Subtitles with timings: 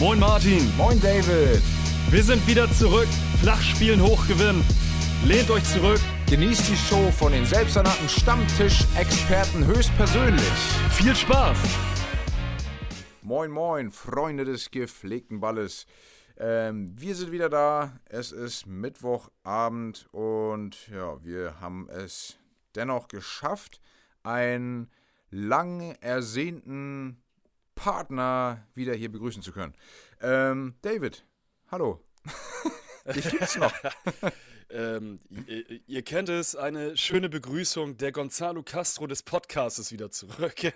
[0.00, 0.74] Moin Martin.
[0.78, 1.60] Moin David.
[2.08, 3.06] Wir sind wieder zurück.
[3.42, 4.64] Flachspielen hochgewinnen.
[5.26, 6.00] Lehnt euch zurück.
[6.26, 10.42] Genießt die Show von den selbsternannten Stammtisch-Experten höchstpersönlich.
[10.92, 11.58] Viel Spaß.
[13.20, 15.84] Moin, moin, Freunde des gepflegten Balles.
[16.38, 18.00] Ähm, wir sind wieder da.
[18.08, 22.38] Es ist Mittwochabend und ja, wir haben es
[22.74, 23.82] dennoch geschafft,
[24.22, 24.88] einen
[25.28, 27.19] lang ersehnten
[27.80, 29.74] Partner wieder hier begrüßen zu können.
[30.20, 31.24] Ähm, David,
[31.70, 32.04] hallo.
[33.14, 33.72] Dich gibt's noch.
[34.68, 37.96] Ähm, ihr, ihr, kennt es, eine schöne Begrüßung.
[37.96, 40.62] Der Gonzalo Castro des Podcasts ist wieder zurück.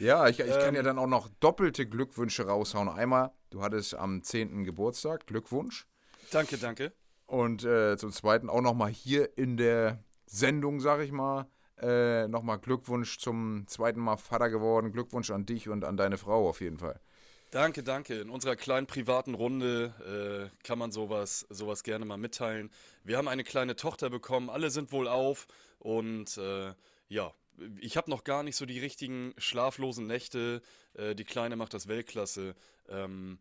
[0.00, 2.88] ja, ich, ich kann ähm, ja dann auch noch doppelte Glückwünsche raushauen.
[2.88, 4.64] Einmal, du hattest am 10.
[4.64, 5.86] Geburtstag, Glückwunsch.
[6.30, 6.92] Danke, danke.
[7.26, 11.46] Und äh, zum Zweiten auch nochmal hier in der Sendung, sag ich mal,
[11.80, 14.92] äh, nochmal Glückwunsch zum zweiten Mal Vater geworden.
[14.92, 17.00] Glückwunsch an dich und an deine Frau auf jeden Fall.
[17.50, 18.20] Danke, danke.
[18.20, 22.70] In unserer kleinen privaten Runde äh, kann man sowas, sowas gerne mal mitteilen.
[23.02, 25.48] Wir haben eine kleine Tochter bekommen, alle sind wohl auf
[25.80, 26.72] und äh,
[27.08, 27.32] ja,
[27.80, 30.62] ich habe noch gar nicht so die richtigen schlaflosen Nächte.
[30.94, 32.54] Äh, die Kleine macht das Weltklasse.
[32.88, 33.38] Ähm,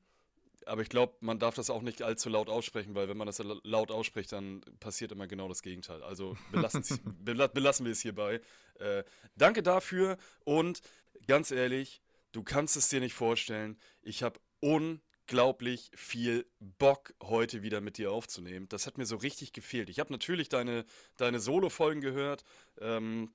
[0.69, 3.41] aber ich glaube, man darf das auch nicht allzu laut aussprechen, weil wenn man das
[3.63, 6.03] laut ausspricht, dann passiert immer genau das Gegenteil.
[6.03, 6.99] Also belassen
[7.85, 8.39] wir es hierbei.
[8.75, 9.03] Äh,
[9.35, 10.81] danke dafür und
[11.27, 13.77] ganz ehrlich, du kannst es dir nicht vorstellen.
[14.01, 18.69] Ich habe unglaublich viel Bock, heute wieder mit dir aufzunehmen.
[18.69, 19.89] Das hat mir so richtig gefehlt.
[19.89, 20.85] Ich habe natürlich deine,
[21.17, 22.43] deine Solo-Folgen gehört.
[22.79, 23.33] Ähm,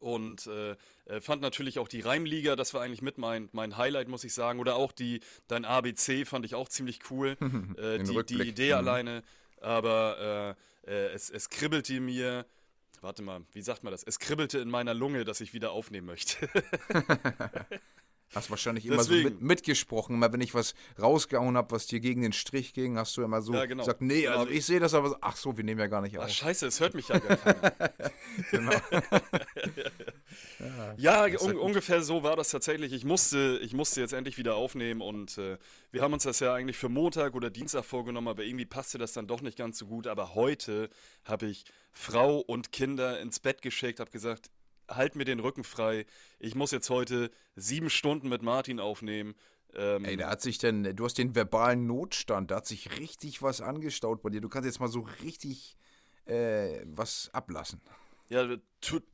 [0.00, 4.08] und äh, äh, fand natürlich auch die Reimliga, das war eigentlich mit mein, mein Highlight,
[4.08, 4.58] muss ich sagen.
[4.58, 7.36] Oder auch die, dein ABC fand ich auch ziemlich cool.
[7.76, 8.78] äh, die, die, Idee mhm.
[8.78, 9.22] alleine.
[9.60, 10.56] Aber
[10.86, 12.46] äh, äh, es, es kribbelte mir,
[13.02, 14.02] warte mal, wie sagt man das?
[14.02, 16.48] Es kribbelte in meiner Lunge, dass ich wieder aufnehmen möchte.
[18.32, 19.22] Hast wahrscheinlich immer Deswegen.
[19.22, 20.14] so mit, mitgesprochen.
[20.14, 23.42] Immer wenn ich was rausgehauen habe, was dir gegen den Strich ging, hast du immer
[23.42, 23.82] so ja, genau.
[23.82, 26.00] gesagt, nee, also, also ich sehe das aber so, ach so, wir nehmen ja gar
[26.00, 26.26] nicht auf.
[26.26, 27.72] Ach, scheiße, es hört mich ja gar keiner.
[28.52, 28.70] genau.
[30.96, 32.92] ja, ja un ungefähr so war das tatsächlich.
[32.92, 35.58] Ich musste, ich musste jetzt endlich wieder aufnehmen und äh,
[35.90, 39.12] wir haben uns das ja eigentlich für Montag oder Dienstag vorgenommen, aber irgendwie passte das
[39.12, 40.06] dann doch nicht ganz so gut.
[40.06, 40.88] Aber heute
[41.24, 44.50] habe ich Frau und Kinder ins Bett geschickt, habe gesagt,
[44.90, 46.06] halt mir den Rücken frei.
[46.38, 49.34] Ich muss jetzt heute sieben Stunden mit Martin aufnehmen.
[49.74, 53.42] Ähm, Ey, da hat sich denn, du hast den verbalen Notstand, da hat sich richtig
[53.42, 54.40] was angestaut bei dir.
[54.40, 55.76] Du kannst jetzt mal so richtig
[56.26, 57.80] äh, was ablassen.
[58.28, 58.46] Ja,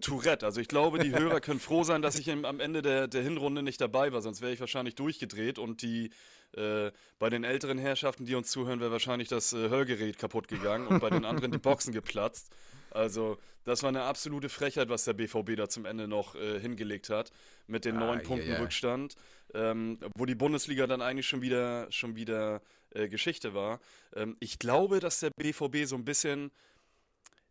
[0.00, 0.44] Tourette.
[0.44, 3.62] Also ich glaube, die Hörer können froh sein, dass ich am Ende der, der Hinrunde
[3.62, 6.10] nicht dabei war, sonst wäre ich wahrscheinlich durchgedreht und die
[6.52, 10.86] äh, bei den älteren Herrschaften, die uns zuhören, wäre wahrscheinlich das äh, Hörgerät kaputt gegangen
[10.86, 12.54] und bei den anderen die Boxen geplatzt.
[12.90, 17.10] Also, das war eine absolute Frechheit, was der BVB da zum Ende noch äh, hingelegt
[17.10, 17.32] hat,
[17.66, 18.60] mit den ah, neun Punkten yeah.
[18.60, 19.16] Rückstand,
[19.54, 23.80] ähm, wo die Bundesliga dann eigentlich schon wieder, schon wieder äh, Geschichte war.
[24.14, 26.52] Ähm, ich glaube, dass der BVB so ein bisschen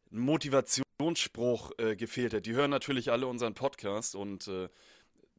[0.10, 2.46] Motivationsspruch äh, gefehlt hat.
[2.46, 4.70] Die hören natürlich alle unseren Podcast und äh,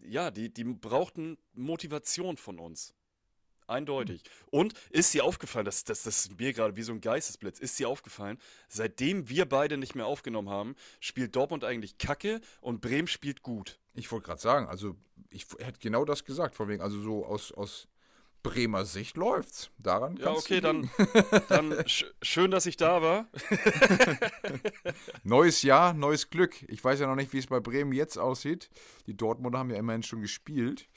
[0.02, 2.94] ja, die, die brauchten Motivation von uns.
[3.66, 4.22] Eindeutig.
[4.50, 7.78] Und ist dir aufgefallen, das, das, das ist mir gerade wie so ein Geistesblitz, ist
[7.78, 8.38] dir aufgefallen,
[8.68, 13.78] seitdem wir beide nicht mehr aufgenommen haben, spielt Dortmund eigentlich Kacke und Bremen spielt gut.
[13.94, 14.96] Ich wollte gerade sagen, also
[15.30, 17.88] ich hätte genau das gesagt, von wegen, also so aus, aus
[18.46, 19.70] Bremer Sicht läuft's.
[19.78, 20.88] Daran Ja, okay, dann,
[21.48, 23.26] dann sch schön, dass ich da war.
[25.24, 26.62] neues Jahr, neues Glück.
[26.68, 28.70] Ich weiß ja noch nicht, wie es bei Bremen jetzt aussieht.
[29.08, 30.88] Die Dortmunder haben ja immerhin schon gespielt.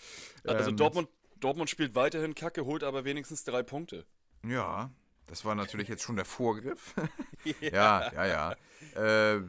[0.46, 1.09] Also ähm, Dortmund
[1.40, 4.06] Dortmund spielt weiterhin Kacke, holt aber wenigstens drei Punkte.
[4.46, 4.92] Ja,
[5.28, 6.96] das war natürlich jetzt schon der Vorgriff.
[7.62, 8.56] ja, ja, ja.
[8.96, 9.36] Ja.
[9.36, 9.44] Äh,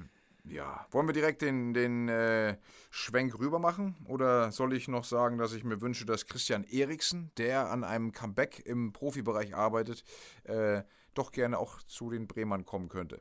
[0.45, 0.87] ja.
[0.91, 2.57] Wollen wir direkt den, den äh,
[2.91, 3.97] Schwenk rüber machen?
[4.07, 8.13] Oder soll ich noch sagen, dass ich mir wünsche, dass Christian Eriksen, der an einem
[8.13, 10.05] Comeback im Profibereich arbeitet,
[10.45, 10.83] äh,
[11.15, 13.21] doch gerne auch zu den Bremern kommen könnte?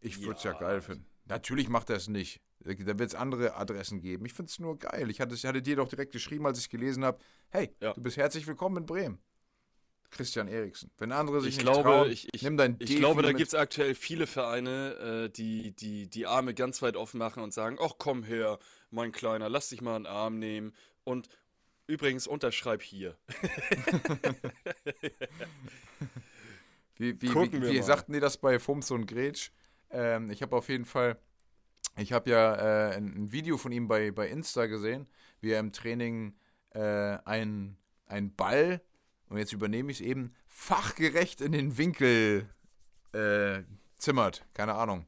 [0.00, 1.06] Ich würde es ja, ja geil finden.
[1.26, 2.40] Natürlich macht er es nicht.
[2.60, 4.26] Da wird es andere Adressen geben.
[4.26, 5.10] Ich finde es nur geil.
[5.10, 7.18] Ich hatte, ich hatte dir doch direkt geschrieben, als ich es gelesen habe:
[7.50, 7.92] Hey, ja.
[7.92, 9.18] du bist herzlich willkommen in Bremen.
[10.10, 10.90] Christian Eriksen.
[10.98, 13.48] Wenn andere sich ich nicht glaube, trauen, ich, ich, nimm dein Ich glaube, da gibt
[13.48, 17.76] es aktuell viele Vereine, äh, die, die die Arme ganz weit offen machen und sagen:
[17.80, 18.58] Ach, komm her,
[18.90, 20.72] mein Kleiner, lass dich mal einen Arm nehmen.
[21.04, 21.28] Und
[21.86, 23.16] übrigens, unterschreib hier.
[26.96, 29.50] wie wie, wie, wie sagten die das bei Fums und Gretsch?
[29.90, 31.18] Ähm, ich habe auf jeden Fall
[31.96, 35.06] ich habe ja äh, ein, Video von ihm bei, bei Insta gesehen,
[35.40, 36.36] wie er im Training
[36.70, 37.76] äh, einen
[38.36, 38.80] Ball,
[39.28, 42.48] und jetzt übernehme ich es eben, fachgerecht in den Winkel
[43.12, 43.62] äh,
[43.96, 44.44] zimmert.
[44.54, 45.06] Keine Ahnung.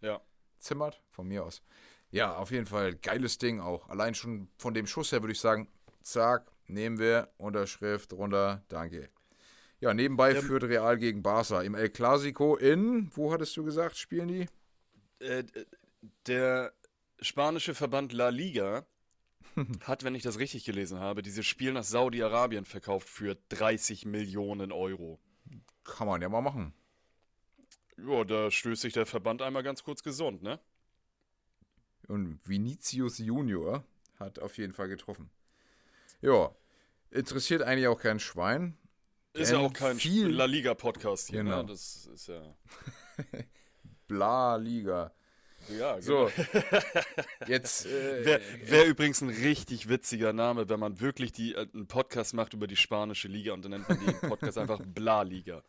[0.00, 0.20] Ja.
[0.58, 1.02] Zimmert?
[1.10, 1.62] Von mir aus.
[2.10, 3.88] Ja, auf jeden Fall geiles Ding auch.
[3.88, 5.68] Allein schon von dem Schuss her würde ich sagen,
[6.02, 7.28] zack, Nehmen wir.
[7.36, 8.62] Unterschrift runter.
[8.68, 9.10] Danke.
[9.80, 13.96] Ja, nebenbei ähm, führt Real gegen Barca im El Clasico in, wo hattest du gesagt,
[13.96, 14.46] spielen die?
[15.18, 15.42] Äh,
[16.26, 16.72] der
[17.20, 18.86] spanische Verband La Liga
[19.84, 24.72] hat, wenn ich das richtig gelesen habe, dieses Spiel nach Saudi-Arabien verkauft für 30 Millionen
[24.72, 25.18] Euro.
[25.84, 26.72] Kann man ja mal machen.
[27.96, 30.58] Ja, da stößt sich der Verband einmal ganz kurz gesund, ne?
[32.08, 33.84] Und Vinicius Junior
[34.18, 35.30] hat auf jeden Fall getroffen.
[36.22, 36.54] Ja,
[37.10, 38.76] interessiert eigentlich auch kein Schwein.
[39.32, 41.50] Ist ja auch kein viel La Liga Podcast hier, ne?
[41.50, 41.62] genau.
[41.62, 41.68] ne?
[41.68, 42.56] Das ist ja.
[44.08, 45.14] Bla Liga.
[45.78, 46.00] Ja, genau.
[46.00, 46.30] So.
[47.46, 47.86] Jetzt.
[47.86, 52.34] Äh, Wäre wär übrigens ein richtig witziger Name, wenn man wirklich die, äh, einen Podcast
[52.34, 55.62] macht über die spanische Liga und dann nennt man den Podcast einfach Bla Liga.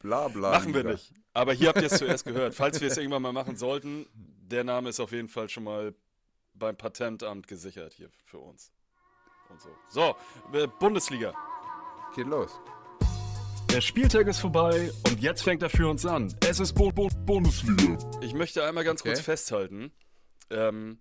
[0.00, 0.52] Bla bla.
[0.52, 1.12] Machen wir nicht.
[1.32, 2.54] Aber hier habt ihr es zuerst gehört.
[2.54, 5.94] Falls wir es irgendwann mal machen sollten, der Name ist auf jeden Fall schon mal
[6.54, 8.72] beim Patentamt gesichert hier für uns.
[9.48, 9.68] Und so.
[9.90, 10.16] So,
[10.56, 11.34] äh, Bundesliga.
[12.14, 12.58] Geht los.
[13.76, 16.34] Der Spieltag ist vorbei und jetzt fängt er für uns an.
[16.40, 17.98] Es ist Bo Bo Bundesliga.
[18.22, 19.10] Ich möchte einmal ganz okay.
[19.10, 19.92] kurz festhalten.
[20.48, 20.98] Ähm,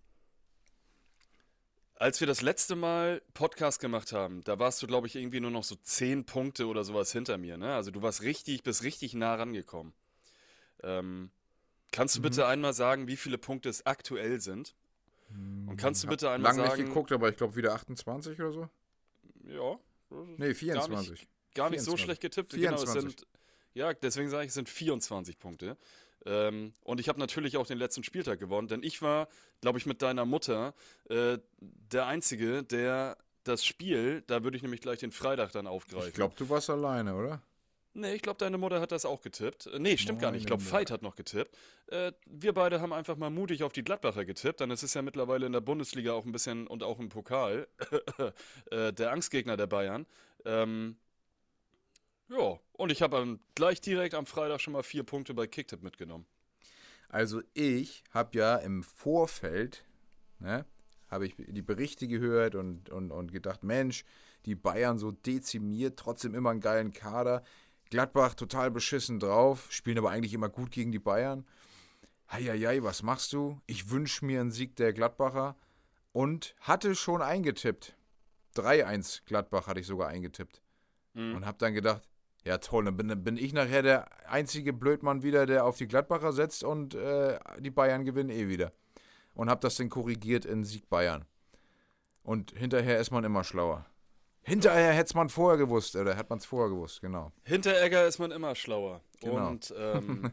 [1.96, 5.52] als wir das letzte Mal Podcast gemacht haben, da warst du, glaube ich, irgendwie nur
[5.52, 7.56] noch so zehn Punkte oder sowas hinter mir.
[7.56, 7.74] Ne?
[7.74, 9.94] Also du warst richtig, bist richtig nah rangekommen.
[10.84, 11.32] Ähm,
[11.94, 12.24] kannst du mhm.
[12.24, 14.76] bitte einmal sagen, wie viele Punkte es aktuell sind?
[15.30, 16.68] Und kannst du bitte einmal sagen...
[16.68, 18.70] Lange nicht geguckt, aber ich glaube wieder 28 oder so.
[19.46, 19.80] Ja.
[20.36, 21.26] Nee, 24.
[21.56, 22.54] Gar nicht, so schlecht getippt.
[22.54, 22.94] 24.
[22.94, 23.28] Genau, sind,
[23.74, 25.78] ja, deswegen sage ich, es sind 24 Punkte.
[26.26, 29.28] Ähm, und ich habe natürlich auch den letzten Spieltag gewonnen, denn ich war,
[29.62, 30.74] glaube ich, mit deiner Mutter
[31.10, 36.08] äh, der Einzige, der das Spiel, da würde ich nämlich gleich den Freitag dann aufgreifen.
[36.10, 37.42] Ich glaube, du warst alleine, oder?
[37.98, 39.68] Nee, ich glaube, deine Mutter hat das auch getippt.
[39.68, 40.42] Äh, nee, stimmt Meine gar nicht.
[40.42, 41.56] Ich glaube, Veit hat noch getippt.
[41.88, 45.02] Äh, wir beide haben einfach mal mutig auf die Gladbacher getippt, denn es ist ja
[45.02, 47.68] mittlerweile in der Bundesliga auch ein bisschen und auch im Pokal
[48.72, 50.06] äh, der Angstgegner der Bayern.
[50.44, 50.98] Ähm,
[52.30, 56.26] ja, und ich habe gleich direkt am Freitag schon mal vier Punkte bei Kicktip mitgenommen.
[57.10, 59.86] Also ich habe ja im Vorfeld,
[60.40, 60.66] ne,
[61.10, 64.04] habe ich die Berichte gehört und, und, und gedacht, Mensch,
[64.46, 67.44] die Bayern so dezimiert, trotzdem immer einen geilen Kader.
[67.90, 71.46] Gladbach total beschissen drauf, spielen aber eigentlich immer gut gegen die Bayern.
[72.32, 73.62] Heieiei, was machst du?
[73.68, 75.56] Ich wünsche mir einen Sieg der Gladbacher
[76.12, 77.96] und hatte schon eingetippt.
[78.56, 80.62] 3-1 Gladbach hatte ich sogar eingetippt.
[81.14, 81.36] Mhm.
[81.36, 82.02] Und habe dann gedacht,
[82.46, 82.86] ja, toll.
[82.86, 86.94] Dann bin, bin, ich nachher der einzige Blödmann wieder, der auf die Gladbacher setzt und
[86.94, 88.72] äh, die Bayern gewinnen eh wieder.
[89.34, 91.26] Und hab das dann korrigiert in Sieg Bayern.
[92.24, 93.86] Und hinterher ist man immer schlauer.
[94.44, 97.32] Hinterher hätte man vorher gewusst, oder hat man es vorher gewusst, genau.
[97.44, 99.02] Hinteregger ist man immer schlauer.
[99.20, 99.48] Genau.
[99.50, 100.32] Und ähm,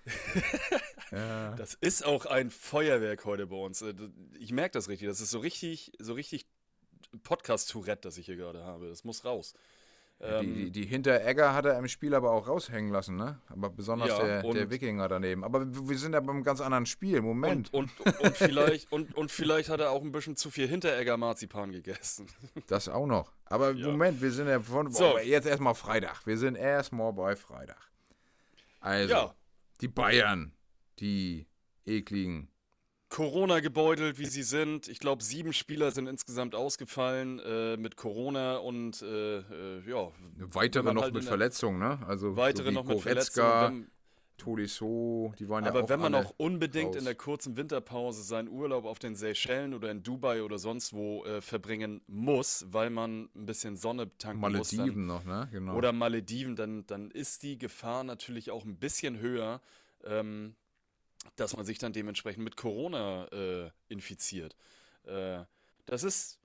[1.10, 1.52] ja.
[1.56, 3.80] das ist auch ein Feuerwerk heute bei uns.
[3.80, 3.94] Äh,
[4.38, 5.08] ich merke das richtig.
[5.08, 6.46] Das ist so richtig, so richtig
[7.22, 8.90] Podcast-Tourette, das ich hier gerade habe.
[8.90, 9.54] Das muss raus.
[10.22, 13.40] Ähm, die, die, Hinteregger hat er im Spiel aber auch raushängen lassen, ne?
[13.48, 15.44] Aber besonders ja, der, der, Wikinger daneben.
[15.44, 17.22] Aber wir sind ja beim ganz anderen Spiel.
[17.22, 17.72] Moment.
[17.72, 21.72] Und, und, und vielleicht, und, und vielleicht hat er auch ein bisschen zu viel Hinteregger-Marzipan
[21.72, 22.26] gegessen.
[22.66, 23.32] Das auch noch.
[23.46, 23.86] Aber ja.
[23.86, 24.92] Moment, wir sind ja von.
[24.92, 25.18] So.
[25.18, 26.26] jetzt erstmal Freitag.
[26.26, 27.90] Wir sind erstmal bei Freitag.
[28.80, 29.34] Also, ja.
[29.80, 30.52] die Bayern,
[30.98, 31.46] die
[31.86, 32.50] ekligen
[33.10, 34.88] Corona gebeutelt, wie sie sind.
[34.88, 40.10] Ich glaube, sieben Spieler sind insgesamt ausgefallen äh, mit Corona und äh, äh, ja.
[40.38, 41.98] Weitere noch halt mit Verletzungen, ne?
[42.06, 43.90] Also weitere so noch mit Verletzungen.
[44.38, 46.96] Tolisso, die waren ja Aber wenn man auch unbedingt raus.
[46.96, 51.24] in der kurzen Winterpause seinen Urlaub auf den Seychellen oder in Dubai oder sonst wo
[51.26, 54.72] äh, verbringen muss, weil man ein bisschen Sonne tanken Malediven muss.
[54.78, 55.48] Malediven noch, ne?
[55.52, 55.74] Genau.
[55.74, 59.60] Oder Malediven, dann, dann ist die Gefahr natürlich auch ein bisschen höher,
[60.04, 60.54] ähm,
[61.36, 64.56] dass man sich dann dementsprechend mit Corona äh, infiziert.
[65.04, 65.44] Äh,
[65.86, 66.38] das ist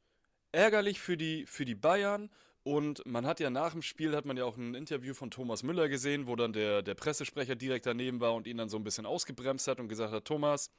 [0.52, 2.30] ärgerlich für die, für die Bayern.
[2.64, 5.62] Und man hat ja nach dem Spiel, hat man ja auch ein Interview von Thomas
[5.62, 8.84] Müller gesehen, wo dann der, der Pressesprecher direkt daneben war und ihn dann so ein
[8.84, 10.72] bisschen ausgebremst hat und gesagt hat, Thomas,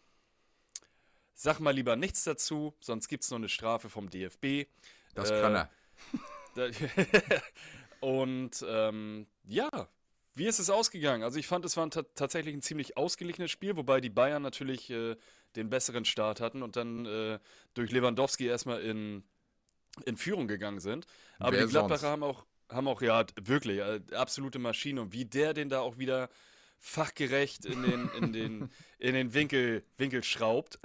[1.33, 4.69] sag mal lieber nichts dazu, sonst gibt es noch eine Strafe vom DFB.
[5.15, 5.71] Das äh, kann er.
[8.01, 9.89] und ähm, ja,
[10.37, 11.23] wie ist es ausgegangen?
[11.23, 15.17] Also ich fand, es war tatsächlich ein ziemlich ausgeglichenes Spiel, wobei die Bayern natürlich äh,
[15.57, 17.39] den besseren Start hatten und dann äh,
[17.73, 19.25] durch Lewandowski erstmal in,
[20.05, 21.07] in Führung gegangen sind.
[21.39, 22.11] Aber Wer die Gladbacher sonst?
[22.11, 25.01] haben auch, haben auch, ja, wirklich, äh, absolute Maschine.
[25.01, 26.29] Und wie der den da auch wieder
[26.79, 30.79] fachgerecht in den, in den, in den Winkel, Winkel schraubt.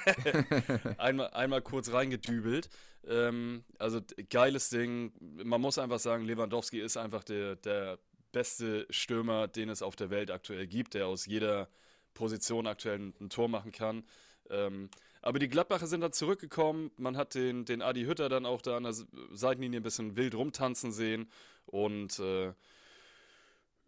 [0.96, 2.70] einmal, einmal kurz reingedübelt.
[3.06, 4.00] Ähm, also
[4.30, 5.12] geiles Ding.
[5.20, 7.98] Man muss einfach sagen, Lewandowski ist einfach der, der
[8.36, 11.70] beste Stürmer, den es auf der Welt aktuell gibt, der aus jeder
[12.12, 14.04] Position aktuell ein, Tor machen kann.
[14.50, 14.90] Ähm,
[15.22, 16.90] Aber die Gladbacher sind dann zurückgekommen.
[16.98, 18.92] Man hat den, den Adi Hütter dann auch da an der
[19.32, 21.30] Seitenlinie ein bisschen wild rumtanzen sehen.
[21.64, 22.52] Und äh,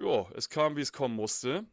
[0.01, 1.67] ja, es kam, wie es kommen musste.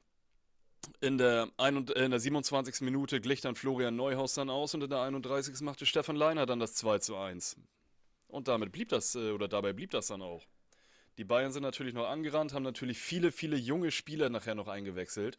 [1.00, 2.82] In der, ein, äh, in der 27.
[2.82, 5.62] Minute glich dann Florian Neuhaus dann aus und in der 31.
[5.62, 7.56] machte Stefan Leiner dann das 2 zu 1.
[8.28, 10.46] Und damit blieb das, äh, oder dabei blieb das dann auch.
[11.18, 15.38] Die Bayern sind natürlich noch angerannt, haben natürlich viele, viele junge Spieler nachher noch eingewechselt.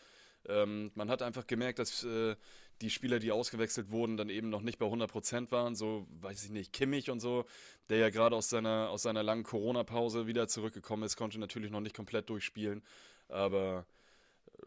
[0.49, 2.37] Ähm, man hat einfach gemerkt, dass äh,
[2.81, 5.75] die Spieler, die ausgewechselt wurden, dann eben noch nicht bei 100% waren.
[5.75, 7.47] So, weiß ich nicht, Kimmich und so,
[7.89, 11.81] der ja gerade aus seiner, aus seiner langen Corona-Pause wieder zurückgekommen ist, konnte natürlich noch
[11.81, 12.83] nicht komplett durchspielen.
[13.29, 13.87] Aber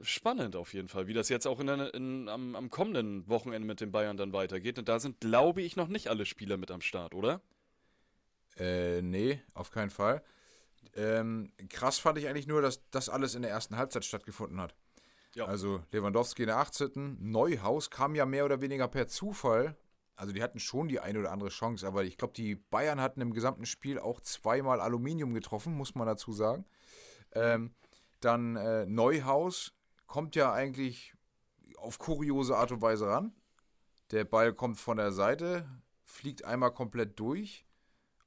[0.01, 3.82] spannend auf jeden Fall, wie das jetzt auch in in, am, am, kommenden Wochenende mit
[3.82, 4.80] den Bayern dann weitergeht.
[4.80, 7.42] Und da sind, glaube ich, noch nicht alle Spieler mit am Start, oder?
[8.58, 10.24] Äh, nee, auf keinen Fall.
[10.96, 14.75] Ähm, krass fand ich eigentlich nur, dass das alles in der ersten Halbzeit stattgefunden hat.
[15.36, 15.46] Ja.
[15.46, 17.17] Also Lewandowski in der 18.
[17.19, 19.77] Neuhaus kam ja mehr oder weniger per Zufall.
[20.15, 23.22] Also die hatten schon die eine oder andere Chance, aber ich glaube, die Bayern hatten
[23.22, 26.65] im gesamten Spiel auch zweimal Aluminium getroffen, muss man dazu sagen.
[27.31, 27.74] Ähm,
[28.19, 29.74] dann äh, Neuhaus
[30.08, 31.13] kommt ja eigentlich
[31.77, 33.34] auf kuriose Art und Weise ran.
[34.12, 35.69] Der Ball kommt von der Seite,
[36.03, 37.65] fliegt einmal komplett durch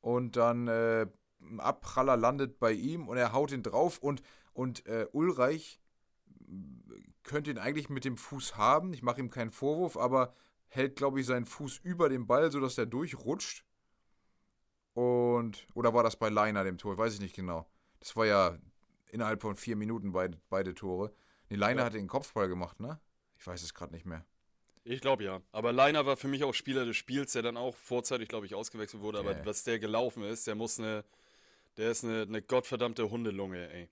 [0.01, 1.07] und dann äh,
[1.59, 4.23] Abpraller landet bei ihm und er haut ihn drauf und,
[4.53, 5.81] und äh, Ulreich
[7.23, 8.93] könnte ihn eigentlich mit dem Fuß haben.
[8.93, 10.35] Ich mache ihm keinen Vorwurf, aber
[10.69, 13.65] hält, glaube ich, seinen Fuß über den Ball, sodass er durchrutscht.
[14.95, 16.99] Und, oder war das bei Leiner, dem Tor?
[16.99, 17.67] Weiß ich nicht genau.
[18.01, 18.59] Das war ja
[19.11, 21.15] innerhalb von vier Minuten beide, beide Tore.
[21.49, 21.87] Nee, Leiner ja.
[21.87, 23.01] hat den Kopfball gemacht, ne?
[23.39, 24.25] Ich weiß es gerade nicht mehr.
[24.85, 25.41] Ich glaube ja.
[25.53, 28.55] Aber Leiner war für mich auch Spieler des Spiels, der dann auch vorzeitig, glaube ich,
[28.55, 29.19] ausgewechselt wurde.
[29.19, 29.47] Aber yeah.
[29.47, 31.05] was der gelaufen ist, der muss eine,
[31.77, 33.89] der ist eine, eine gottverdammte Hundelunge, ey.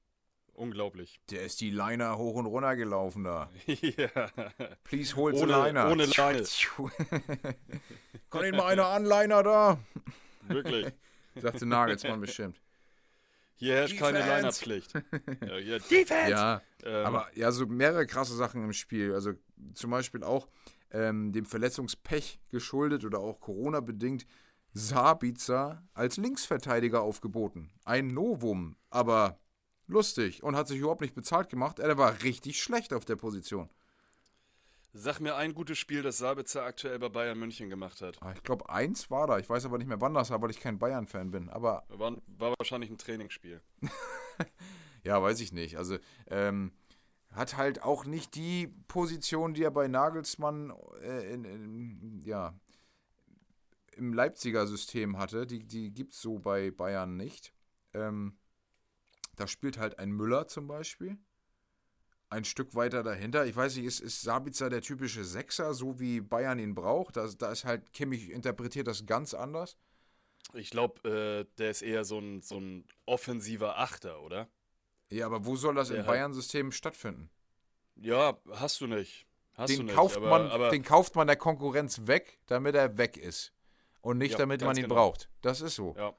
[0.53, 1.21] Unglaublich.
[1.31, 3.51] Der ist die Liner hoch und runter gelaufen da.
[3.67, 4.31] ja.
[4.85, 5.91] Please hold ohne, the Liner.
[5.91, 6.45] Ohne Leine.
[8.31, 9.79] Kann ihn mal einer anliner da?
[10.49, 10.93] Wirklich.
[11.37, 12.61] Sagte Nagelsmann bestimmt.
[13.55, 14.93] Hier herrscht keine Linerpflicht.
[14.95, 16.31] ja, ja, Defense!
[16.31, 17.07] Ja, ähm.
[17.07, 19.15] aber ja, so mehrere krasse Sachen im Spiel.
[19.15, 19.33] Also
[19.75, 20.49] zum Beispiel auch
[20.91, 24.27] ähm, dem Verletzungspech geschuldet oder auch Corona-bedingt
[24.73, 27.71] Sabitzer als Linksverteidiger aufgeboten.
[27.85, 29.39] Ein Novum, aber
[29.87, 31.79] lustig und hat sich überhaupt nicht bezahlt gemacht.
[31.79, 33.69] Er war richtig schlecht auf der Position.
[34.93, 38.21] Sag mir ein gutes Spiel, das Sabitzer aktuell bei Bayern München gemacht hat.
[38.21, 39.39] Ah, ich glaube, eins war da.
[39.39, 41.49] Ich weiß aber nicht mehr, wann das war, weil ich kein Bayern-Fan bin.
[41.49, 43.61] Aber war, war, wahrscheinlich ein Trainingsspiel.
[45.05, 45.79] ja, weiß ich nicht.
[45.79, 46.73] Also, ähm,
[47.31, 50.73] hat halt auch nicht die Position, die er bei Nagelsmann
[51.03, 52.55] äh, in, in, ja,
[53.97, 55.47] im Leipziger System hatte.
[55.47, 57.53] Die, die gibt es so bei Bayern nicht.
[57.95, 58.39] Ähm,
[59.37, 61.19] da spielt halt ein Müller zum Beispiel.
[62.29, 63.47] Ein Stück weiter dahinter.
[63.47, 67.17] Ich weiß nicht, ist, ist Sabitzer der typische Sechser, so wie Bayern ihn braucht?
[67.17, 69.77] Da, da ist halt, Kimmich interpretiert das ganz anders.
[70.55, 74.49] Ich glaube, äh, der ist eher so ein, so ein offensiver Achter, oder?
[75.11, 77.31] Ja, aber wo soll das der im Bayern-System stattfinden?
[77.97, 79.27] Ja, hast du nicht.
[79.55, 82.75] Hast den, du nicht, kauft aber, man, aber den kauft man der Konkurrenz weg, damit
[82.75, 83.53] er weg ist.
[84.03, 84.95] Und nicht, ja, damit man ihn genau.
[84.95, 85.29] braucht.
[85.43, 85.95] Das ist so.
[85.97, 86.15] Ja,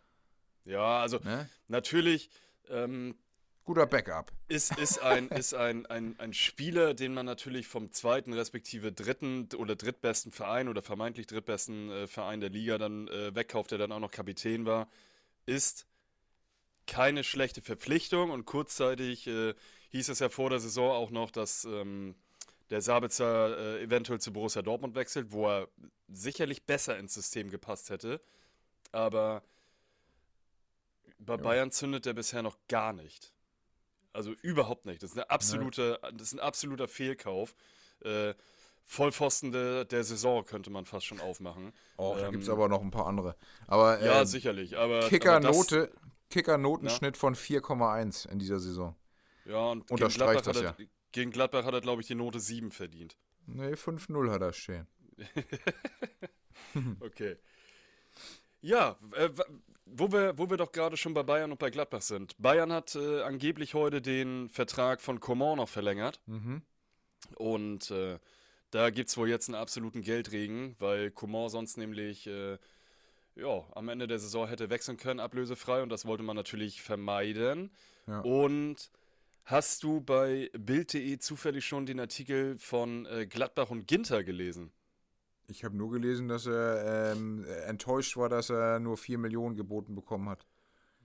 [0.65, 1.49] ja also ne?
[1.67, 2.29] natürlich
[2.69, 3.15] ähm,
[3.63, 4.31] Guter Backup.
[4.47, 9.49] Ist, ist, ein, ist ein, ein, ein Spieler, den man natürlich vom zweiten respektive dritten
[9.55, 13.91] oder drittbesten Verein oder vermeintlich drittbesten äh, Verein der Liga dann äh, wegkauft, der dann
[13.91, 14.89] auch noch Kapitän war,
[15.45, 15.85] ist
[16.87, 19.53] keine schlechte Verpflichtung und kurzzeitig äh,
[19.91, 22.15] hieß es ja vor der Saison auch noch, dass ähm,
[22.71, 25.67] der Sabitzer äh, eventuell zu Borussia Dortmund wechselt, wo er
[26.07, 28.21] sicherlich besser ins System gepasst hätte.
[28.93, 29.43] Aber
[31.19, 31.41] bei ja.
[31.41, 33.33] Bayern zündet er bisher noch gar nicht.
[34.13, 35.03] Also überhaupt nicht.
[35.03, 36.11] Das ist, eine absolute, ja.
[36.11, 37.55] das ist ein absoluter Fehlkauf.
[38.03, 38.33] Äh,
[38.83, 41.71] Vollpfosten de, der Saison könnte man fast schon aufmachen.
[41.97, 43.35] Oh, ähm, da gibt es aber noch ein paar andere.
[43.67, 44.77] Aber, ja, ähm, sicherlich.
[44.77, 45.91] Aber, Kicker-Note,
[46.29, 48.95] Kicker-Notenschnitt von 4,1 in dieser Saison.
[49.45, 50.75] Ja, und Unterstreicht das ja.
[51.11, 53.17] Gegen Gladbach hat er, glaube ich, die Note 7 verdient.
[53.45, 54.87] Nee, 5-0 hat er stehen.
[56.99, 57.37] okay.
[58.61, 59.29] Ja, äh,
[59.85, 62.35] wo wir, wo wir doch gerade schon bei Bayern und bei Gladbach sind.
[62.37, 66.21] Bayern hat äh, angeblich heute den Vertrag von Coman noch verlängert.
[66.27, 66.61] Mhm.
[67.35, 68.19] Und äh,
[68.69, 72.57] da gibt es wohl jetzt einen absoluten Geldregen, weil Coman sonst nämlich äh,
[73.35, 75.81] ja, am Ende der Saison hätte wechseln können, ablösefrei.
[75.81, 77.71] Und das wollte man natürlich vermeiden.
[78.07, 78.21] Ja.
[78.21, 78.91] Und
[79.45, 84.71] hast du bei Bild.de zufällig schon den Artikel von äh, Gladbach und Ginter gelesen?
[85.47, 89.95] Ich habe nur gelesen, dass er ähm, enttäuscht war, dass er nur 4 Millionen geboten
[89.95, 90.45] bekommen hat.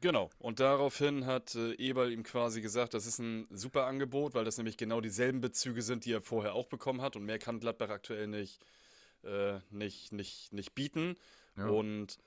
[0.01, 0.31] Genau.
[0.39, 4.59] Und daraufhin hat äh, Eberl ihm quasi gesagt, das ist ein super Angebot, weil das
[4.59, 7.17] nämlich genau dieselben Bezüge sind, die er vorher auch bekommen hat.
[7.17, 8.61] Und mehr kann Gladbach aktuell nicht,
[9.25, 11.17] äh, nicht, nicht, nicht bieten.
[11.57, 11.69] Ja.
[11.69, 12.19] Und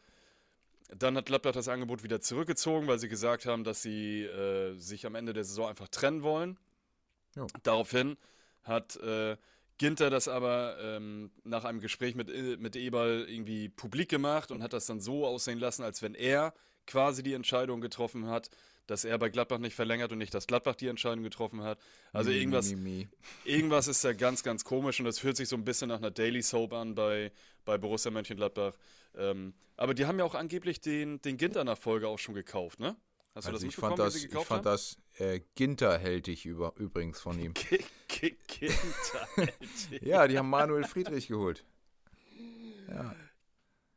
[0.89, 5.05] dann hat Gladbach das Angebot wieder zurückgezogen, weil sie gesagt haben, dass sie äh, sich
[5.05, 6.57] am Ende der Saison einfach trennen wollen.
[7.35, 7.45] Ja.
[7.63, 8.17] Daraufhin
[8.63, 9.37] hat äh,
[9.77, 14.61] Ginter das aber ähm, nach einem Gespräch mit, äh, mit Eberl irgendwie publik gemacht und
[14.61, 16.53] hat das dann so aussehen lassen, als wenn er
[16.85, 18.49] quasi die Entscheidung getroffen hat,
[18.89, 21.79] dass er bei Gladbach nicht verlängert und nicht, dass Gladbach die Entscheidung getroffen hat.
[22.11, 23.07] Also mi, irgendwas, mi, mi.
[23.45, 26.11] irgendwas ist da ganz, ganz komisch und das fühlt sich so ein bisschen nach einer
[26.11, 27.31] Daily Soap an bei,
[27.65, 28.73] bei Borussia Mönchengladbach.
[29.15, 32.95] Ähm, aber die haben ja auch angeblich den, den Ginter-Nachfolger auch schon gekauft, ne?
[33.35, 34.63] Hast du Also das ich mitbekommen, fand das, ich fand haben?
[34.63, 37.53] das äh, Ginterhältig über, übrigens von ihm.
[38.07, 39.27] Ginter.
[40.01, 41.63] Ja, die haben Manuel Friedrich geholt.
[42.89, 43.15] Ja.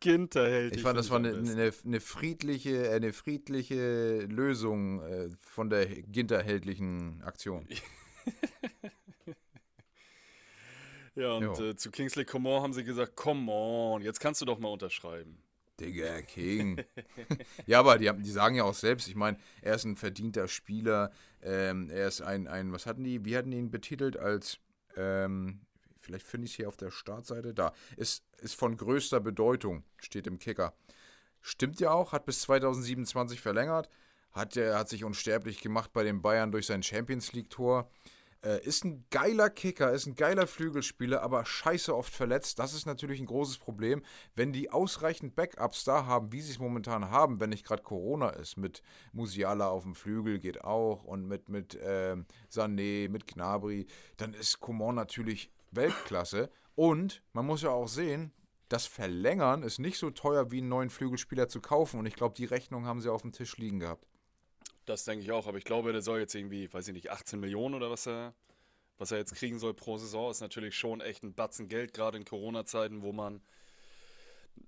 [0.03, 0.77] Ginter hält.
[0.77, 5.87] Ich fand, das war eine, eine, eine friedliche, äh, eine friedliche Lösung äh, von der
[5.87, 7.67] Ginterhältlichen Aktion.
[11.15, 14.59] Ja, und äh, zu Kingsley Coman haben sie gesagt, come on, jetzt kannst du doch
[14.59, 15.37] mal unterschreiben.
[15.79, 16.83] Digga, King.
[17.67, 20.49] ja, aber die, haben, die sagen ja auch selbst, ich meine, er ist ein verdienter
[20.49, 24.59] Spieler, ähm, er ist ein, ein, was hatten die, wie hatten die ihn betitelt als,
[24.97, 25.61] ähm,
[26.03, 30.27] vielleicht finde ich es hier auf der Startseite, da, ist, ist von größter Bedeutung, steht
[30.27, 30.75] im Kicker.
[31.41, 33.89] Stimmt ja auch, hat bis 2027 verlängert,
[34.33, 37.91] hat, er hat sich unsterblich gemacht bei den Bayern durch sein Champions League-Tor.
[38.45, 42.59] Äh, ist ein geiler Kicker, ist ein geiler Flügelspieler, aber scheiße oft verletzt.
[42.59, 44.03] Das ist natürlich ein großes Problem.
[44.35, 48.31] Wenn die ausreichend Backups da haben, wie sie es momentan haben, wenn nicht gerade Corona
[48.31, 48.83] ist, mit
[49.13, 54.59] Musiala auf dem Flügel geht auch und mit, mit ähm, Sané, mit Gnabry, dann ist
[54.59, 56.51] Coman natürlich Weltklasse.
[56.75, 58.33] Und man muss ja auch sehen,
[58.69, 62.01] das Verlängern ist nicht so teuer wie einen neuen Flügelspieler zu kaufen.
[62.01, 64.07] Und ich glaube, die Rechnung haben sie auf dem Tisch liegen gehabt.
[64.87, 67.39] Das denke ich auch, aber ich glaube, der soll jetzt irgendwie, weiß ich nicht, 18
[67.39, 68.35] Millionen oder was er,
[68.99, 72.19] was er jetzt kriegen soll pro Saison, ist natürlich schon echt ein Batzen Geld, gerade
[72.19, 73.43] in Corona-Zeiten, wo man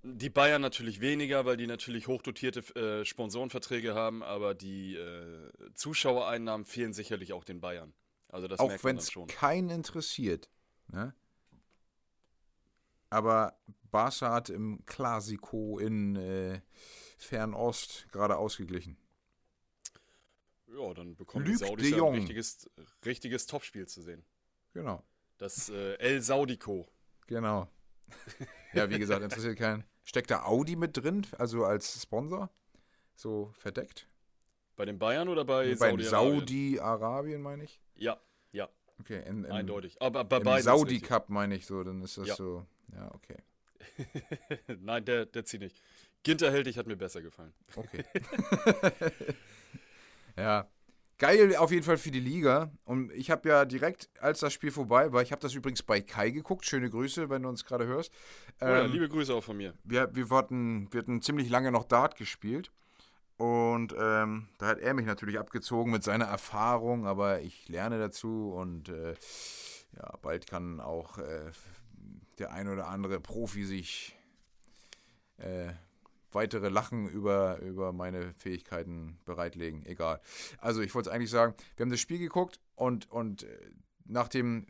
[0.03, 6.65] die Bayern natürlich weniger, weil die natürlich hochdotierte äh, Sponsorenverträge haben, aber die äh, Zuschauereinnahmen
[6.65, 7.93] fehlen sicherlich auch den Bayern.
[8.29, 10.49] Also das auch wenn es keinen interessiert.
[10.89, 11.15] Ne?
[13.11, 13.57] Aber
[13.91, 16.61] Barca hat im Clasico in äh,
[17.19, 18.97] Fernost gerade ausgeglichen.
[20.67, 22.71] Ja, dann bekommen Luc die Saudis ein richtiges,
[23.05, 24.25] richtiges Topspiel zu sehen.
[24.73, 25.05] Genau,
[25.39, 26.89] Das äh, El Saudico.
[27.29, 27.69] genau.
[28.73, 29.85] ja, wie gesagt, interessiert keinen.
[30.03, 32.51] Steckt da Audi mit drin, also als Sponsor?
[33.15, 34.09] So verdeckt?
[34.77, 36.11] Bei den Bayern oder bei Nee, Saudi-Arabien?
[36.41, 37.81] Saudi-Arabien meine ich.
[37.95, 38.21] Ja,
[39.01, 40.01] Okay, in, im, eindeutig.
[40.01, 41.01] Aber bei beiden Saudi.
[41.01, 42.35] Cup meine ich so, dann ist das Ja.
[42.37, 42.67] so.
[42.93, 43.37] Ja, okay.
[44.81, 45.77] Nein, der, der zieht nicht.
[46.23, 47.53] Ginter Heldig hat mir besser gefallen.
[47.77, 48.05] Okay.
[50.39, 50.69] ja.
[51.19, 52.73] Geil auf jeden Fall für die Liga.
[52.85, 56.01] Und ich habe ja direkt, als das Spiel vorbei war, ich habe das übrigens bei
[56.01, 56.67] Kai geguckt.
[56.67, 58.13] Schöne Grüße, wenn du uns gerade hörst.
[58.61, 59.75] Oh ja, Ähm, liebe Grüße auch von mir.
[59.85, 62.73] wir, wir, hatten, wir hatten ziemlich lange noch Dart gespielt.
[63.37, 68.53] Und ähm, da hat er mich natürlich abgezogen mit seiner Erfahrung, aber ich lerne dazu
[68.53, 69.15] und äh,
[69.97, 71.51] ja, bald kann auch äh,
[72.39, 74.17] der ein oder andere Profi sich
[75.39, 75.73] äh,
[76.31, 79.85] weitere Lachen über, über meine Fähigkeiten bereitlegen.
[79.85, 80.21] Egal.
[80.59, 83.71] Also ich wollte es eigentlich sagen, wir haben das Spiel geguckt und, und äh,
[84.05, 84.67] nach dem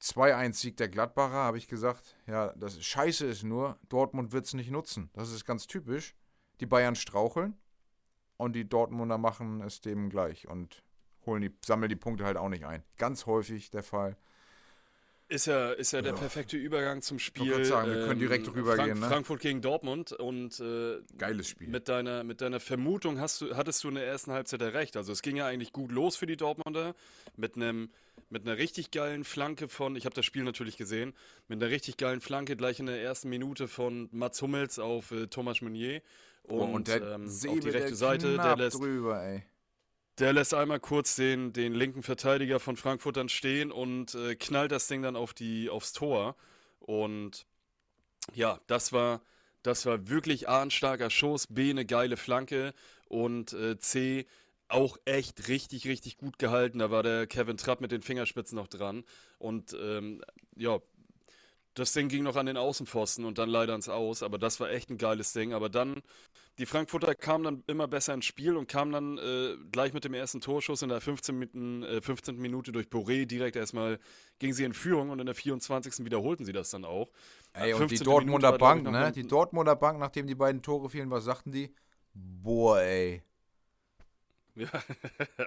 [0.00, 4.70] 2-1-Sieg der Gladbacher habe ich gesagt, ja, das Scheiße ist nur, Dortmund wird es nicht
[4.70, 5.10] nutzen.
[5.14, 6.14] Das ist ganz typisch.
[6.60, 7.56] Die Bayern straucheln
[8.36, 10.82] und die Dortmunder machen es dem gleich und
[11.24, 12.82] holen die, sammeln die Punkte halt auch nicht ein.
[12.98, 14.16] Ganz häufig der Fall.
[15.28, 16.18] Ist ja, ist ja der Ja.
[16.20, 17.50] perfekte Übergang zum Spiel.
[17.50, 19.08] grad sagen, wir können direkt rübergehen, ne?
[19.08, 21.66] Frankfurt gegen Dortmund und äh, Geiles Spiel.
[21.66, 24.96] mit deiner, mit deiner Vermutung hast du, hattest du in der ersten Halbzeit ja recht.
[24.96, 26.94] Also es ging ja eigentlich gut los für die Dortmunder
[27.36, 27.90] mit einem
[28.28, 31.12] mit einer richtig geilen Flanke von, ich habe das Spiel natürlich gesehen,
[31.48, 35.26] mit einer richtig geilen Flanke gleich in der ersten Minute von Mats Hummels auf äh,
[35.26, 36.02] Thomas Meunier
[36.48, 39.42] und, und der ähm, auf die rechte Seite, der lässt, drüber,
[40.18, 44.72] der lässt einmal kurz den, den linken Verteidiger von Frankfurt dann stehen und äh, knallt
[44.72, 46.36] das Ding dann auf die, aufs Tor.
[46.78, 47.46] Und
[48.34, 49.22] ja, das war,
[49.62, 52.74] das war wirklich A, ein starker Schuss, B, eine geile Flanke
[53.08, 54.26] und äh, C,
[54.68, 56.78] auch echt richtig, richtig gut gehalten.
[56.78, 59.04] Da war der Kevin Trapp mit den Fingerspitzen noch dran.
[59.38, 60.22] Und ähm,
[60.56, 60.80] ja,
[61.76, 64.22] das Ding ging noch an den Außenpfosten und dann leider ins Aus.
[64.22, 65.52] Aber das war echt ein geiles Ding.
[65.52, 66.02] Aber dann,
[66.58, 70.14] die Frankfurter kamen dann immer besser ins Spiel und kamen dann äh, gleich mit dem
[70.14, 71.38] ersten Torschuss in der 15.
[71.38, 72.38] Minuten, äh, 15.
[72.38, 73.98] Minute durch Boré direkt erstmal
[74.38, 76.06] gingen sie in Führung und in der 24.
[76.06, 77.10] wiederholten sie das dann auch.
[77.52, 78.04] Ey, und die 15.
[78.06, 79.12] Dortmunder Minute Bank, ne?
[79.12, 81.74] Die Dortmunder Bank, nachdem die beiden Tore fielen, was sagten die?
[82.14, 83.22] Boah, ey.
[84.54, 84.68] Ja.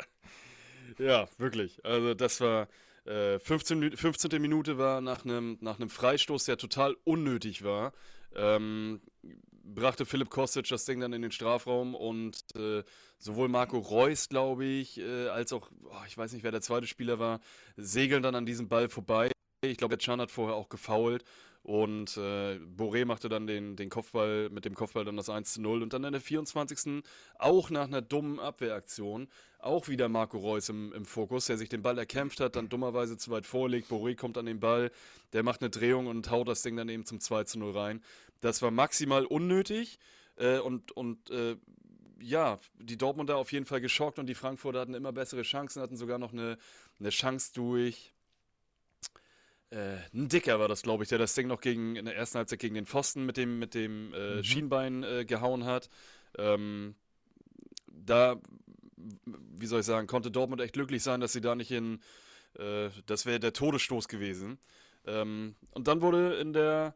[0.99, 1.83] ja, wirklich.
[1.83, 2.67] Also das war,
[3.05, 4.41] Äh, 15, 15.
[4.41, 7.93] Minute war nach einem nach Freistoß, der total unnötig war.
[8.35, 9.01] Ähm,
[9.63, 12.83] brachte Philipp Kostic das Ding dann in den Strafraum und äh,
[13.17, 16.87] sowohl Marco Reus, glaube ich, äh, als auch, oh, ich weiß nicht, wer der zweite
[16.87, 17.39] Spieler war,
[17.77, 19.31] segeln dann an diesem Ball vorbei.
[19.61, 21.23] Ich glaube, der Can hat vorher auch gefoult
[21.63, 25.61] und äh, Boré machte dann den, den Kopfball, mit dem Kopfball dann das 1 zu
[25.61, 27.03] 0 und dann in der 24.
[27.37, 29.27] auch nach einer dummen Abwehraktion
[29.59, 33.17] auch wieder Marco Reus im, im Fokus, der sich den Ball erkämpft hat, dann dummerweise
[33.17, 33.91] zu weit vorlegt.
[33.91, 34.89] Boré kommt an den Ball,
[35.33, 38.03] der macht eine Drehung und haut das Ding dann eben zum 2 zu 0 rein.
[38.39, 39.99] Das war maximal unnötig
[40.37, 41.57] äh, und, und äh,
[42.21, 45.97] ja, die Dortmunder auf jeden Fall geschockt und die Frankfurter hatten immer bessere Chancen, hatten
[45.97, 46.57] sogar noch eine,
[46.99, 48.13] eine Chance durch
[49.71, 52.37] äh, ein Dicker war das, glaube ich, der das Ding noch gegen, in der ersten
[52.37, 54.43] Halbzeit gegen den Pfosten mit dem, mit dem äh, mhm.
[54.43, 55.89] Schienbein äh, gehauen hat.
[56.37, 56.95] Ähm,
[57.87, 58.39] da,
[58.95, 62.01] wie soll ich sagen, konnte Dortmund echt glücklich sein, dass sie da nicht in,
[62.57, 64.57] äh, das wäre der Todesstoß gewesen.
[65.05, 66.95] Ähm, und dann wurde in der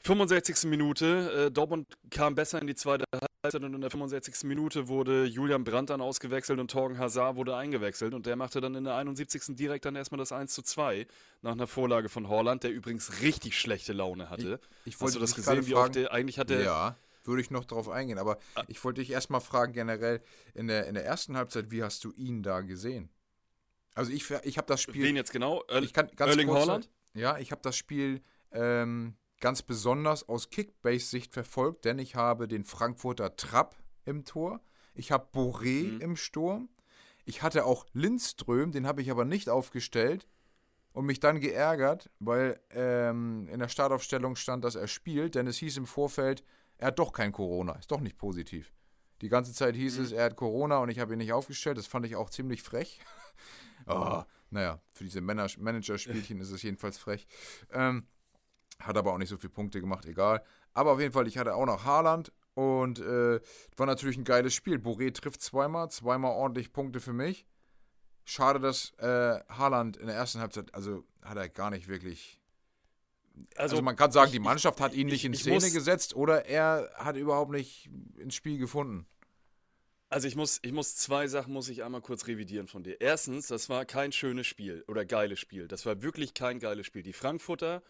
[0.00, 0.68] 65.
[0.68, 3.04] Minute, äh, Dortmund kam besser in die zweite
[3.42, 4.44] Halbzeit und in der 65.
[4.44, 8.74] Minute wurde Julian Brandt dann ausgewechselt und Torgen Hazard wurde eingewechselt und der machte dann
[8.74, 9.56] in der 71.
[9.56, 11.06] direkt dann erstmal das 1 zu 2
[11.40, 14.60] nach einer Vorlage von Holland, der übrigens richtig schlechte Laune hatte.
[14.84, 17.50] Ich, ich wollte Hast du das gesehen, wie fragen, der, eigentlich hatte Ja, würde ich
[17.50, 18.64] noch darauf eingehen, aber ah.
[18.68, 20.20] ich wollte dich erstmal fragen generell
[20.52, 23.08] in der, in der ersten Halbzeit, wie hast du ihn da gesehen?
[23.94, 25.02] Also ich, ich habe das Spiel...
[25.02, 25.64] Wen jetzt genau?
[25.66, 26.90] Erl ich kann, ganz Erling kurz, Haaland?
[27.14, 28.20] Ja, ich habe das Spiel...
[28.52, 34.60] Ähm, ganz besonders aus Kickbase-Sicht verfolgt, denn ich habe den Frankfurter Trapp im Tor,
[34.94, 36.00] ich habe Boré mhm.
[36.00, 36.68] im Sturm,
[37.24, 40.26] ich hatte auch Lindström, den habe ich aber nicht aufgestellt
[40.92, 45.58] und mich dann geärgert, weil ähm, in der Startaufstellung stand, dass er spielt, denn es
[45.58, 46.42] hieß im Vorfeld,
[46.78, 48.72] er hat doch kein Corona, ist doch nicht positiv.
[49.20, 50.04] Die ganze Zeit hieß mhm.
[50.04, 51.76] es, er hat Corona und ich habe ihn nicht aufgestellt.
[51.76, 53.00] Das fand ich auch ziemlich frech.
[53.86, 57.26] oh, naja, für diese Manager-Spielchen ist es jedenfalls frech.
[57.70, 58.06] Ähm,
[58.80, 60.42] hat aber auch nicht so viele Punkte gemacht, egal.
[60.72, 63.40] Aber auf jeden Fall, ich hatte auch noch Haaland und äh,
[63.76, 64.76] war natürlich ein geiles Spiel.
[64.76, 67.46] Boré trifft zweimal, zweimal ordentlich Punkte für mich.
[68.24, 72.38] Schade, dass äh, Haaland in der ersten Halbzeit, also hat er gar nicht wirklich.
[73.56, 76.90] Also, also man kann sagen, die Mannschaft hat ihn nicht in Szene gesetzt oder er
[76.94, 77.88] hat überhaupt nicht
[78.18, 79.06] ins Spiel gefunden.
[80.10, 83.00] Also ich muss, ich muss zwei Sachen muss ich einmal kurz revidieren von dir.
[83.00, 85.68] Erstens, das war kein schönes Spiel oder geiles Spiel.
[85.68, 87.04] Das war wirklich kein geiles Spiel.
[87.04, 87.80] Die Frankfurter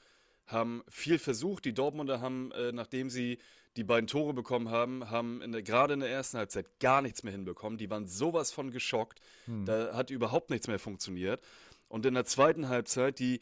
[0.52, 1.64] haben viel versucht.
[1.64, 3.38] Die Dortmunder haben, äh, nachdem sie
[3.76, 7.22] die beiden Tore bekommen haben, haben in der, gerade in der ersten Halbzeit gar nichts
[7.22, 7.78] mehr hinbekommen.
[7.78, 9.20] Die waren sowas von geschockt.
[9.46, 9.64] Hm.
[9.64, 11.40] Da hat überhaupt nichts mehr funktioniert.
[11.88, 13.40] Und in der zweiten Halbzeit, die,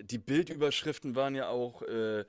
[0.00, 2.24] die Bildüberschriften waren ja auch äh,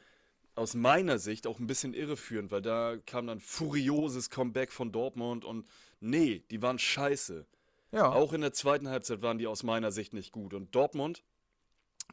[0.56, 5.45] aus meiner Sicht auch ein bisschen irreführend, weil da kam dann furioses Comeback von Dortmund
[5.45, 5.67] und
[5.99, 7.45] nee, die waren scheiße.
[7.91, 8.12] Ja.
[8.12, 10.54] Auch in der zweiten Halbzeit waren die aus meiner Sicht nicht gut.
[10.54, 11.23] Und Dortmund,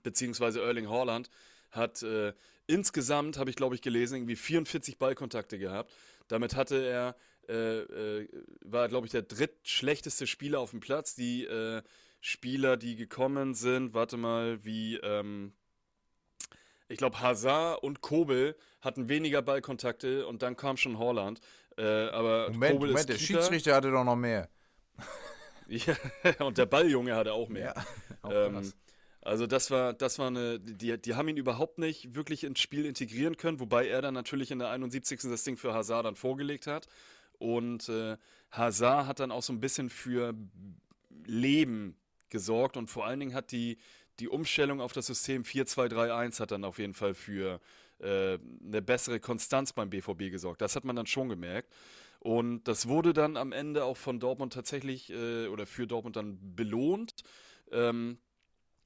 [0.02, 1.30] beziehungsweise Erling Haaland,
[1.70, 2.32] hat äh,
[2.66, 5.92] insgesamt, habe ich glaube ich gelesen, irgendwie 44 Ballkontakte gehabt.
[6.28, 7.16] Damit hatte er,
[7.48, 8.28] äh, äh,
[8.62, 11.14] war glaube ich der drittschlechteste Spieler auf dem Platz.
[11.14, 11.82] Die äh,
[12.20, 15.52] Spieler, die gekommen sind, warte mal, wie, ähm,
[16.88, 21.40] ich glaube Hazard und Kobel hatten weniger Ballkontakte und dann kam schon Holland.
[21.76, 23.18] Äh, aber Moment, Kobel Moment, der.
[23.18, 24.48] Schiedsrichter hatte doch noch mehr.
[25.68, 25.94] ja,
[26.40, 27.74] und der Balljunge hatte auch mehr.
[27.76, 27.84] Ja,
[28.22, 28.72] auch ähm,
[29.22, 32.86] also das war, das war eine, die, die haben ihn überhaupt nicht wirklich ins Spiel
[32.86, 35.20] integrieren können, wobei er dann natürlich in der 71.
[35.22, 36.86] das Ding für Hazard dann vorgelegt hat.
[37.38, 38.16] Und äh,
[38.50, 40.34] Hazard hat dann auch so ein bisschen für
[41.26, 41.96] Leben
[42.30, 43.78] gesorgt und vor allen Dingen hat die,
[44.20, 47.60] die Umstellung auf das System 4-2-3-1 hat dann auf jeden Fall für
[47.98, 50.60] äh, eine bessere Konstanz beim BVB gesorgt.
[50.62, 51.72] Das hat man dann schon gemerkt.
[52.20, 56.38] Und das wurde dann am Ende auch von Dortmund tatsächlich äh, oder für Dortmund dann
[56.54, 57.14] belohnt.
[57.72, 58.18] Ähm,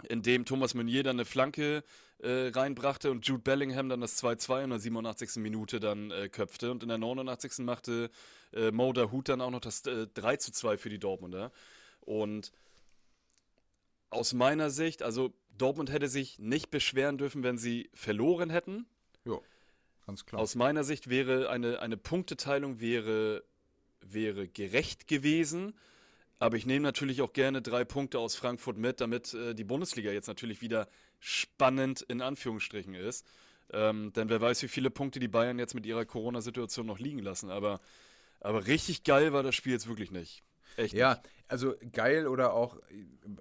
[0.05, 1.85] in dem Thomas Meunier dann eine Flanke
[2.19, 5.37] äh, reinbrachte und Jude Bellingham dann das 2-2 in der 87.
[5.37, 6.71] Minute dann äh, köpfte.
[6.71, 7.59] Und in der 89.
[7.59, 8.11] machte
[8.53, 11.53] äh, Mo Hut dann auch noch das äh, 3-2 für die Dortmunder.
[12.01, 12.53] Und
[14.11, 18.87] aus meiner Sicht, also Dortmund hätte sich nicht beschweren dürfen, wenn sie verloren hätten.
[19.25, 19.39] Ja,
[20.07, 20.41] ganz klar.
[20.41, 23.45] Aus meiner Sicht wäre eine, eine Punkteteilung wäre,
[24.01, 25.75] wäre gerecht gewesen.
[26.39, 30.11] Aber ich nehme natürlich auch gerne drei Punkte aus Frankfurt mit, damit äh, die Bundesliga
[30.11, 30.89] jetzt natürlich wieder
[31.21, 33.27] spannend in Anführungsstrichen ist.
[33.73, 37.21] Ähm, denn wer weiß, wie viele Punkte die Bayern jetzt mit ihrer Corona-Situation noch liegen
[37.21, 37.51] lassen.
[37.51, 37.81] Aber,
[38.41, 40.43] aber richtig geil war das Spiel jetzt wirklich nicht.
[40.77, 41.31] Echt ja, nicht.
[41.49, 42.79] also geil oder auch,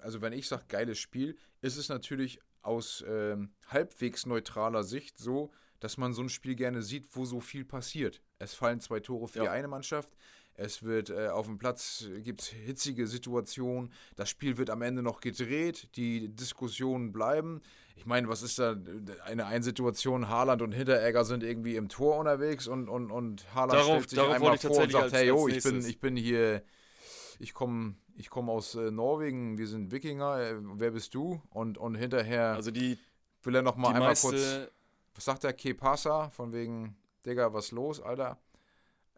[0.02, 5.52] also wenn ich sage geiles Spiel, ist es natürlich aus ähm, halbwegs neutraler Sicht so,
[5.80, 8.22] dass man so ein Spiel gerne sieht, wo so viel passiert.
[8.40, 9.44] Es fallen zwei Tore für ja.
[9.44, 10.10] die eine Mannschaft,
[10.56, 13.92] Es wird äh, auf dem Platz gibt es hitzige Situationen.
[14.16, 15.90] Das Spiel wird am Ende noch gedreht.
[15.96, 17.62] Die Diskussionen bleiben.
[17.96, 18.76] Ich meine, was ist da
[19.26, 20.30] eine Einsituation?
[20.30, 24.20] Haaland und Hinteregger sind irgendwie im Tor unterwegs und, und, und Haaland Darauf- stellt sich
[24.20, 26.64] einmal vor und sagt, hey, yo, ich bin, ich bin hier,
[27.40, 31.42] ich komme ich komm aus äh, Norwegen, wir sind Wikinger, äh, wer bist du?
[31.50, 32.98] Und, und hinterher Also die,
[33.42, 34.72] will er noch mal einmal meiste, kurz,
[35.16, 36.30] was sagt der Ke Pasa?
[36.30, 38.38] Von wegen, Digga, was los, Alter?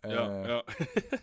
[0.10, 0.64] Ja, Äh, ja.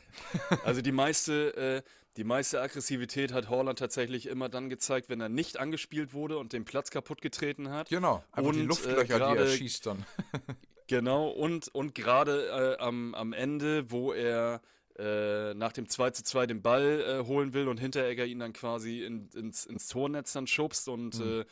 [0.65, 1.83] also die meiste, äh,
[2.17, 6.53] die meiste Aggressivität hat Horland tatsächlich immer dann gezeigt, wenn er nicht angespielt wurde und
[6.53, 7.89] den Platz kaputt getreten hat.
[7.89, 10.05] Genau, einfach die Und, äh, Luftlöcher, die er schießt dann.
[10.89, 14.61] Genau, und, und gerade äh, am, am Ende, wo er
[14.99, 18.53] äh, nach dem 2 zu 2 den Ball äh, holen will und Hinteregger ihn dann
[18.53, 21.45] quasi in, ins, ins Tornetz dann schubst und Mhm.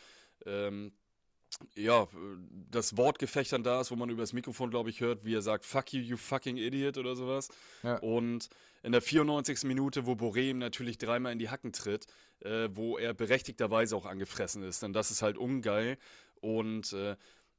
[0.44, 0.92] äh, ähm,
[1.74, 2.08] ja,
[2.70, 5.42] das Wortgefecht dann da ist, wo man über das Mikrofon, glaube ich, hört, wie er
[5.42, 7.48] sagt, fuck you, you fucking idiot oder sowas.
[7.82, 7.98] Ja.
[7.98, 8.48] Und
[8.82, 9.64] in der 94.
[9.64, 12.06] Minute, wo Boré ihm natürlich dreimal in die Hacken tritt,
[12.40, 15.98] äh, wo er berechtigterweise auch angefressen ist, denn das ist halt ungeil.
[16.40, 17.16] Und äh,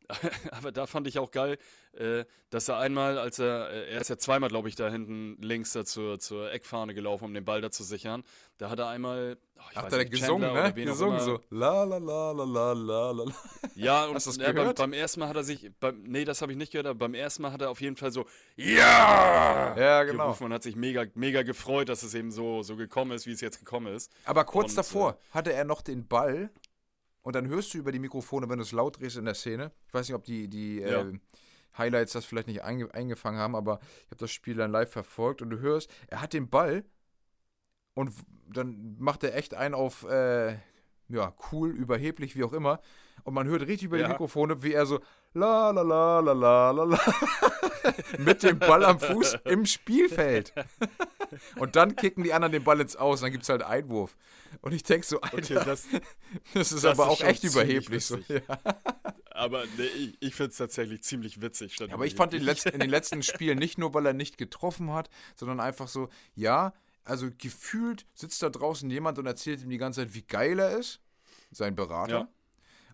[0.51, 1.57] aber da fand ich auch geil,
[1.93, 5.41] äh, dass er einmal, als er, äh, er ist ja zweimal, glaube ich, da hinten
[5.41, 8.23] links da zur, zur Eckfahne gelaufen, um den Ball da zu sichern.
[8.57, 10.85] Da hat er einmal, oh, ich Hat weiß er nicht, gesungen, Chandler ne?
[10.85, 11.39] Gesungen so.
[11.49, 13.25] La la la la la la la.
[13.75, 16.41] Ja, und Hast das ja, beim, beim ersten Mal hat er sich, beim, nee, das
[16.41, 19.75] habe ich nicht gehört, aber beim ersten Mal hat er auf jeden Fall so, ja!
[19.77, 20.25] Ja, genau.
[20.25, 23.31] gerufen und hat sich mega, mega gefreut, dass es eben so, so gekommen ist, wie
[23.31, 24.11] es jetzt gekommen ist.
[24.25, 26.49] Aber kurz Und, davor äh, hatte er noch den Ball
[27.23, 29.71] und dann hörst du über die Mikrofone, wenn du es laut drehst in der Szene.
[29.87, 31.01] Ich weiß nicht, ob die, die Ja.
[31.01, 31.19] äh,
[31.77, 35.41] Highlights das vielleicht nicht einge eingefangen haben, aber ich habe das Spiel dann live verfolgt
[35.41, 36.83] und du hörst, er hat den Ball
[37.93, 38.11] und
[38.49, 40.57] dann macht er echt einen auf, äh,
[41.11, 42.79] ja, cool, überheblich, wie auch immer.
[43.23, 44.09] Und man hört richtig über die Ja.
[44.09, 44.99] Mikrofone, wie er so
[45.33, 46.99] la la la la la la la
[48.17, 50.53] mit dem Ball am Fuß im Spielfeld.
[51.57, 54.17] Und dann kicken die anderen den Ball ins Aus und dann gibt es halt Einwurf.
[54.61, 55.87] Und ich denke so, Alter, Okay, das,
[56.53, 58.05] das, ist das aber ist auch echt überheblich.
[58.05, 58.17] So.
[58.27, 58.41] Ja.
[59.31, 61.77] aber nee, ich, ich finde es tatsächlich ziemlich witzig.
[61.91, 64.91] Aber ich fand den letzten, in den letzten Spielen nicht nur, weil er nicht getroffen
[64.91, 69.77] hat, sondern einfach so, ja, also gefühlt sitzt da draußen jemand und erzählt ihm die
[69.77, 71.01] ganze Zeit, wie geil er ist,
[71.51, 72.19] sein Berater.
[72.19, 72.29] Ja.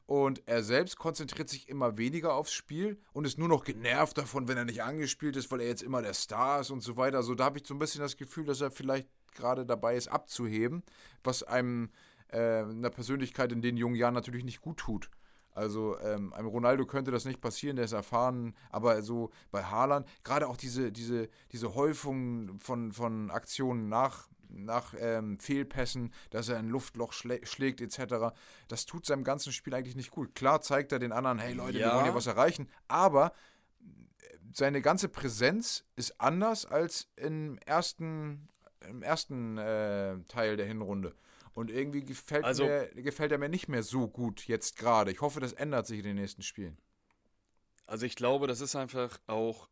[0.06, 4.48] Und er selbst konzentriert sich immer weniger aufs Spiel und ist nur noch genervt davon,
[4.48, 7.17] wenn er nicht angespielt ist, weil er jetzt immer der Star ist und so weiter.
[7.17, 10.08] Also da habe ich so ein bisschen das Gefühl, dass er vielleicht gerade dabei ist,
[10.08, 10.84] abzuheben,
[11.26, 11.89] was einem
[12.30, 15.10] äh, einer Persönlichkeit in den jungen Jahren natürlich nicht gut tut.
[15.58, 20.08] Also ähm, einem Ronaldo könnte das nicht passieren, der ist erfahren, aber so bei Haaland,
[20.24, 26.60] gerade auch diese, diese, diese Häufung von, von Aktionen nach, nach ähm, Fehlpässen, dass er
[26.60, 28.36] ein Luftloch schlä schlägt etc.,
[28.67, 30.36] das tut seinem ganzen Spiel eigentlich nicht gut.
[30.36, 31.96] Klar zeigt er den anderen, hey Leute, wir Ja.
[31.96, 33.34] wollen hier was erreichen, aber
[34.54, 38.48] seine ganze Präsenz ist anders als im ersten,
[38.88, 41.15] im ersten äh, Teil der Hinrunde.
[41.58, 45.10] Und irgendwie gefällt, Also- mir, gefällt er mir nicht mehr so gut jetzt gerade.
[45.12, 46.78] Ich hoffe, das ändert sich in den nächsten Spielen.
[47.88, 49.67] Also ich glaube, das ist einfach auch,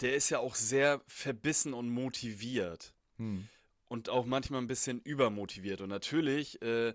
[0.00, 2.94] der ist ja auch sehr verbissen und motiviert.
[3.18, 3.46] Hm.
[3.88, 5.80] und auch manchmal ein bisschen übermotiviert.
[5.82, 6.94] Und natürlich, äh,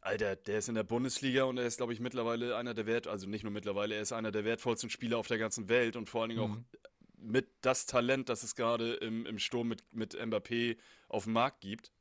[0.00, 3.06] Alter, der ist in der Bundesliga und er ist, glaube ich, mittlerweile einer der wert,
[3.06, 6.08] also nicht nur mittlerweile, er ist einer der wertvollsten Spieler auf der ganzen Welt und
[6.08, 6.52] vor allen Dingen Mhm.
[6.56, 10.76] auch mit das Talent, das es gerade im, im Sturm mit, mit Mbappé
[11.08, 11.92] auf dem Markt gibt.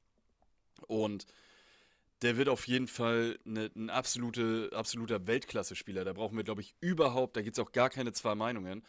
[0.88, 1.26] Und
[2.22, 6.04] der wird auf jeden Fall eine, ein absolute, absoluter Weltklasse-Spieler.
[6.04, 8.84] Da brauchen wir, glaube ich, überhaupt, da gibt es auch gar keine zwei Meinungen.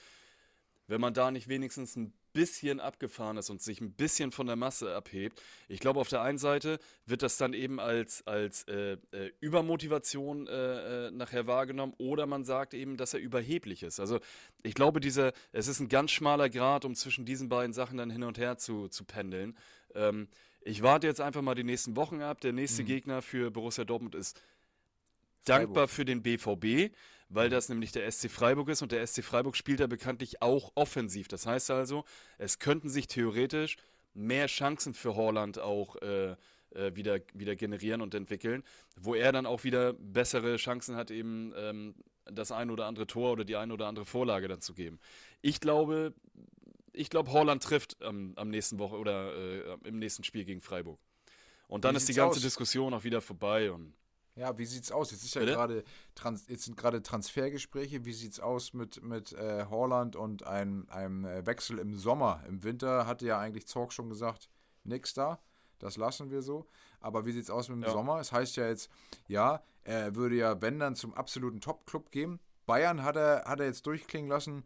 [0.87, 4.57] Wenn man da nicht wenigstens ein bisschen abgefahren ist und sich ein bisschen von der
[4.57, 5.43] Masse abhebt.
[5.69, 10.47] Ich glaube, auf der einen Seite wird das dann eben als, als äh, äh, Übermotivation
[10.47, 14.01] äh, äh, nachher wahrgenommen oder man sagt eben, dass er überheblich ist.
[14.01, 14.21] Also
[14.63, 18.11] ich glaube, dieser, es ist ein ganz schmaler Grad, um zwischen diesen beiden Sachen dann
[18.11, 19.57] hin und her zu, zu pendeln.
[19.95, 20.29] Ähm,
[20.63, 22.41] ich warte jetzt einfach mal die nächsten Wochen ab.
[22.41, 22.87] Der nächste Mhm.
[22.87, 24.43] Gegner für Borussia Dortmund ist
[25.47, 25.75] Freiburg.
[25.75, 26.93] dankbar für den BVB,
[27.29, 30.73] weil das nämlich der SC Freiburg ist und der SC Freiburg spielt da bekanntlich auch
[30.75, 31.29] offensiv.
[31.29, 32.05] Das heißt also,
[32.39, 33.77] es könnten sich theoretisch
[34.15, 36.37] mehr Chancen für Holland auch äh,
[36.73, 38.65] äh, wieder, wieder generieren und entwickeln,
[38.97, 41.95] wo er dann auch wieder bessere Chancen hat, eben ähm,
[42.27, 45.01] das ein oder andere Tor oder die ein oder andere Vorlage dann zu geben.
[45.41, 46.13] Ich glaube,
[47.01, 50.99] ich glaube, Holland trifft am, am nächsten Woche oder äh, im nächsten Spiel gegen Freiburg.
[51.69, 52.43] Und dann Wie ist die ganze aus?
[52.43, 53.95] Diskussion auch wieder vorbei und
[54.37, 55.11] Ja, wie sieht's aus?
[55.11, 55.85] Jetzt ist ja gerade
[56.15, 58.05] Trans jetzt sind gerade Transfergespräche.
[58.05, 62.43] Wie sieht's aus mit mit äh, Holland und einem, einem äh, Wechsel im Sommer?
[62.49, 64.49] Im Winter hatte ja eigentlich Zorg schon gesagt,
[64.85, 65.41] nix da.
[65.79, 66.67] Das lassen wir so.
[67.01, 67.91] Aber wie sieht's aus mit dem Ja.
[67.91, 68.21] Sommer?
[68.21, 68.91] Es heißt ja jetzt,
[69.29, 72.39] ja, er würde ja wenn dann zum absoluten Top-Club gehen.
[72.67, 74.65] Bayern hat er, hat er jetzt durchklingen lassen.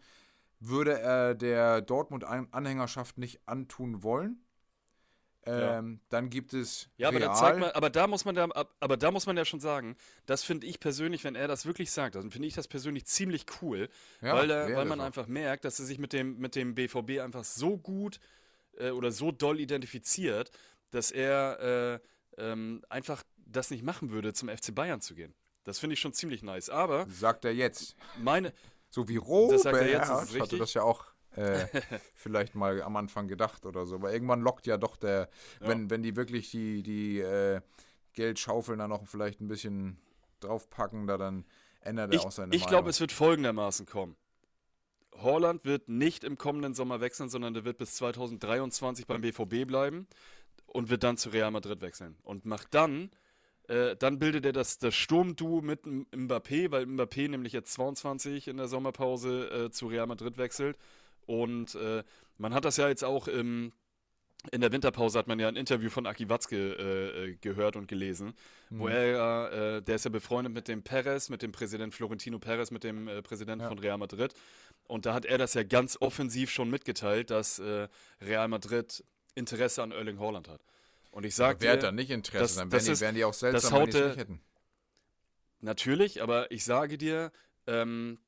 [0.61, 4.45] Würde er der Dortmund-Anhängerschaft nicht antun wollen.
[5.47, 6.01] Ähm, ja.
[6.09, 6.89] Dann gibt es.
[6.97, 8.49] Ja, aber, man, aber da muss man da,
[8.81, 11.91] aber da muss man ja schon sagen, das finde ich persönlich, wenn er das wirklich
[11.91, 13.91] sagt, dann finde ich das persönlich ziemlich cool,
[14.23, 17.21] ja, weil, da, weil man einfach merkt, dass er sich mit dem, mit dem BVB
[17.21, 18.21] einfach so gut
[18.79, 20.51] äh, oder so doll identifiziert,
[20.91, 22.01] dass er
[22.39, 25.35] äh, ähm, einfach das nicht machen würde, zum FC Bayern zu gehen.
[25.65, 26.69] Das finde ich schon ziemlich nice.
[26.71, 27.07] Aber.
[27.09, 27.97] Sagt er jetzt.
[28.19, 28.53] Meine.
[28.95, 31.67] So wie Robert das er jetzt, ist hatte das ja auch äh,
[32.15, 33.97] vielleicht mal am Anfang gedacht oder so.
[33.97, 35.29] Aber irgendwann lockt ja doch der,
[35.61, 35.67] ja.
[35.69, 37.61] wenn, wenn die wirklich die, die äh,
[38.13, 39.99] Geldschaufeln da noch vielleicht ein bisschen
[40.39, 41.45] draufpacken, da dann
[41.81, 44.15] ändert er ich, auch seine Ich glaube, es wird folgendermaßen kommen.
[45.17, 50.07] Holland wird nicht im kommenden Sommer wechseln, sondern der wird bis 2023 beim BVB bleiben
[50.67, 52.17] und wird dann zu Real Madrid wechseln.
[52.23, 53.11] Und macht dann,
[53.69, 58.59] äh, dann bildet er das, das Sturmduo mit Mbappé, weil Mbappé nämlich jetzt 22 in
[58.59, 60.77] der Sommerpause äh, zu Real Madrid wechselt.
[61.27, 62.03] Und äh,
[62.37, 63.73] man hat das ja jetzt auch im,
[64.53, 67.89] in der Winterpause hat man ja ein Interview von Aki Watzke äh, äh, gehört und
[67.89, 68.35] gelesen,
[68.69, 68.79] mhm.
[68.79, 72.71] wo er, äh, der ist ja befreundet mit dem Perez, mit dem Präsident Florentino Perez,
[72.71, 73.69] mit dem Präsidenten ja.
[73.69, 74.35] von Real Madrid.
[74.87, 77.59] Und da hat er das ja ganz offensiv schon mitgeteilt, dass
[78.21, 79.03] Real Madrid
[79.35, 80.61] Interesse an Erling Haaland hat.
[81.15, 82.43] Und ich sage Wer hat da nicht Interesse?
[82.43, 84.41] Das, dann wären, die, wären die auch seltsam, wenn die es nicht hätten.
[85.61, 87.31] Natürlich, aber ich sage dir,
[87.69, 88.19] ähm,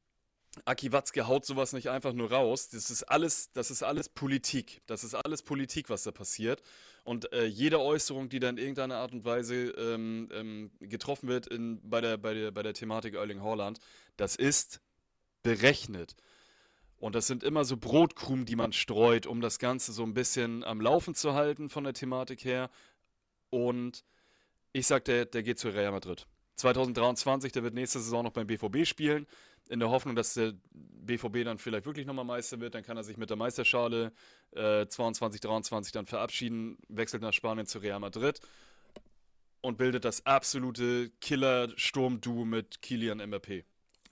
[0.64, 2.68] Aki Watzke haut sowas nicht einfach nur raus.
[2.68, 4.82] Das ist alles, das ist alles Politik.
[4.86, 6.62] Das ist alles Politik, was da passiert.
[7.02, 11.48] Und äh, jede Äußerung, die dann in irgendeiner Art und Weise ähm, ähm, getroffen wird
[11.48, 13.80] in, bei, der, bei, der, bei der Thematik Erling Haaland,
[14.16, 14.80] das ist
[15.42, 16.14] berechnet.
[16.98, 20.64] Und das sind immer so Brotkrumen, die man streut, um das Ganze so ein bisschen
[20.64, 22.70] am Laufen zu halten von der Thematik her.
[23.50, 24.04] Und
[24.72, 26.26] ich sag, der, der geht zu Real Madrid.
[26.56, 29.26] 2023, der wird nächste Saison noch beim BVB spielen
[29.68, 32.74] in der Hoffnung, dass der BVB dann vielleicht wirklich nochmal Meister wird.
[32.74, 34.12] Dann kann er sich mit der Meisterschale
[34.52, 38.40] äh, 22, 23 dann verabschieden, wechselt nach Spanien zu Real Madrid
[39.60, 43.64] und bildet das absolute Killer-Sturm-Duo mit Kilian Mbappé.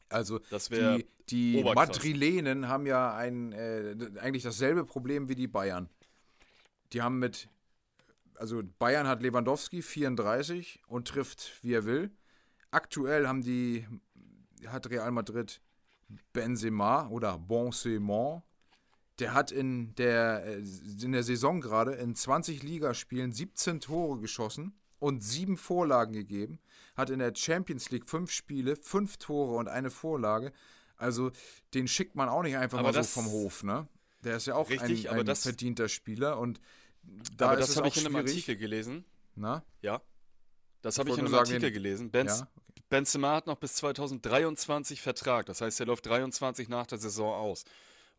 [0.08, 0.40] Also
[0.70, 5.88] die, die Madrilenen haben ja ein, äh, eigentlich dasselbe Problem wie die Bayern.
[6.92, 7.48] Die haben mit,
[8.36, 12.10] also Bayern hat Lewandowski 34 und trifft, wie er will.
[12.70, 13.86] Aktuell haben die
[14.66, 15.60] hat Real Madrid
[16.32, 18.42] Benzema oder Benzema.
[19.18, 20.62] Der hat in der, äh,
[21.02, 26.58] in der Saison gerade in 20 Ligaspielen 17 Tore geschossen und sieben Vorlagen gegeben.
[26.94, 30.52] Hat in der Champions League fünf Spiele, fünf Tore und eine Vorlage.
[30.96, 31.32] Also
[31.74, 33.88] den schickt man auch nicht einfach aber mal so vom Hof, ne?
[34.22, 36.60] Der ist ja auch richtig, ein, ein das, verdienter Spieler und
[37.36, 39.04] da aber ist das habe ich in einem Artikel gelesen.
[39.34, 39.64] Na?
[39.82, 40.00] Ja.
[40.80, 42.10] Das habe ich in einem Artikel gelesen.
[42.10, 42.48] Benz, ja?
[42.88, 45.46] Benzema hat noch bis 2023 Vertrag.
[45.46, 47.64] Das heißt, er läuft 23 nach der Saison aus.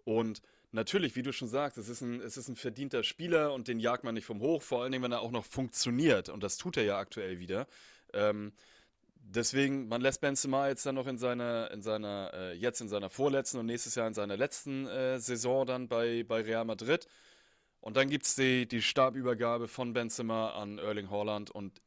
[0.04, 3.68] Und natürlich, wie du schon sagst, es ist, ein, es ist ein verdienter Spieler und
[3.68, 6.30] den jagt man nicht vom Hoch, vor allen Dingen, wenn er auch noch funktioniert.
[6.30, 7.68] Und das tut er ja aktuell wieder.
[8.16, 8.54] Ähm,
[9.20, 13.10] deswegen, man lässt Benzema jetzt dann noch in seiner, in seiner, äh, jetzt in seiner
[13.10, 17.08] vorletzten und nächstes Jahr in seiner letzten äh, Saison dann bei, bei Real Madrid.
[17.82, 21.82] Und dann gibt es die, die Stabübergabe von Benzema an Erling Haaland und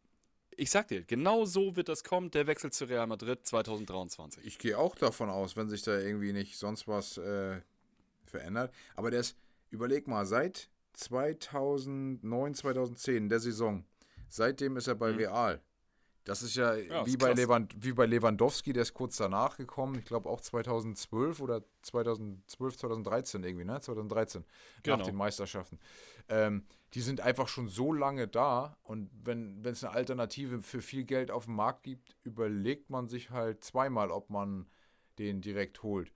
[0.58, 4.44] ich sag dir, genau so wird das kommen, der Wechsel zu Real Madrid 2023.
[4.44, 7.60] Ich gehe auch davon aus, wenn sich da irgendwie nicht sonst was äh,
[8.26, 8.74] verändert.
[8.96, 9.36] Aber der ist,
[9.70, 13.84] überleg mal, seit 2009, 2010, der Saison,
[14.28, 15.18] seitdem ist er bei mhm.
[15.18, 15.60] Real.
[16.28, 19.56] Das ist ja, ja wie, ist bei Lewand, wie bei Lewandowski, der ist kurz danach
[19.56, 19.96] gekommen.
[19.98, 23.80] Ich glaube auch 2012 oder 2012, 2013 irgendwie, ne?
[23.80, 24.44] 2013,
[24.82, 24.98] genau.
[24.98, 25.78] nach den Meisterschaften.
[26.28, 26.64] Ähm,
[26.94, 31.30] die sind einfach schon so lange da und wenn es eine Alternative für viel Geld
[31.30, 34.66] auf dem Markt gibt, überlegt man sich halt zweimal, ob man
[35.18, 36.12] den direkt holt.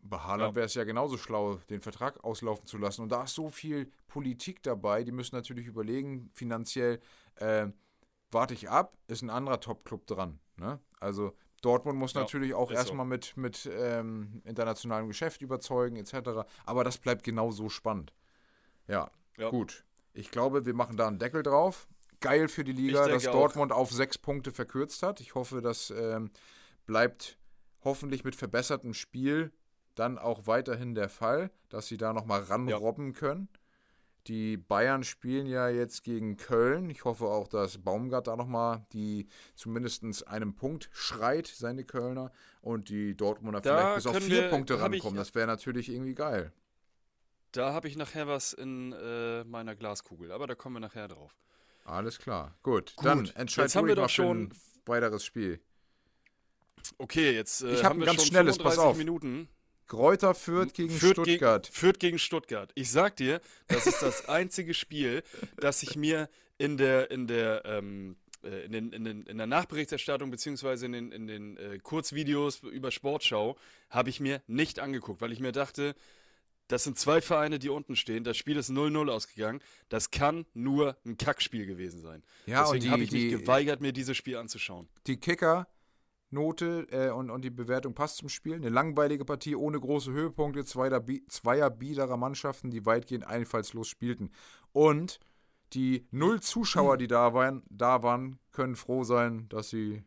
[0.00, 0.56] Bei Haaland ja.
[0.56, 3.02] wäre es ja genauso schlau, den Vertrag auslaufen zu lassen.
[3.02, 7.00] Und da ist so viel Politik dabei, die müssen natürlich überlegen, finanziell,
[7.36, 7.68] äh,
[8.32, 10.38] warte ich ab, ist ein anderer Top-Club dran.
[10.56, 10.80] Ne?
[11.00, 13.10] Also Dortmund muss ja, natürlich auch erstmal so.
[13.10, 16.44] mit, mit ähm, internationalem Geschäft überzeugen, etc.
[16.66, 18.12] Aber das bleibt genauso spannend.
[18.88, 19.50] Ja, ja.
[19.50, 19.84] gut.
[20.12, 21.88] Ich glaube, wir machen da einen Deckel drauf.
[22.20, 23.78] Geil für die Liga, dass Dortmund auch.
[23.78, 25.20] auf sechs Punkte verkürzt hat.
[25.20, 26.30] Ich hoffe, das ähm,
[26.86, 27.38] bleibt
[27.82, 29.52] hoffentlich mit verbessertem Spiel
[29.94, 33.18] dann auch weiterhin der Fall, dass sie da nochmal ranrobben ja.
[33.18, 33.48] können.
[34.28, 36.88] Die Bayern spielen ja jetzt gegen Köln.
[36.90, 42.88] Ich hoffe auch, dass Baumgart da nochmal die zumindest einem Punkt schreit, seine Kölner, und
[42.88, 45.16] die Dortmunder da vielleicht bis auf vier wir, Punkte rankommen.
[45.16, 46.52] das wäre natürlich irgendwie geil.
[47.50, 51.34] Da habe ich nachher was in äh, meiner Glaskugel, aber da kommen wir nachher drauf.
[51.84, 52.54] Alles klar.
[52.62, 53.04] Gut, Gut.
[53.04, 54.52] dann entscheiden wir doch schon ein
[54.86, 55.60] weiteres Spiel.
[56.98, 58.96] Okay, jetzt äh, ich hab haben wir ganz schon schnelles, pass auf.
[58.96, 59.48] Minuten.
[59.92, 61.64] Gräuter Fürth gegen Fürth Stuttgart.
[61.66, 62.72] Gegen, Fürth gegen Stuttgart.
[62.74, 65.22] Ich sag dir, das ist das einzige Spiel,
[65.58, 69.46] das ich mir in der, in der, ähm, äh, in, den, in, den, in der
[69.46, 73.58] Nachberichterstattung beziehungsweise in den, in den äh, Kurzvideos über Sportschau
[73.90, 75.94] habe ich mir nicht angeguckt, weil ich mir dachte,
[76.68, 78.24] das sind zwei Vereine, die unten stehen.
[78.24, 79.60] Das Spiel ist 0-0 ausgegangen.
[79.90, 82.22] Das kann nur ein Kackspiel gewesen sein.
[82.46, 84.88] Ja, Deswegen die- habe ich mich die- geweigert, mir dieses Spiel anzuschauen.
[85.06, 85.18] Die
[86.32, 88.54] Kicker-Note äh, und, und die Bewertung passt zum Spiel.
[88.54, 94.30] Eine langweilige Partie ohne große Höhepunkte zweier, zweier biederer Mannschaften, die weitgehend einfallslos spielten.
[94.72, 95.20] Und
[95.74, 100.02] die null Zuschauer, die da waren, da waren können froh sein, dass sie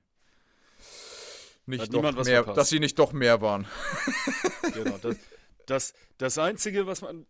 [1.66, 2.58] nicht doch mehr, verpasst.
[2.58, 3.66] dass sie nicht doch mehr waren.
[4.74, 5.16] Genau, das,
[5.66, 7.26] das, das Einzige, was man,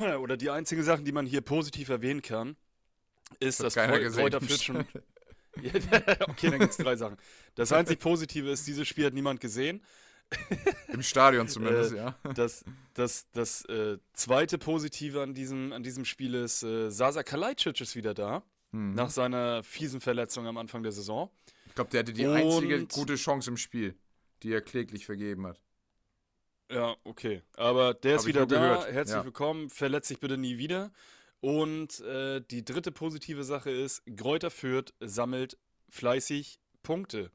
[0.20, 2.56] oder die einzige Sache, die man hier positiv erwähnen kann,
[3.40, 3.74] ist, hat dass.
[3.74, 4.84] Kräuter Fürth schon.
[6.28, 7.16] Okay, dann gibt es drei Sachen.
[7.54, 9.82] Das einzig Positive ist, dieses Spiel hat niemand gesehen.
[10.88, 12.18] Im Stadion zumindest, Äh, ja.
[12.34, 17.80] Das, das, das äh, zweite Positive an diesem, an diesem Spiel ist, äh, Sasa Kalajdzic
[17.80, 18.42] ist wieder da,
[18.72, 18.94] Mhm.
[18.94, 21.28] nach seiner fiesen Verletzung am Anfang der Saison.
[21.66, 23.96] Ich glaube, der hatte die einzige Und- gute Chance im Spiel,
[24.44, 25.60] die er kläglich vergeben hat.
[26.70, 27.42] Ja, okay.
[27.56, 28.60] Aber der ist Hab ich wieder da.
[28.60, 29.24] gehört, Herzlich ja.
[29.24, 29.70] willkommen.
[29.70, 30.92] Verletzt sich bitte nie wieder.
[31.40, 35.56] Und äh, die dritte positive Sache ist, Gräuter Fürth sammelt
[35.88, 37.30] fleißig Punkte.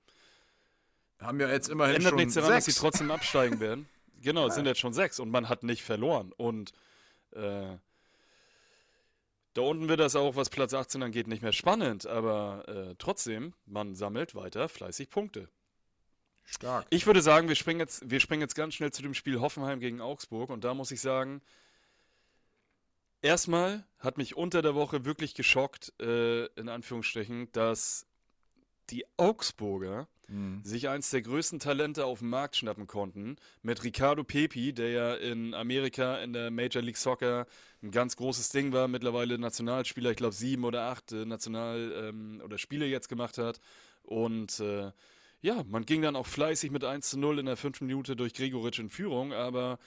[1.19, 2.77] Haben ja jetzt immerhin Ändert schon nichts daran, dass sechs.
[2.77, 3.87] sie trotzdem absteigen werden.
[4.21, 6.31] Genau, es sind jetzt schon sechs und man hat nicht verloren.
[6.35, 6.71] Und
[7.33, 7.77] äh,
[9.53, 12.07] da unten wird das auch, was Platz 18 angeht, nicht mehr spannend.
[12.07, 15.47] Aber äh, trotzdem, man sammelt weiter fleißig Punkte.
[16.43, 16.87] Stark.
[16.89, 19.79] Ich würde sagen, wir springen, jetzt, wir springen jetzt ganz schnell zu dem Spiel Hoffenheim
[19.79, 20.49] gegen Augsburg.
[20.49, 21.41] Und da muss ich sagen,
[23.25, 28.05] erstmal hat mich unter der Woche wirklich geschockt, äh, in Anführungsstrichen, dass
[28.89, 30.61] die Augsburger Mhm.
[30.63, 33.35] sich eins der größten Talente auf dem Markt schnappen konnten.
[33.61, 37.45] Mit Ricardo Pepi, der ja in Amerika in der Major League Soccer
[37.83, 42.41] ein ganz großes Ding war, mittlerweile Nationalspieler, ich glaube sieben oder acht äh, National- ähm,
[42.43, 43.59] oder Spiele jetzt gemacht hat.
[44.01, 44.91] Und äh,
[45.41, 48.33] ja, man ging dann auch fleißig mit 1 zu 0 in der fünften Minute durch
[48.33, 49.77] Gregoritsch in Führung, aber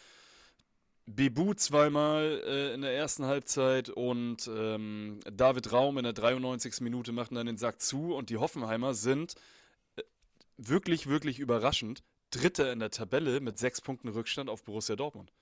[1.09, 6.81] Bebu zweimal äh, in der ersten Halbzeit und ähm, David Raum in der 93.
[6.83, 9.35] Minute machten dann den Sack zu und die Hoffenheimer sind
[9.97, 10.03] äh,
[10.59, 15.33] wirklich, wirklich überraschend Dritter in der Tabelle mit sechs Punkten Rückstand auf Borussia Dortmund.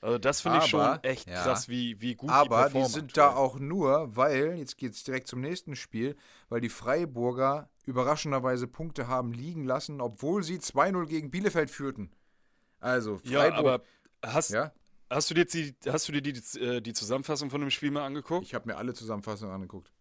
[0.00, 1.44] Also das finde ich schon Aber, echt ja.
[1.44, 4.94] krass, wie, wie gut Aber die die performen sind da auch nur, weil, jetzt geht
[4.94, 6.16] es direkt zum nächsten Spiel,
[6.48, 12.10] weil die Freiburger überraschenderweise Punkte haben liegen lassen, obwohl sie 2-0 gegen Bielefeld führten.
[12.80, 13.58] Also, Ja, Freiburg.
[13.58, 13.82] aber
[14.24, 14.72] hast, ja,
[15.14, 17.90] hast du dir, jetzt die, hast du dir die, äh, die Zusammenfassung von dem Spiel
[17.90, 18.44] mal angeguckt?
[18.46, 19.92] ich habe mir alle Zusammenfassungen angeguckt.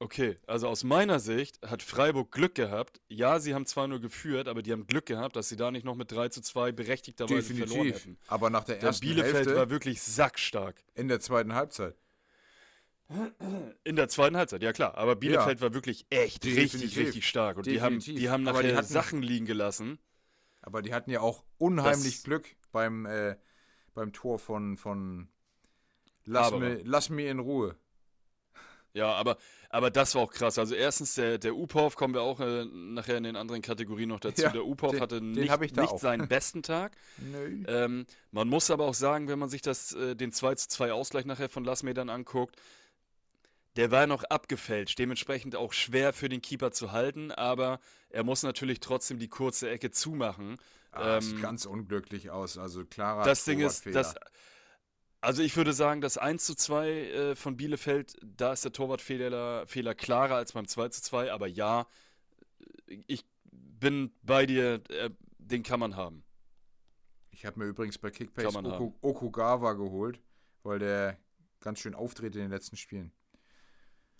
[0.00, 3.00] Okay, also aus meiner Sicht hat Freiburg Glück gehabt.
[3.08, 5.84] Ja, sie haben zwar nur geführt, aber die haben Glück gehabt, dass sie da nicht
[5.84, 8.04] noch mit 3 zu 2 berechtigterweise verloren Definitiv.
[8.04, 8.18] hätten.
[8.28, 10.76] Aber nach der Der ersten Bielefeld Hälfte war wirklich sackstark.
[10.94, 11.96] in der zweiten Halbzeit.
[13.84, 14.96] In der zweiten Halbzeit, ja klar.
[14.98, 16.98] Aber Bielefeld war wirklich echt richtig, Definitiv.
[16.98, 17.56] richtig stark.
[17.56, 18.20] Und die haben, Definitiv.
[18.22, 19.98] die haben Aber die nachher hatten- Sachen liegen gelassen.
[20.60, 23.36] Aber die hatten ja auch unheimlich Das- Glück beim, äh,
[23.98, 25.28] beim Tor von, von
[26.24, 27.74] Lass, mir, lass mir in Ruhe.
[28.94, 29.36] Ja, aber,
[29.70, 30.58] aber das war auch krass.
[30.58, 34.20] Also erstens, der, der Upov, kommen wir auch äh, nachher in den anderen Kategorien noch
[34.20, 34.42] dazu.
[34.42, 35.98] Ja, der Upov den- hatte nicht, nicht auch.
[35.98, 36.96] seinen besten Tag.
[37.18, 37.64] Nö.
[37.66, 40.92] Ähm, man muss aber auch sagen, wenn man sich das, äh, den 2 zu 2
[40.92, 42.56] Ausgleich nachher von Lasme dann anguckt,
[43.76, 47.80] der war noch abgefälscht, dementsprechend auch schwer für den Keeper zu halten, aber
[48.10, 50.56] er muss natürlich trotzdem die kurze Ecke zumachen.
[50.90, 52.58] Ah, das ähm, sieht ganz unglücklich aus.
[52.58, 54.14] Also klarer das Ding ist, das,
[55.20, 59.66] also ich würde sagen, das 1 zu 2 äh, von Bielefeld, da ist der Torwartfehler
[59.66, 61.86] Fehler klarer als beim 2 zu 2, aber ja,
[63.06, 66.24] ich bin bei dir, äh, den kann man haben.
[67.30, 70.20] Ich habe mir übrigens bei Kickbase Oku, Okugawa geholt,
[70.62, 71.18] weil der
[71.60, 73.12] ganz schön auftritt in den letzten Spielen.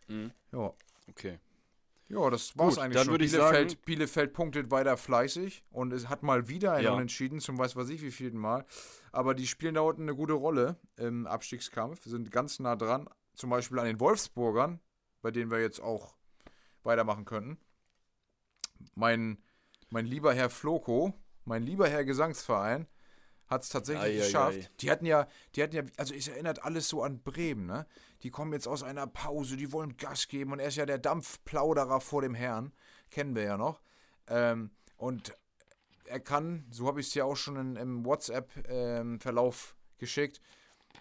[0.07, 0.33] Mhm.
[0.53, 0.75] Ja,
[1.09, 1.39] Okay.
[2.09, 3.13] Ja das war's Gut, eigentlich dann schon.
[3.15, 6.93] würde ich Bielefeld, sagen- Bielefeld punktet weiter fleißig und es hat mal wieder ein Ja.
[6.95, 8.65] Unentschieden zum weiß was ich wie vielten Mal.
[9.13, 13.09] Aber die spielen da unten eine gute Rolle im Abstiegskampf, sind ganz nah dran.
[13.35, 14.81] Zum Beispiel an den Wolfsburgern,
[15.23, 16.15] bei denen wir jetzt auch
[16.83, 17.59] weitermachen könnten.
[18.95, 19.39] Mein,
[19.91, 22.87] mein lieber Herr Floko, mein lieber Herr Gesangsverein,
[23.47, 24.59] hat es tatsächlich Ei, ei, geschafft.
[24.59, 24.69] ei.
[24.81, 27.87] Die hatten ja, die hatten ja, also es erinnert alles so an Bremen, ne?
[28.23, 30.99] Die kommen jetzt aus einer Pause, die wollen Gas geben und er ist ja der
[30.99, 32.73] Dampfplauderer vor dem Herrn,
[33.11, 33.81] kennen wir ja noch.
[34.27, 35.33] Ähm, und
[36.05, 40.41] er kann, so habe ich es ja auch schon in, im WhatsApp-Verlauf geschickt,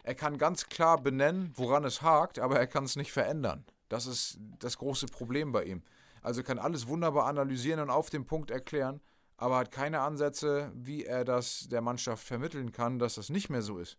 [0.03, 3.65] er kann ganz klar benennen, woran es hakt, aber er kann es nicht verändern.
[3.89, 5.83] Das ist das große Problem bei ihm.
[6.21, 9.01] Also kann alles wunderbar analysieren und auf den Punkt erklären,
[9.37, 13.61] aber hat keine Ansätze, wie er das der Mannschaft vermitteln kann, dass das nicht mehr
[13.61, 13.97] so ist.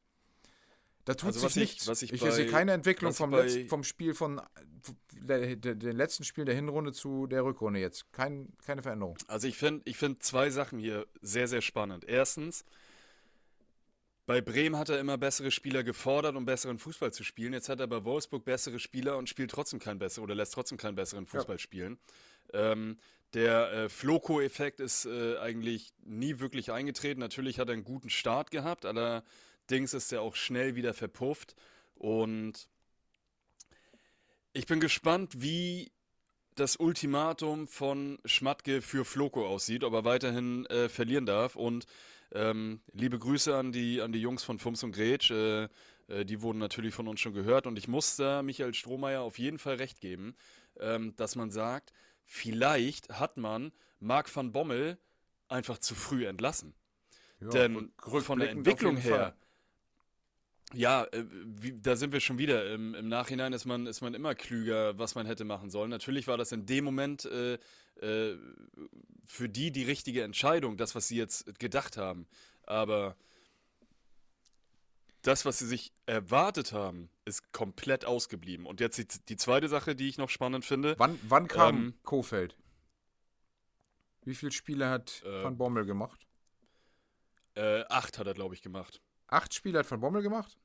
[1.08, 1.86] Da tut Also sich was ich- nichts.
[1.86, 4.42] was ich ich bei- sehe keine Entwicklung vom, bei- letzten, vom Spiel von
[5.22, 8.12] der, der, den letzten Spiel der Hinrunde zu der Rückrunde jetzt.
[8.12, 9.16] Kein, keine Veränderung.
[9.26, 12.04] Also ich finde ich find zwei Sachen hier sehr, sehr spannend.
[12.06, 12.64] Erstens,
[14.26, 17.54] bei Bremen hat er immer bessere Spieler gefordert, um besseren Fußball zu spielen.
[17.54, 20.76] Jetzt hat er bei Wolfsburg bessere Spieler und spielt trotzdem keinen besseren oder lässt trotzdem
[20.76, 21.98] keinen besseren Fußball spielen.
[22.52, 22.98] Ähm,
[23.32, 27.20] der äh, Floco-Effekt ist äh, eigentlich nie wirklich eingetreten.
[27.20, 28.84] Natürlich hat er einen guten Start gehabt,
[29.68, 31.54] allerdings ist er auch schnell wieder verpufft.
[31.94, 32.68] Und
[34.54, 35.92] ich bin gespannt, wie
[36.54, 41.54] das Ultimatum von Schmatke für Floco aussieht, ob er weiterhin äh, verlieren darf.
[41.54, 41.86] Und
[42.32, 45.30] ähm, liebe Grüße an die, an die Jungs von Fums und Gretsch.
[45.30, 45.68] Äh,
[46.08, 47.66] äh, die wurden natürlich von uns schon gehört.
[47.66, 50.34] Und ich muss da Michael Strohmeier auf jeden Fall recht geben,
[50.80, 51.92] ähm, dass man sagt,
[52.24, 54.98] vielleicht hat man Marc van Bommel
[55.48, 56.74] einfach zu früh entlassen.
[57.40, 59.36] Ja, Denn von der Entwicklung her.
[60.74, 62.72] Ja, äh, wie, da sind wir schon wieder.
[62.72, 65.90] Im, Im Nachhinein ist man, ist man immer klüger, was man hätte machen sollen.
[65.90, 67.54] Natürlich war das in dem Moment äh,
[68.00, 68.36] äh,
[69.24, 72.26] für die die richtige Entscheidung, das, was sie jetzt gedacht haben.
[72.64, 73.16] Aber
[75.22, 78.66] das, was sie sich erwartet haben, ist komplett ausgeblieben.
[78.66, 80.94] Und jetzt die, die zweite Sache, die ich noch spannend finde.
[80.98, 82.56] Wann, wann kam Ähm, Kofeld?
[84.24, 86.26] Wie viele Spiele hat Äh, Van Bommel gemacht?
[87.54, 89.00] Äh, acht hat er, glaube ich, gemacht.
[89.28, 90.58] Acht Spiele hat Van Bommel gemacht?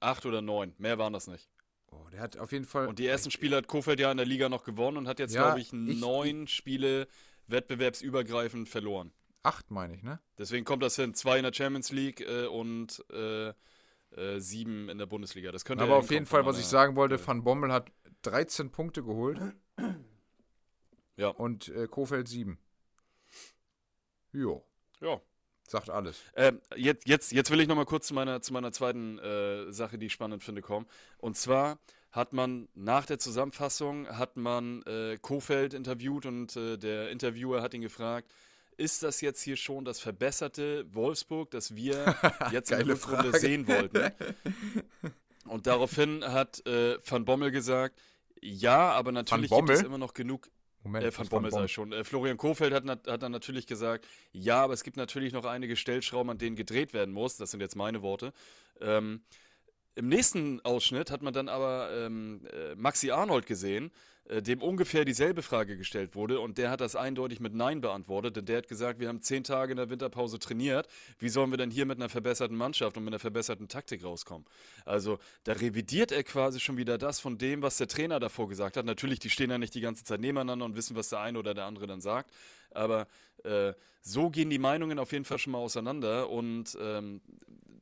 [0.00, 0.74] Acht oder neun.
[0.78, 1.48] Mehr waren das nicht.
[1.90, 2.86] Oh, der hat auf jeden Fall.
[2.86, 5.34] Und die ersten Spiele hat Kofeld ja in der Liga noch gewonnen und hat jetzt,
[5.34, 7.08] Ja, glaube ich, ich- neun Spiele
[7.46, 9.12] wettbewerbsübergreifend verloren.
[9.42, 10.20] Acht, meine ich, ne?
[10.36, 11.14] Deswegen kommt das hin.
[11.14, 13.48] Zwei in der Champions League äh, und äh,
[14.10, 15.50] äh, sieben in der Bundesliga.
[15.52, 17.90] Das könnte Aber auf jeden Fall, was ich sagen wollte, Van Bommel hat
[18.22, 19.40] 13 Punkte geholt.
[21.16, 21.28] Ja.
[21.28, 22.58] Und äh, Kofeld 7.
[24.32, 24.64] Jo,
[25.00, 25.20] Ja.
[25.70, 26.18] Sagt alles.
[26.34, 29.72] Ähm, jetzt, jetzt, jetzt will ich noch mal kurz zu meiner, zu meiner zweiten äh,
[29.72, 30.86] Sache, die ich spannend finde, kommen.
[31.18, 31.78] Und zwar
[32.10, 37.74] hat man nach der Zusammenfassung hat man äh, Kofeld interviewt und äh, der Interviewer hat
[37.74, 38.32] ihn gefragt,
[38.76, 42.14] ist das jetzt hier schon das verbesserte Wolfsburg, das wir
[42.52, 44.12] jetzt in der Rückrunde sehen wollten?
[45.44, 47.98] Und daraufhin hat äh, Van Bommel gesagt,
[48.40, 50.48] ja, aber natürlich gibt es immer noch genug
[50.88, 51.92] Moment, äh, Van Bommel sei schon.
[51.92, 55.76] Äh, Florian Kofeld hat, hat dann natürlich gesagt, ja, aber es gibt natürlich noch einige
[55.76, 57.36] Stellschrauben, an denen gedreht werden muss.
[57.36, 58.32] Das sind jetzt meine Worte.
[58.80, 59.22] Ähm,
[59.98, 63.90] Im nächsten Ausschnitt hat man dann aber ähm, äh, Maxi Arnold gesehen,
[64.28, 68.36] äh, dem ungefähr dieselbe Frage gestellt wurde und der hat das eindeutig mit Nein beantwortet,
[68.36, 70.86] denn der hat gesagt, wir haben zehn Tage in der Winterpause trainiert.
[71.18, 74.46] Wie sollen wir denn hier mit einer verbesserten Mannschaft und mit einer verbesserten Taktik rauskommen?
[74.84, 78.76] Also da revidiert er quasi schon wieder das von dem, was der Trainer davor gesagt
[78.76, 78.84] hat.
[78.84, 81.54] Natürlich, die stehen ja nicht die ganze Zeit nebeneinander und wissen, was der eine oder
[81.54, 82.30] der andere dann sagt.
[82.70, 83.08] Aber
[83.42, 86.30] äh, so gehen die Meinungen auf jeden Fall schon mal auseinander.
[86.30, 87.20] Und ähm,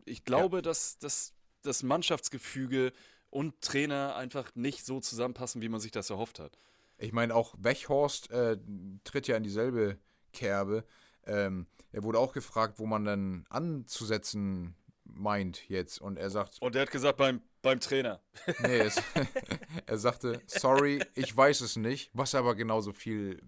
[0.07, 1.36] ich glaube, dass, dass das
[1.83, 2.93] Mannschaftsgefüge
[3.31, 6.59] und Trainer einfach nicht so zusammenpassen, wie man sich das erhofft hat.
[6.99, 8.57] Ich meine, auch Wechhorst äh,
[9.05, 9.99] tritt ja in dieselbe
[10.33, 10.85] Kerbe.
[11.25, 16.01] Ähm, er wurde auch gefragt, wo man dann anzusetzen meint jetzt.
[16.01, 18.21] Und er sagt, Und er hat gesagt, beim, beim Trainer.
[18.63, 19.01] nee, es,
[19.87, 23.43] er sagte, sorry, ich weiß es nicht, was aber genauso viel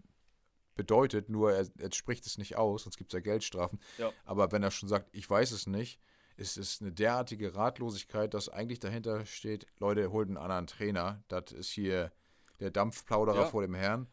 [0.77, 3.81] bedeutet, nur er, er spricht es nicht aus, sonst gibt es ja Geldstrafen.
[3.99, 4.13] Ja.
[4.25, 6.01] Aber wenn er schon sagt, ich weiß es nicht,
[6.39, 11.23] ist es eine derartige Ratlosigkeit, dass eigentlich dahinter steht, Leute, holt einen anderen Trainer.
[11.29, 12.13] Das ist hier
[12.61, 13.47] der Dampfplauderer Ja.
[13.47, 14.07] vor dem Herrn.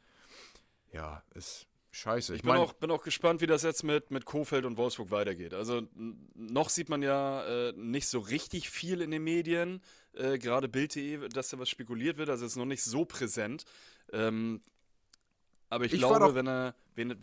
[0.92, 2.34] Ja, ist scheiße.
[2.34, 5.12] Ich Ich bin, auch, bin auch gespannt, wie das jetzt mit, mit Kofeld und Wolfsburg
[5.12, 5.54] weitergeht.
[5.54, 5.84] Also
[6.34, 9.82] noch sieht man ja äh, nicht so richtig viel in den Medien,
[10.14, 12.30] äh, gerade Bild.de, dass da was spekuliert wird.
[12.30, 13.66] Also es ist noch nicht so präsent.
[14.12, 14.62] Ähm,
[15.70, 16.76] aber ich, Ich glaube, wenn er.
[16.96, 17.16] Wen,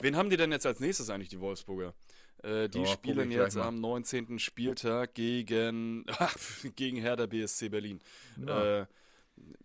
[0.00, 1.94] wen haben die denn jetzt als nächstes eigentlich, die Wolfsburger?
[2.42, 4.38] Äh, die Ja, guck spielen jetzt am 19.
[4.38, 6.04] Spieltag gegen,
[6.76, 8.00] gegen Hertha BSC Berlin.
[8.46, 8.80] Ja.
[8.80, 8.86] Äh,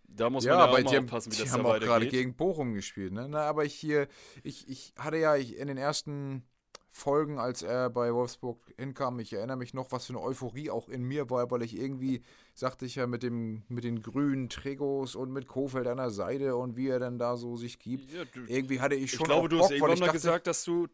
[0.08, 1.70] da muss ja, man ja aber auch die haben, aufpassen, wie die das haben da
[1.70, 3.12] auch gerade gegen Bochum gespielt.
[3.12, 3.28] Ne?
[3.30, 4.08] Na, aber ich hier,
[4.44, 6.44] ich, ich hatte ja ich, in den ersten
[6.90, 10.88] Folgen, als er bei Wolfsburg hinkam, ich erinnere mich noch, was für eine Euphorie auch
[10.88, 12.22] in mir war, weil ich irgendwie,
[12.54, 16.56] sagte ich ja, mit, dem, mit den grünen Trigos und mit Kofeld an der Seite
[16.56, 18.14] und wie er dann da so sich gibt.
[18.14, 20.48] Ja, du, Irgendwie hatte ich schon Ich glaube, du Bock, hast irgendwann mal dachte, gesagt,
[20.48, 20.88] dass du.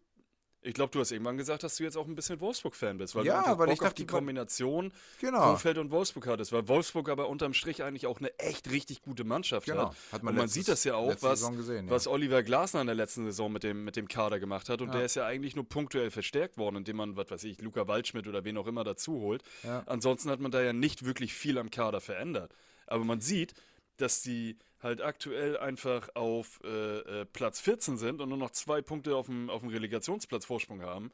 [0.63, 3.25] Ich glaube, du hast irgendwann gesagt, dass du jetzt auch ein bisschen Wolfsburg-Fan bist, weil
[3.25, 6.51] Ja, du weil Bock ich auf dachte, die weil- Kombination genau, Kofeld und Wolfsburg hattest,
[6.51, 9.89] weil Wolfsburg aber unterm Strich eigentlich auch eine echt richtig gute Mannschaft genau.
[9.89, 9.95] hat.
[10.11, 12.11] Hat Und man letztes- sieht das ja auch, was, gesehen, was ja.
[12.11, 14.81] Oliver Glasner in der letzten Saison mit dem, mit dem Kader gemacht hat.
[14.81, 14.95] Und Ja.
[14.97, 18.27] der ist ja eigentlich nur punktuell verstärkt worden, indem man, was weiß ich, Luca Waldschmidt
[18.27, 19.41] oder wen auch immer dazu holt.
[19.87, 22.53] Ansonsten hat man da ja nicht wirklich viel am Kader verändert.
[22.85, 23.55] Aber man sieht,
[23.97, 28.81] dass die halt aktuell einfach auf äh, äh, Platz 14 sind und nur noch zwei
[28.81, 31.11] Punkte auf dem, auf dem Relegationsplatz Vorsprung haben.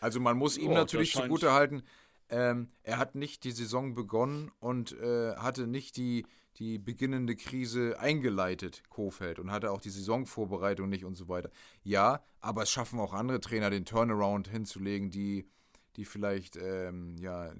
[0.00, 1.82] Also man muss ihm Oh, natürlich das scheint- zugutehalten,
[2.30, 6.24] ähm, er hat nicht die Saison begonnen und äh, hatte nicht die,
[6.58, 11.50] die beginnende Krise eingeleitet, Kofeld, und hatte auch die Saisonvorbereitung nicht und so weiter.
[11.82, 15.48] Ja, aber es schaffen auch andere Trainer, den Turnaround hinzulegen, die,
[15.96, 17.52] die vielleicht ähm, ja,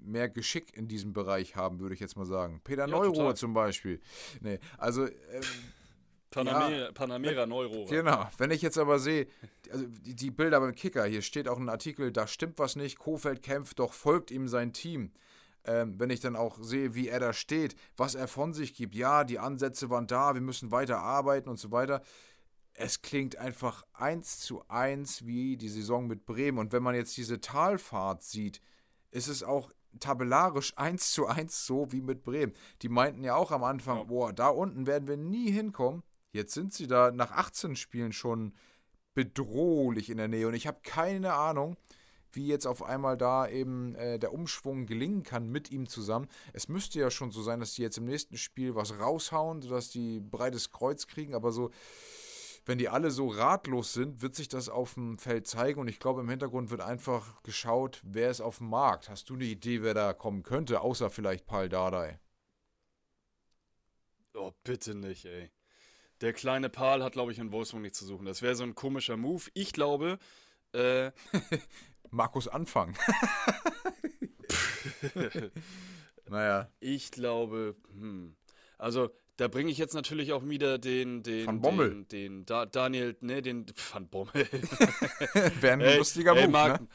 [0.00, 2.60] mehr Geschick in diesem Bereich haben, würde ich jetzt mal sagen.
[2.64, 4.00] Peter Ja, Neurohr zum Beispiel.
[4.40, 5.42] Nee, also ähm,
[6.30, 7.86] Panamera, Panamera Neuro.
[7.86, 9.26] Genau, wenn ich jetzt aber sehe,
[9.70, 12.98] also die, die Bilder beim Kicker, hier steht auch ein Artikel, da stimmt was nicht,
[12.98, 15.12] Kofeld kämpft, doch folgt ihm sein Team.
[15.64, 18.94] Ähm, wenn ich dann auch sehe, wie er da steht, was er von sich gibt,
[18.94, 22.02] ja, die Ansätze waren da, wir müssen weiter arbeiten und so weiter.
[22.78, 26.58] Es klingt einfach eins zu eins wie die Saison mit Bremen.
[26.58, 28.60] Und wenn man jetzt diese Talfahrt sieht,
[29.10, 32.52] ist es auch tabellarisch eins zu eins so wie mit Bremen.
[32.82, 34.04] Die meinten ja auch am Anfang, Ja.
[34.04, 36.02] boah, da unten werden wir nie hinkommen.
[36.32, 38.52] Jetzt sind sie da nach 18 Spielen schon
[39.14, 40.46] bedrohlich in der Nähe.
[40.46, 41.76] Und ich habe keine Ahnung,
[42.32, 46.28] wie jetzt auf einmal da eben äh, der Umschwung gelingen kann mit ihm zusammen.
[46.52, 49.88] Es müsste ja schon so sein, dass die jetzt im nächsten Spiel was raushauen, sodass
[49.88, 51.70] die breites Kreuz kriegen, aber so,
[52.66, 56.00] wenn die alle so ratlos sind, wird sich das auf dem Feld zeigen und ich
[56.00, 59.08] glaube, im Hintergrund wird einfach geschaut, wer ist auf dem Markt.
[59.08, 62.18] Hast du eine Idee, wer da kommen könnte, außer vielleicht Paul Dardai?
[64.34, 65.50] Oh, bitte nicht, ey.
[66.20, 68.26] Der kleine Paul hat, glaube ich, in Wolfsburg nichts zu suchen.
[68.26, 69.44] Das wäre so ein komischer Move.
[69.54, 70.18] Ich glaube,
[70.72, 71.12] äh,
[72.10, 72.98] Markus Anfang.
[76.28, 78.36] naja, ich glaube, hm.
[78.78, 81.90] Also, da bringe ich jetzt natürlich auch wieder den, den, Van Bommel.
[81.90, 84.32] den, den da, Daniel, ne, den Van Bommel.
[85.60, 86.88] wäre ein Ey, lustiger ey, Move, Marc, ne?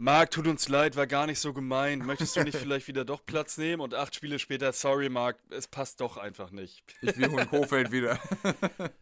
[0.00, 2.06] Marc, tut uns leid, war gar nicht so gemeint.
[2.06, 3.82] Möchtest du nicht vielleicht wieder doch Platz nehmen?
[3.82, 6.84] Und acht Spiele später, sorry, Marc, es passt doch einfach nicht.
[7.02, 8.18] Ich will holen Kofeld wieder.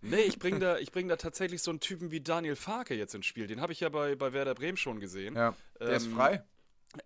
[0.00, 3.14] Nee, ich bringe da, ich bring da tatsächlich so einen Typen wie Daniel Farke jetzt
[3.14, 3.46] ins Spiel.
[3.46, 5.36] Den habe ich ja bei, bei Werder Bremen schon gesehen.
[5.36, 6.42] ja, der ist Ähm, frei.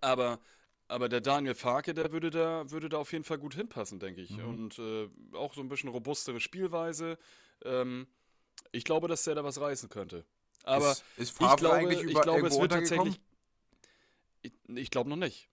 [0.01, 0.39] Aber,
[0.93, 4.21] aber der Daniel Farke, der würde da, würde da auf jeden Fall gut hinpassen, denke
[4.21, 4.37] ich.
[4.37, 4.47] Mhm.
[4.47, 7.17] Und äh, auch so ein bisschen robustere Spielweise.
[7.65, 8.05] Ähm,
[8.71, 10.23] ich glaube, dass der da was reißen könnte.
[10.63, 13.19] Aber ist, ist ich glaube, eigentlich ich über, glaube es wird tatsächlich.
[14.43, 15.49] Ich, ich glaube noch nicht.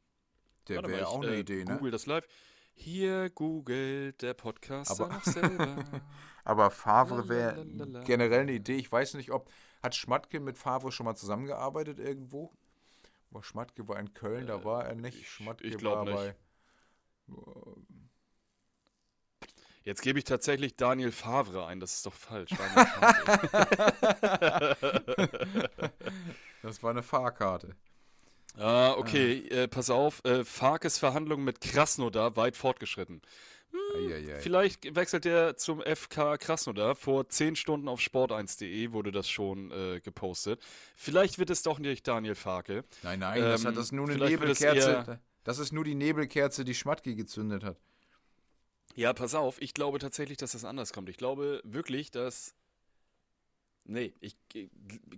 [0.68, 1.76] Der wäre ich, auch eine äh, Idee, ne?
[1.76, 2.26] Google das live.
[2.74, 5.84] Hier googelt der Podcaster Aber- noch selber.
[6.45, 7.66] Aber Favre wäre
[8.05, 8.76] generell eine Idee.
[8.76, 9.51] Ich weiß nicht, ob.
[9.82, 12.53] Hat Schmatke mit Favre schon mal zusammengearbeitet irgendwo?
[13.30, 15.18] Boah, Schmatke war in Köln, da war er nicht.
[15.20, 16.14] ich- Schmatke ich war nicht.
[16.14, 16.34] bei.
[19.82, 22.50] Jetzt gebe ich tatsächlich Daniel Favre ein, das ist doch falsch.
[26.62, 27.74] Das war eine Fahrkarte.
[28.58, 30.22] ah, okay, äh, pass auf.
[30.24, 33.22] Äh, Farkes Verhandlungen mit Krasnodar weit fortgeschritten.
[34.40, 36.94] Vielleicht wechselt er zum FK Krasnodar.
[36.94, 40.60] Vor 10 Stunden auf sport1.de wurde das schon äh, gepostet.
[40.96, 42.84] Vielleicht wird es doch nicht Daniel Farke.
[43.02, 45.20] Nein, nein, das, hat Ähm, das ist nur eine Nebelkerze.
[45.44, 47.78] Das ist nur die Nebelkerze, die Schmatke gezündet hat.
[48.94, 51.08] Ja, pass auf, ich glaube tatsächlich, dass das anders kommt.
[51.08, 52.54] Ich glaube wirklich, dass.
[53.84, 54.68] Nee, ich äh,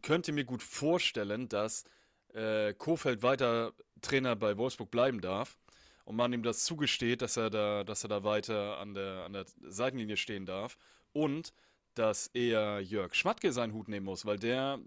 [0.03, 1.84] könnte mir gut vorstellen, dass
[2.32, 5.59] äh, Kofeld weiter Trainer bei Wolfsburg bleiben darf
[6.05, 9.32] und man ihm das zugesteht, dass er da, dass er da weiter an der, an
[9.32, 10.76] der Seitenlinie stehen darf
[11.12, 11.53] und
[11.94, 14.80] dass er Jörg Schmatke seinen Hut nehmen muss, weil der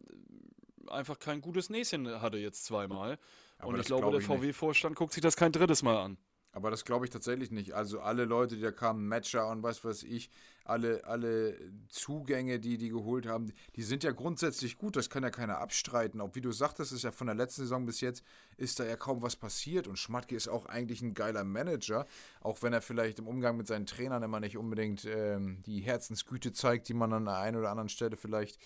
[0.88, 3.18] einfach kein gutes Näschen hatte jetzt zweimal.
[3.58, 4.40] Aber und ich glaube, glaub der ich nicht.
[4.40, 6.18] VW-Vorstand guckt sich das kein drittes Mal an.
[6.52, 7.74] Aber das glaube ich tatsächlich nicht.
[7.74, 10.30] Also alle Leute, die da kamen, Matcher und was weiß ich,
[10.66, 11.58] alle, alle
[11.90, 14.96] Zugänge, die die geholt haben, die sind ja grundsätzlich gut.
[14.96, 16.20] Das kann ja keiner abstreiten.
[16.22, 18.24] Auch wie du sagtest, ist ja von der letzten Saison bis jetzt,
[18.58, 19.88] ist da ja kaum was passiert.
[19.88, 22.06] Und Schmatke ist auch eigentlich ein geiler Manager,
[22.42, 26.52] auch wenn er vielleicht im Umgang mit seinen Trainern immer nicht unbedingt ähm, die Herzensgüte
[26.52, 28.60] zeigt, die man an der einen oder anderen Stelle vielleicht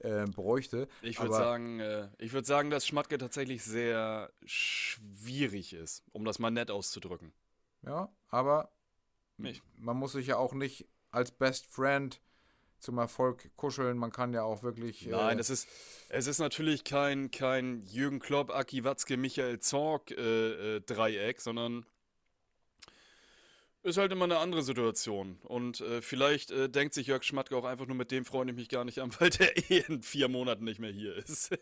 [0.00, 0.88] äh, bräuchte.
[1.02, 6.38] Ich würde sagen, äh, ich würde sagen, dass Schmatke tatsächlich sehr schwierig ist, um das
[6.40, 7.32] mal nett auszudrücken.
[7.82, 8.70] Ja, aber
[9.36, 9.62] Nicht.
[9.76, 12.20] man muss sich ja auch nicht als Best Friend
[12.84, 13.96] zum Erfolg kuscheln.
[13.96, 15.06] Man kann ja auch wirklich.
[15.06, 15.68] Nein, äh, es ist,
[16.10, 21.86] es ist natürlich kein, kein Jürgen Klopp, Aki Watzke, Michael Zorg äh, äh, Dreieck, sondern
[23.82, 25.38] ist halt immer eine andere Situation.
[25.42, 28.54] Und äh, vielleicht äh, denkt sich Jörg Schmatke auch einfach nur, mit dem freue ich
[28.54, 31.56] mich gar nicht an, weil der eh in vier Monaten nicht mehr hier ist.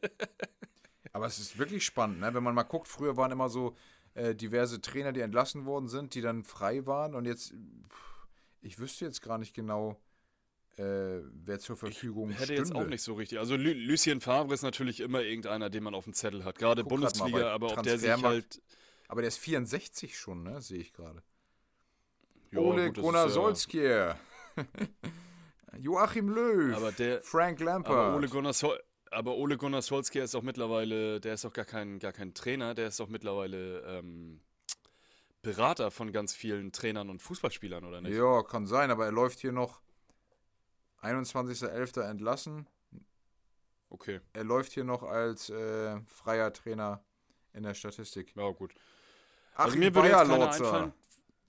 [1.12, 2.32] Aber es ist wirklich spannend, ne?
[2.32, 2.88] wenn man mal guckt.
[2.88, 3.76] Früher waren immer so
[4.14, 7.14] diverse Trainer, die entlassen worden sind, die dann frei waren.
[7.14, 7.54] Und jetzt,
[7.88, 8.11] pff,
[8.62, 10.00] ich wüsste jetzt gar nicht genau,
[10.76, 12.62] äh, wer zur Verfügung Hätte stünde.
[12.62, 13.38] jetzt auch nicht so richtig.
[13.38, 16.58] Also Lu Lucien Favre ist natürlich immer irgendeiner, den man auf dem Zettel hat.
[16.58, 18.62] Gerade grad Bundesliga, bei aber ob der sich halt.
[19.08, 20.62] Aber der ist 64 schon, ne?
[20.62, 21.22] sehe ich gerade.
[22.54, 24.18] Ole gut, Gunnar ist ja- Solskjaer.
[25.78, 26.76] Joachim Löw.
[26.76, 27.96] Aber der- Frank Lampard.
[27.96, 28.78] Aber Ole Gunnar, Sol
[29.10, 32.74] aber Ole Gunnar Solskjaer ist auch mittlerweile, der ist doch gar kein, gar kein Trainer,
[32.74, 34.40] der ist doch mittlerweile ähm,
[35.42, 38.16] Berater von ganz vielen Trainern und Fußballspielern, oder nicht?
[38.16, 39.80] Ja, kann sein, aber er läuft hier noch
[41.02, 42.00] 21.11.
[42.08, 42.68] entlassen.
[43.90, 47.04] Okay, Er läuft hier noch als äh, freier Trainer
[47.52, 48.32] in der Statistik.
[48.36, 48.72] ja gut.
[49.54, 50.64] Achim Also mir Bayerlotzer.
[50.64, 50.92] einfallen.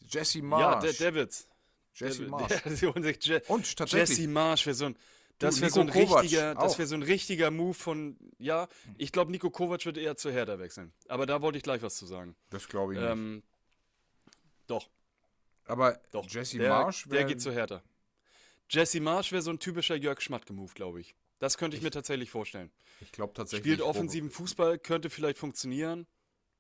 [0.01, 0.83] Jesse Ja, Marsch.
[0.83, 1.47] der, der wird's.
[1.93, 2.51] Jesse Marsch.
[2.65, 2.81] Sich
[3.25, 4.97] Je Und tatsächlich, Jesse Marsch wäre so ein,
[5.39, 8.67] das wäre so ein richtiger, das wäre so ein richtiger Move von, ja,
[8.97, 10.91] ich glaube, Nico Kovac wird eher zu Hertha wechseln.
[11.07, 12.35] Aber da wollte ich gleich was zu sagen.
[12.49, 13.43] das glaube ich nicht.
[14.67, 14.89] Doch,
[15.65, 16.27] aber doch.
[16.29, 17.81] Jesse der, Marsch der wär- geht zu Hertha.
[18.69, 21.15] Jesse Marsch wäre so ein typischer Jörg Schmatke-Move, glaube ich.
[21.39, 22.71] Das könnte ich, mir tatsächlich vorstellen.
[23.01, 23.65] Ich glaube tatsächlich.
[23.73, 26.07] Spielt offensiven Fußball, könnte vielleicht funktionieren.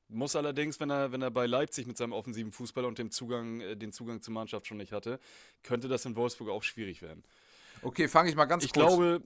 [0.09, 3.61] Muss allerdings, wenn er, wenn er bei Leipzig mit seinem offensiven Fußball und dem Zugang,
[3.61, 5.19] äh, den Zugang zur Mannschaft schon nicht hatte,
[5.63, 7.23] könnte das in Wolfsburg auch schwierig werden.
[7.81, 8.85] Okay, fange ich mal ganz Ich kurz.
[8.87, 9.21] glaube,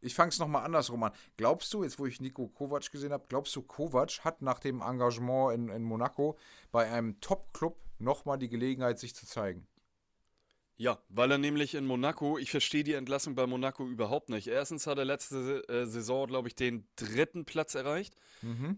[0.00, 1.12] ich fange es nochmal andersrum an.
[1.36, 4.80] Glaubst du, jetzt wo ich Nico Kovac gesehen habe, glaubst du, Kovac hat nach dem
[4.80, 6.38] Engagement in, in Monaco
[6.70, 9.66] bei einem Top-Club nochmal die Gelegenheit, sich zu zeigen?
[10.76, 14.46] Ja, weil er nämlich in Monaco, ich verstehe die Entlassung bei Monaco überhaupt nicht.
[14.46, 18.16] Erstens hat er letzte äh, Saison, glaube ich, den dritten Platz erreicht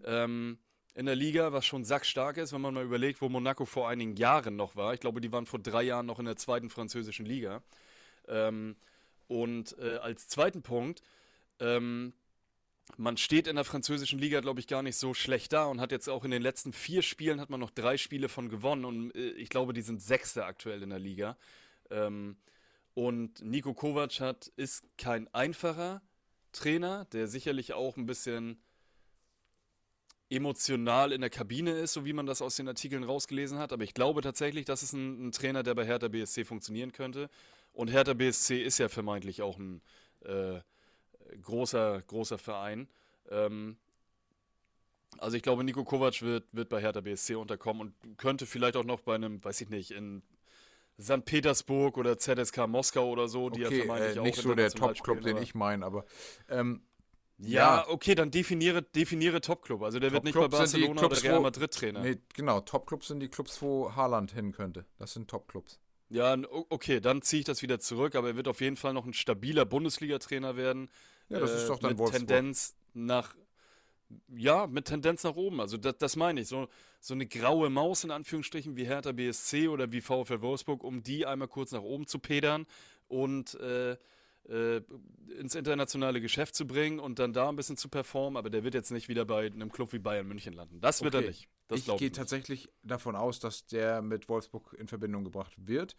[0.05, 0.59] ähm,
[0.95, 4.17] in der Liga, was schon sackstark ist, wenn man mal überlegt, wo Monaco vor einigen
[4.17, 4.95] Jahren noch war.
[4.95, 7.63] Ich glaube, die waren vor drei Jahren noch in der zweiten französischen Liga.
[8.27, 8.75] Ähm,
[9.29, 11.03] und äh, als zweiten Punkt,
[11.61, 12.15] ähm,
[12.99, 15.93] man steht in der französischen Liga, glaube ich, gar nicht so schlecht da und hat
[15.93, 19.15] jetzt auch in den letzten vier Spielen hat man noch drei Spiele von gewonnen und
[19.15, 21.37] äh, ich glaube, die sind Sechste aktuell in der Liga.
[21.91, 22.37] Ähm,
[22.95, 26.03] und Nico Kovac hat, ist kein einfacher
[26.53, 28.63] Trainer, der sicherlich auch ein bisschen
[30.29, 33.73] emotional in der Kabine ist, so wie man das aus den Artikeln rausgelesen hat.
[33.73, 37.29] Aber ich glaube tatsächlich, das ist ein, ein Trainer, der bei Hertha BSC funktionieren könnte.
[37.73, 39.83] Und Hertha BSC ist ja vermeintlich auch ein
[40.25, 40.61] äh,
[41.41, 42.89] großer, großer Verein.
[43.31, 43.77] Ähm,
[45.19, 48.85] also ich glaube, Nico Kovac wird, wird bei Hertha BSC unterkommen und könnte vielleicht auch
[48.85, 50.23] noch bei einem, weiß ich nicht, in
[51.01, 51.25] St.
[51.25, 54.71] Petersburg oder ZSK Moskau oder so, die ja Okay, vermeintlich äh, auch nicht so der
[54.71, 56.05] Top-Club, den ich meine, aber
[56.49, 56.83] ähm,
[57.39, 57.89] Ja, Ja.
[57.89, 59.83] okay, dann definiere, definiere Top-Club.
[59.83, 62.01] Also der wird nicht bei sind die Barcelona oder Clubs, Real wo- Madrid Trainer.
[62.03, 64.85] nee, genau, Top-Clubs sind die Clubs, wo Haaland hin könnte.
[64.99, 65.79] Das sind Top-Clubs.
[66.09, 66.37] Ja,
[66.69, 69.15] okay, dann ziehe ich das wieder zurück, aber er wird auf jeden Fall noch ein
[69.15, 70.91] stabiler Bundesliga-Trainer werden.
[71.33, 72.27] Ja, das ist doch dann mit Wolfsburg.
[72.29, 73.35] Tendenz nach,
[74.37, 75.61] ja, mit Tendenz nach oben.
[75.61, 76.49] Also das, das meine ich.
[76.49, 76.69] So,
[77.01, 81.27] so eine graue Maus in Anführungsstrichen wie Hertha BSC oder wie VfL Wolfsburg, um die
[81.27, 82.67] einmal kurz nach oben zu pedern
[83.09, 83.97] und äh,
[84.49, 84.83] äh,
[85.39, 88.37] ins internationale Geschäft zu bringen und dann da ein bisschen zu performen.
[88.37, 90.81] Aber der wird jetzt nicht wieder bei einem Club wie Bayern München landen.
[90.81, 91.29] Das wird er Okay.
[91.29, 91.49] nicht.
[91.69, 95.97] Das ich gehe tatsächlich davon aus, dass der mit Wolfsburg in Verbindung gebracht wird.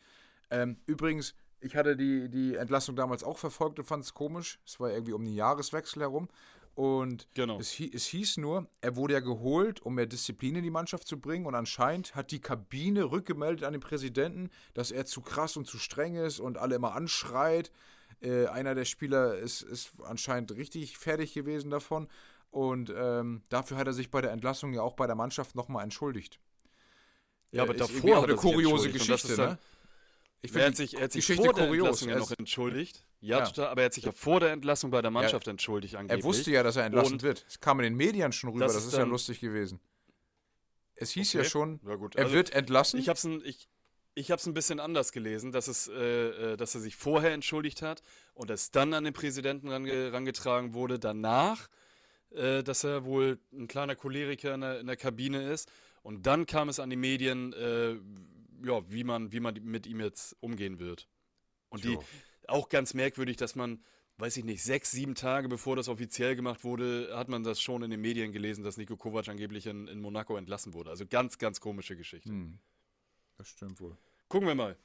[0.51, 1.34] Ähm, übrigens,
[1.64, 4.59] ich hatte die, die Entlassung damals auch verfolgt und fand es komisch.
[4.66, 6.28] Es war irgendwie um den Jahreswechsel herum.
[6.76, 7.59] Und Genau.
[7.59, 11.07] es, hie- es hieß nur, er wurde ja geholt, um mehr Disziplin in die Mannschaft
[11.07, 11.45] zu bringen.
[11.45, 15.78] Und anscheinend hat die Kabine rückgemeldet an den Präsidenten, dass er zu krass und zu
[15.78, 17.72] streng ist und alle immer anschreit.
[18.22, 22.07] Äh, einer der Spieler ist, ist anscheinend richtig fertig gewesen davon.
[22.51, 25.84] Und ähm, dafür hat er sich bei der Entlassung ja auch bei der Mannschaft nochmal
[25.84, 26.39] entschuldigt.
[27.51, 29.57] Ja, aber Äh, davor hat eine er kuriose Geschichte, ne?
[30.45, 31.87] Ich Er hat sich, er hat sich Geschichte vor der kurios.
[32.01, 33.05] Entlassung ja noch entschuldigt.
[33.21, 33.45] Ja, Ja.
[33.45, 36.21] total, aber er hat sich ja vor der Entlassung bei der Mannschaft entschuldigt angeblich.
[36.21, 37.45] Er wusste ja, dass er entlassen Und- wird.
[37.47, 39.79] Es kam in den Medien schon rüber, Das das, ist ja lustig gewesen.
[40.95, 41.37] Es hieß Okay.
[41.39, 42.99] ja schon, Ja, er Also, wird entlassen.
[42.99, 43.69] Ich hab's ein, ich,
[44.15, 45.93] ich hab's ein bisschen anders gelesen, dass, es, äh,
[46.53, 50.73] äh, dass er sich vorher entschuldigt hat und es dann an den Präsidenten range, rangetragen
[50.73, 51.69] wurde, danach,
[52.31, 55.71] äh, dass er wohl ein kleiner Choleriker in der, in der Kabine ist.
[56.03, 57.95] Und dann kam es an die Medien, äh,
[58.64, 61.07] ja, wie man, wie man mit ihm jetzt umgehen wird.
[61.70, 62.03] Und die, Jo.
[62.47, 63.84] auch ganz merkwürdig, dass man,
[64.18, 67.84] weiß ich nicht, sechs, sieben Tage bevor das offiziell gemacht wurde, hat man das schon
[67.84, 70.89] in den Medien gelesen, dass Nico Kovac angeblich in, in Monaco entlassen wurde.
[70.89, 72.30] Also ganz, ganz komische Geschichte.
[72.30, 72.59] Hm.
[73.38, 73.97] Das stimmt wohl.
[74.30, 74.78] Gucken wir mal.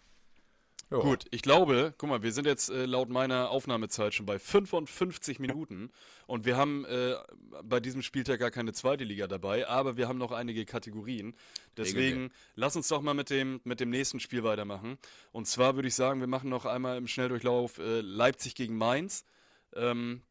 [0.91, 1.01] Ja.
[1.01, 5.39] Gut, ich glaube, guck mal, wir sind jetzt äh, laut meiner Aufnahmezeit schon bei 55
[5.39, 5.91] Minuten
[6.26, 7.14] und wir haben äh,
[7.62, 11.34] bei diesem Spieltag gar keine zweite Liga dabei, aber wir haben noch einige Kategorien.
[11.76, 14.97] Deswegen lass uns doch mal mit dem, mit dem nächsten Spiel weitermachen.
[15.30, 19.26] Und zwar würde ich sagen, wir machen noch einmal im Schnelldurchlauf äh, Leipzig gegen Mainz.
[19.74, 20.22] Ähm,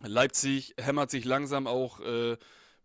[0.00, 2.36] Leipzig hämmert sich langsam auch äh,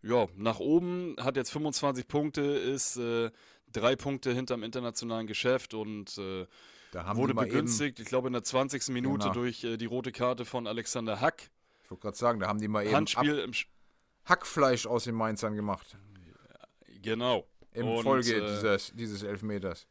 [0.02, 3.30] ja, nach oben, hat jetzt 25 Punkte, ist äh,
[3.72, 6.46] drei Punkte hinterm internationalen Geschäft und äh,
[6.92, 8.88] wurde begünstigt, ich glaube in der 20.
[8.88, 9.34] Minute Genau.
[9.34, 11.42] durch äh, die rote Karte von Alexander Hack.
[11.42, 11.50] Eben,
[11.84, 13.50] ich wollte gerade sagen, da haben die mal eben Handspiel
[14.24, 15.96] Hackfleisch aus den Mainzern gemacht.
[17.02, 17.46] Genau.
[17.72, 19.86] Im Und, Folge äh, dieses, dieses Elfmeters.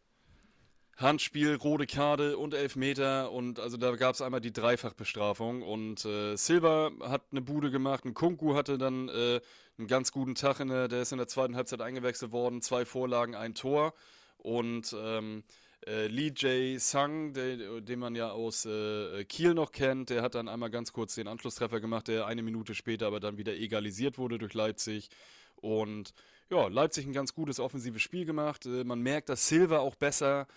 [0.98, 6.36] Handspiel, rote Karte und Elfmeter und also da gab es einmal die Dreifachbestrafung und äh,
[6.36, 9.40] Silva hat eine Bude gemacht, ein Kunku hatte dann äh,
[9.78, 12.84] einen ganz guten Tag, in der, der ist in der zweiten Halbzeit eingewechselt worden, zwei
[12.84, 13.94] Vorlagen, ein Tor
[14.38, 15.44] und ähm,
[15.88, 20.36] äh, Lee Jae Sang, der, den man ja aus äh, Kiel noch kennt, der hat
[20.36, 24.18] dann einmal ganz kurz den Anschlusstreffer gemacht, der eine Minute später aber dann wieder egalisiert
[24.18, 25.10] wurde durch Leipzig
[25.56, 26.14] und
[26.50, 28.66] ja, Leipzig ein ganz gutes offensives Spiel gemacht.
[28.66, 30.48] Äh, man merkt, dass Silva auch besser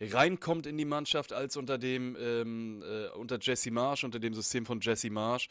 [0.00, 4.66] reinkommt in die Mannschaft als unter dem ähm, äh, unter Jesse Marsch, unter dem System
[4.66, 5.48] von Jesse Marsch.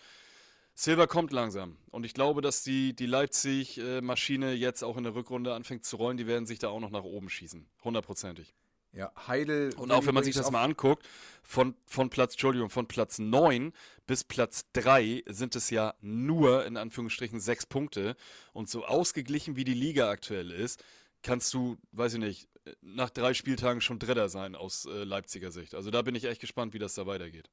[0.74, 5.54] Silver kommt langsam und ich glaube, dass die, die Leipzig-Maschine jetzt auch in der Rückrunde
[5.54, 6.16] anfängt zu rollen.
[6.16, 7.68] Die werden sich da auch noch nach oben schießen.
[7.84, 8.54] Hundertprozentig.
[8.92, 9.74] Ja, Heidel.
[9.76, 11.08] Und auch wenn man sich das mal anguckt,
[11.44, 13.72] von, von Platz, Entschuldigung, von Platz 9
[14.08, 18.16] bis Platz 3 sind es ja nur in Anführungsstrichen sechs Punkte.
[18.54, 20.84] Und so ausgeglichen wie die Liga aktuell ist,
[21.22, 22.50] kannst du, weiß ich nicht,
[22.82, 25.76] nach drei Spieltagen schon Dritter sein aus äh, Leipziger Sicht.
[25.76, 27.50] Also da bin ich echt gespannt, wie das da weitergeht.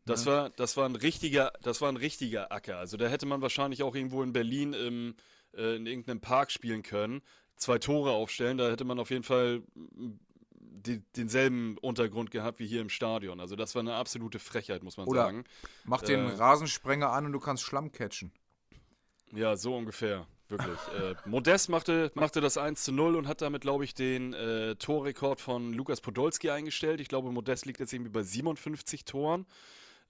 [0.07, 0.33] Das ja.
[0.33, 2.79] war, das war ein richtiger, das war ein richtiger Acker.
[2.79, 5.15] Also da hätte man wahrscheinlich auch irgendwo in Berlin im,
[5.55, 7.23] äh, in irgendeinem Park spielen können
[7.59, 12.81] zwei Tore aufstellen, da hätte man auf jeden Fall die, denselben Untergrund gehabt wie hier
[12.81, 13.41] im Stadion.
[13.41, 15.45] Also das war eine absolute Frechheit, muss man Oder sagen.
[15.85, 18.33] Mach den äh, Rasensprenger an und du kannst Schlamm catchen.
[19.35, 20.27] Ja, so ungefähr.
[20.49, 20.79] Wirklich.
[20.99, 24.77] äh, Modest machte, machte das 1 zu 0 und hat damit, glaube ich, den äh,
[24.77, 27.01] Torrekord von Lukas Podolski eingestellt.
[27.01, 29.45] Ich glaube, Modest liegt jetzt irgendwie bei 57 Toren.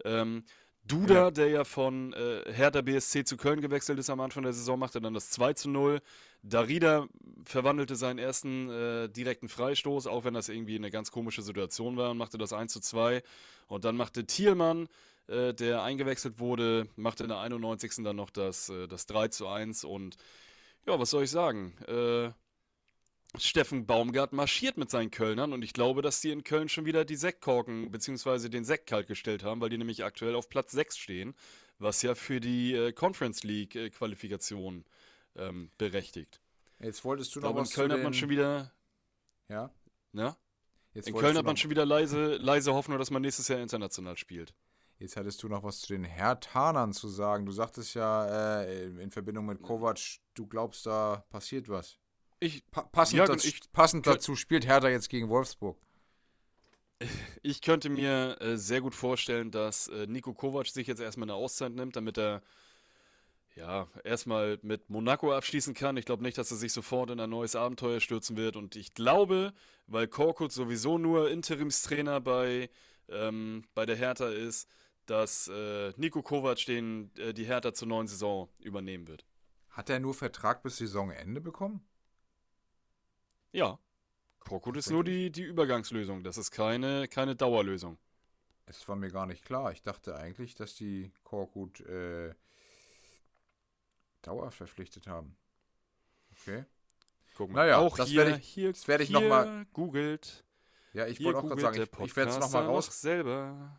[0.04, 0.44] Ähm,
[0.84, 1.30] Duda, ja.
[1.30, 5.00] der ja von äh, Hertha BSC zu Köln gewechselt ist am Anfang der Saison, machte
[5.00, 6.00] dann das 2 zu 0.
[6.42, 7.08] Darida
[7.44, 12.12] verwandelte seinen ersten äh, direkten Freistoß, auch wenn das irgendwie eine ganz komische Situation war,
[12.12, 13.22] und machte das 1 zu 2.
[13.66, 14.88] Und dann machte Thielmann,
[15.28, 18.02] äh, der eingewechselt wurde, machte in der 91.
[18.04, 19.84] dann noch das, äh, das 3 zu 1.
[19.84, 20.16] Und
[20.86, 21.76] ja, was soll ich sagen?
[21.86, 22.30] Äh,
[23.38, 27.04] Steffen Baumgart marschiert mit seinen Kölnern und ich glaube, dass die in Köln schon wieder
[27.04, 28.48] die Sektkorken bzw.
[28.48, 31.34] den Sekt kalt gestellt haben, weil die nämlich aktuell auf Platz 6 stehen,
[31.78, 34.86] was ja für die äh, Conference League Qualifikation
[35.36, 36.40] ähm, berechtigt.
[36.80, 38.72] Jetzt wolltest du noch glaube, was In Köln hat man schon wieder.
[39.48, 39.70] Ja?
[40.14, 40.36] Ja?
[40.94, 44.16] Jetzt in Köln hat man schon wieder leise, leise Hoffnung, dass man nächstes Jahr international
[44.16, 44.54] spielt.
[44.98, 47.46] Jetzt hattest du noch was zu den Hertanern zu sagen.
[47.46, 51.98] Du sagtest ja äh, in Verbindung mit Kovac, du glaubst, da passiert was.
[52.40, 55.78] Ich, pa passend, ja, dazu, ich, passend dazu spielt Hertha jetzt gegen Wolfsburg.
[57.42, 61.34] Ich könnte mir äh, sehr gut vorstellen, dass äh, Nico Kovac sich jetzt erstmal eine
[61.34, 62.42] Auszeit nimmt, damit er
[63.58, 65.96] ja, erstmal mit Monaco abschließen kann.
[65.96, 68.56] Ich glaube nicht, dass er sich sofort in ein neues Abenteuer stürzen wird.
[68.56, 69.52] Und ich glaube,
[69.86, 72.70] weil Korkut sowieso nur Interimstrainer bei,
[73.08, 74.68] ähm, bei der Hertha ist,
[75.08, 79.24] dass äh, Nico Kovac den, äh, die Hertha zur neuen Saison übernehmen wird.
[79.70, 81.86] Hat er nur Vertrag bis Saisonende bekommen?
[83.52, 83.78] Ja.
[84.40, 86.22] Korkut ist nur die, die Übergangslösung.
[86.22, 87.98] Das ist keine, keine Dauerlösung.
[88.66, 89.72] Es war mir gar nicht klar.
[89.72, 92.34] Ich dachte eigentlich, dass die Korkut äh,
[94.22, 95.36] Dauer verpflichtet haben.
[96.32, 96.64] Okay.
[97.34, 99.64] Guck mal, naja, auch das werde ich, hier, das werde ich nochmal.
[99.72, 100.44] Googelt.
[100.92, 103.00] Ja, ich wollte auch gerade sagen, ich, ich werde es nochmal raus.
[103.00, 103.78] selber.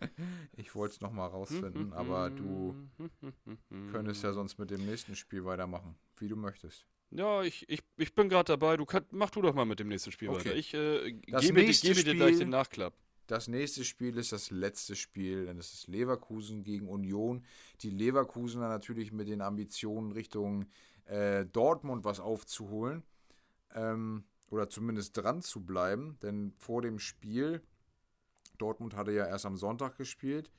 [0.56, 2.74] ich wollte es nochmal rausfinden, aber du
[3.90, 6.86] könntest ja sonst mit dem nächsten Spiel weitermachen, wie du möchtest.
[7.10, 8.76] Ja, ich, ich, ich bin gerade dabei.
[8.76, 10.38] Du kann, mach du doch mal mit dem nächsten Spiel okay.
[10.38, 10.56] weiter.
[10.56, 12.94] Ich äh, gebe, nächste gebe dir gleich den Nachklapp.
[13.26, 17.44] Das nächste Spiel ist das letzte Spiel, denn es ist Leverkusen gegen Union.
[17.80, 20.66] Die Leverkusener natürlich mit den Ambitionen Richtung
[21.06, 23.02] äh, Dortmund was aufzuholen.
[23.74, 27.62] Ähm, oder zumindest dran zu bleiben, denn vor dem Spiel,
[28.58, 30.50] Dortmund hatte ja erst am Sonntag gespielt,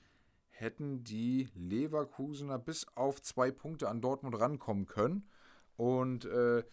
[0.49, 5.29] hätten die Leverkusener bis auf zwei Punkte an Dortmund rankommen können.
[5.75, 6.63] Und äh,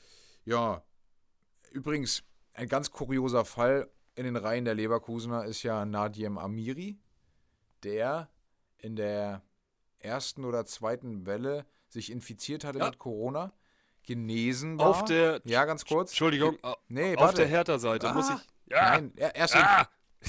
[0.44, 0.82] ja,
[1.70, 6.98] übrigens, ein ganz kurioser Fall in den Reihen der Leverkusener ist ja Nadiem Amiri,
[7.82, 8.30] der
[8.78, 9.42] in der
[9.98, 12.86] ersten oder zweiten Welle sich infiziert hatte ja.
[12.86, 13.52] mit Corona,
[14.04, 14.88] genesen war.
[14.88, 15.40] Auf der.
[15.44, 16.10] Ja, ganz kurz.
[16.10, 16.58] Entschuldigung.
[16.88, 17.38] Nee, auf warte.
[17.38, 18.70] der Hertha-Seite ah, muss ich.
[18.70, 18.90] Ja.
[18.90, 19.88] Nein, erst ah.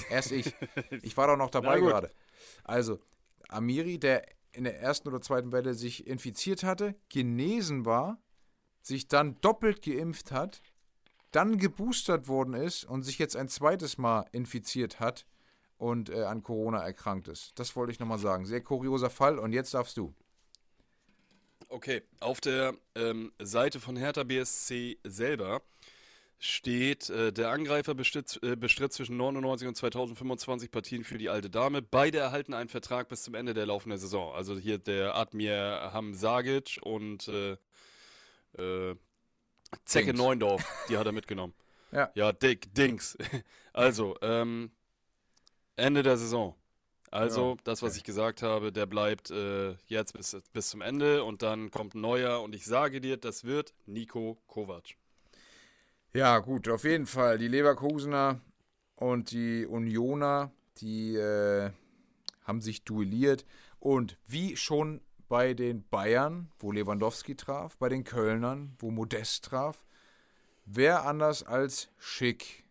[0.10, 0.54] Erst ich.
[1.02, 2.12] Ich war doch noch dabei gerade.
[2.64, 3.00] Also,
[3.50, 8.18] Amiri, der in der ersten oder zweiten Welle sich infiziert hatte, genesen war,
[8.82, 10.62] sich dann doppelt geimpft hat,
[11.32, 15.26] dann geboostert worden ist und sich jetzt ein zweites Mal infiziert hat
[15.78, 17.52] und äh, an Corona erkrankt ist.
[17.60, 18.46] Das wollte ich nochmal sagen.
[18.46, 20.14] Sehr kurioser Fall und jetzt darfst du.
[21.68, 25.62] Okay, auf der ähm, Seite von Hertha BSC selber
[26.40, 31.50] steht, äh, der Angreifer bestritt, äh, bestritt, zwischen 99 und 2025 Partien für die alte
[31.50, 31.82] Dame.
[31.82, 34.34] Beide erhalten einen Vertrag bis zum Ende der laufenden Saison.
[34.34, 37.58] Also hier der Admir Hamzagic und äh,
[38.58, 38.96] äh
[39.84, 40.20] Zecke Dings.
[40.20, 41.54] Neundorf, die hat er mitgenommen.
[41.92, 42.10] ja.
[42.16, 43.18] Ja, Dick, Dings.
[43.74, 44.72] Also, ähm,
[45.76, 46.56] Ende der Saison.
[47.12, 47.98] Also, ja, das, was okay.
[47.98, 52.00] ich gesagt habe, der bleibt äh, jetzt bis, bis zum Ende und dann kommt ein
[52.00, 54.96] neuer und ich sage dir, das wird Nico Kovac.
[56.16, 57.38] Ja, gut, auf jeden Fall.
[57.38, 58.40] Die Leverkusener
[58.96, 61.72] und die Unioner, die äh,
[62.46, 63.46] haben sich duelliert
[63.80, 69.86] und wie schon bei den Bayern, wo Lewandowski traf, bei den Kölnern, wo Modest traf,
[70.64, 72.64] wer anders als Schick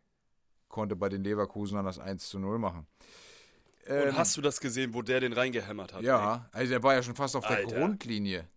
[0.70, 2.86] konnte bei den Leverkusenern das 1 zu 0 machen.
[3.86, 6.01] Ähm, und hast du das gesehen, wo der den reingehämmert hat?
[6.01, 6.61] Ja, ey?
[6.61, 7.66] also der war ja schon fast auf Alter.
[7.66, 8.49] der Grundlinie.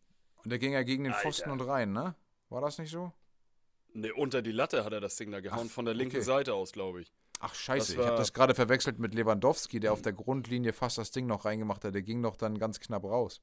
[0.46, 1.24] Und der ging ja gegen den Alter.
[1.24, 2.16] Pfosten und rein, ne?
[2.48, 3.12] War das nicht so?
[3.94, 6.26] Ne, unter die Latte hat er das Ding da gehauen, Ach, von der linken okay.
[6.26, 7.12] Seite aus, glaube ich.
[7.40, 11.12] Ach scheiße, ich habe das gerade verwechselt mit Lewandowski, der auf der Grundlinie fast das
[11.12, 11.94] Ding noch reingemacht hat.
[11.94, 13.42] Der ging doch dann ganz knapp raus.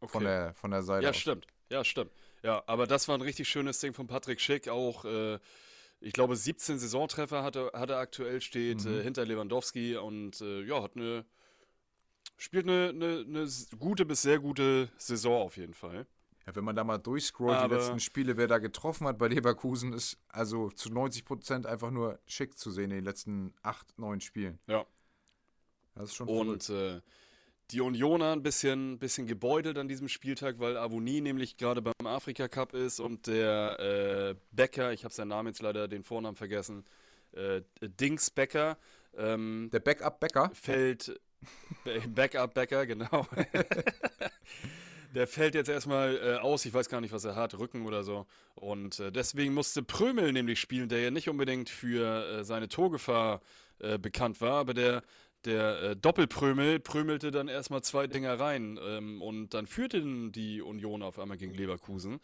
[0.00, 0.12] Okay.
[0.12, 1.16] Von, der, von der Seite Ja, aus.
[1.16, 1.46] stimmt.
[1.70, 2.10] Ja, stimmt.
[2.42, 4.68] Ja, aber das war ein richtig schönes Ding von Patrick Schick.
[4.68, 5.38] Auch äh,
[6.00, 9.00] ich glaube, 17 Saisontreffer hat er, hat er aktuell, steht mhm.
[9.00, 11.24] äh, hinter Lewandowski und äh, ja, hat eine,
[12.36, 16.06] spielt eine, eine, eine, gute bis sehr gute Saison auf jeden Fall.
[16.46, 19.26] Ja, wenn man da mal durchscrollt, Aber die letzten Spiele, wer da getroffen hat bei
[19.26, 23.98] Leverkusen, ist also zu 90 Prozent einfach nur schick zu sehen in den letzten 8,
[23.98, 24.58] 9 Spielen.
[24.68, 24.86] Ja.
[25.96, 27.00] Das ist schon Und äh,
[27.72, 32.46] die Unioner ein bisschen, bisschen gebeutelt an diesem Spieltag, weil Avonie nämlich gerade beim Afrika
[32.46, 36.84] Cup ist und der äh, Becker, ich habe seinen Namen jetzt leider den Vornamen vergessen,
[37.32, 38.78] äh, Dings Becker.
[39.16, 40.50] Ähm, der Backup Becker?
[40.54, 41.20] Fällt.
[42.14, 43.26] Backup Becker, genau.
[45.16, 46.66] der fällt jetzt erstmal äh, aus.
[46.66, 48.26] Ich weiß gar nicht, was er hat, Rücken oder so.
[48.54, 53.40] Und äh, deswegen musste Prömel nämlich spielen, der ja nicht unbedingt für äh, seine Torgefahr
[53.78, 55.02] äh, bekannt war, aber der
[55.46, 61.02] der äh, Doppelprömel prömelte dann erstmal zwei Dinger rein ähm, und dann führten die Union
[61.02, 62.18] auf einmal gegen Leverkusen.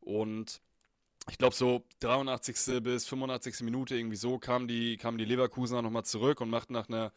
[0.00, 0.60] Und
[1.28, 2.82] ich glaube, so 83.
[2.82, 3.60] bis 85.
[3.62, 7.12] Minute irgendwie so kamen die, kamen die Leverkusener nochmal zurück und machten nach einer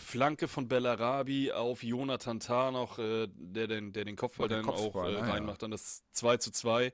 [0.00, 4.66] Flanke von Bellarabi auf Jonathan Tah noch, äh, der, den, der den Kopfball der dann
[4.66, 6.92] Kopfball, auch äh, reinmacht, dann das 2 zu 2.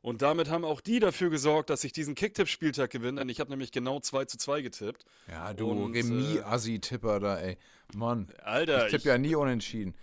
[0.00, 3.50] Und damit haben auch die dafür gesorgt, dass ich diesen Kicktipp-Spieltag gewinne, denn ich habe
[3.50, 5.04] nämlich genau 2 zu 2 getippt.
[5.28, 7.56] Ja, du Remis-Assi-Tipper da, ey.
[7.94, 8.26] Mann.
[8.42, 8.86] Alter.
[8.86, 9.94] Ich tippe ja nie unentschieden.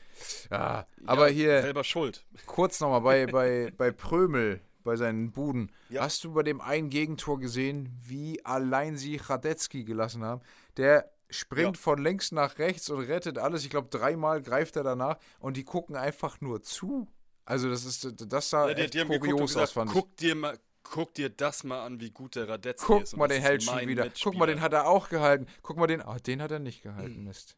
[0.49, 1.61] Ja, aber ja, hier.
[1.63, 2.25] Selber schuld.
[2.45, 5.69] Kurz nochmal bei, bei, bei Prömel, bei seinen Buden.
[5.89, 6.03] Ja.
[6.03, 10.41] Hast du bei dem einen Gegentor gesehen, wie allein sie Radetzky gelassen haben?
[10.77, 11.81] Der springt ja.
[11.81, 13.63] von links nach rechts und rettet alles.
[13.63, 17.07] Ich glaube, dreimal greift er danach und die gucken einfach nur zu.
[17.45, 20.59] Also das ist das sah ja, die, echt die kurios aus, fand guck Dir mal,
[20.83, 23.11] guck dir das mal an, wie gut der Radetzky guck ist.
[23.11, 24.09] Guck mal, den hält schon wieder.
[24.21, 25.47] Guck mal, den hat er auch gehalten.
[25.61, 27.57] Guck mal, den, oh, den hat er nicht gehalten, Mist.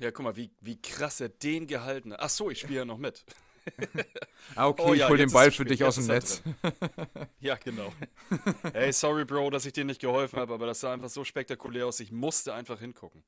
[0.00, 2.20] Ja, guck mal, wie, wie krass er den gehalten hat.
[2.20, 3.24] Ach so, ich spiele ja noch mit.
[4.54, 6.42] Ah, okay, oh, ich ja, hol den Ball für dich aus dem Netz.
[7.40, 7.92] ja, genau.
[8.72, 11.86] Hey, sorry, Bro, dass ich dir nicht geholfen habe, aber das sah einfach so spektakulär
[11.86, 12.00] aus.
[12.00, 13.22] Ich musste einfach hingucken.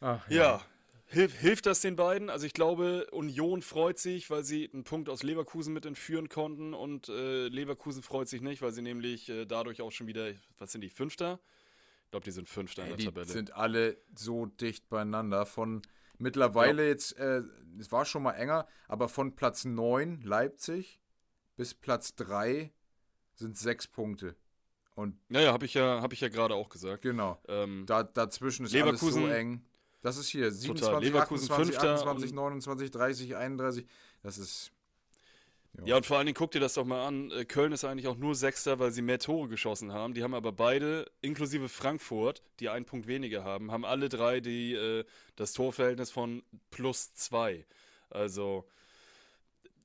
[0.00, 0.36] Ach, ja.
[0.36, 0.66] ja.
[1.10, 2.28] Hilf, hilft das den beiden?
[2.28, 6.74] Also ich glaube, Union freut sich, weil sie einen Punkt aus Leverkusen mit entführen konnten
[6.74, 10.72] und äh, Leverkusen freut sich nicht, weil sie nämlich äh, dadurch auch schon wieder, was
[10.72, 11.40] sind die, Fünfter?
[12.04, 13.24] Ich glaube, die sind Fünfter in der die Tabelle.
[13.24, 15.46] Die sind alle so dicht beieinander.
[15.46, 15.80] Von
[16.18, 16.88] mittlerweile ja.
[16.88, 17.42] jetzt, äh,
[17.78, 21.00] es war schon mal enger, aber von Platz 9 Leipzig
[21.56, 22.72] bis Platz 3
[23.34, 24.36] sind sechs Punkte.
[24.94, 27.02] Und naja, habe ich ja, hab ja gerade auch gesagt.
[27.02, 27.40] Genau.
[27.46, 29.64] Ähm, da, dazwischen ist Leverkusen, alles so eng.
[30.00, 33.86] Das ist hier 27, 28, 29, 30, 31.
[34.22, 34.72] Das ist.
[35.84, 37.30] Ja, und vor allen Dingen guck dir das doch mal an.
[37.30, 40.14] Äh, Köln ist eigentlich auch nur Sechster, weil sie mehr Tore geschossen haben.
[40.14, 44.74] Die haben aber beide, inklusive Frankfurt, die einen Punkt weniger haben, haben alle drei die,
[44.74, 45.04] äh,
[45.36, 47.64] das Torverhältnis von plus zwei.
[48.10, 48.66] Also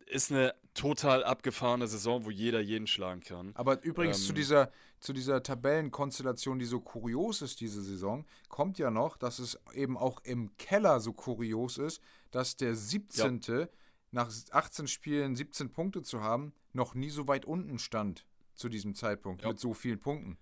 [0.07, 3.51] ist eine total abgefahrene Saison, wo jeder jeden schlagen kann.
[3.55, 4.71] Aber übrigens ähm, zu dieser
[5.03, 9.97] zu dieser Tabellenkonstellation, die so kurios ist diese Saison, kommt ja noch, dass es eben
[9.97, 13.41] auch im Keller so kurios ist, dass der 17.
[13.41, 13.67] Ja.
[14.13, 18.93] Nach 18 Spielen 17 Punkte zu haben, noch nie so weit unten stand zu diesem
[18.93, 19.49] Zeitpunkt ja.
[19.49, 20.37] mit so vielen Punkten.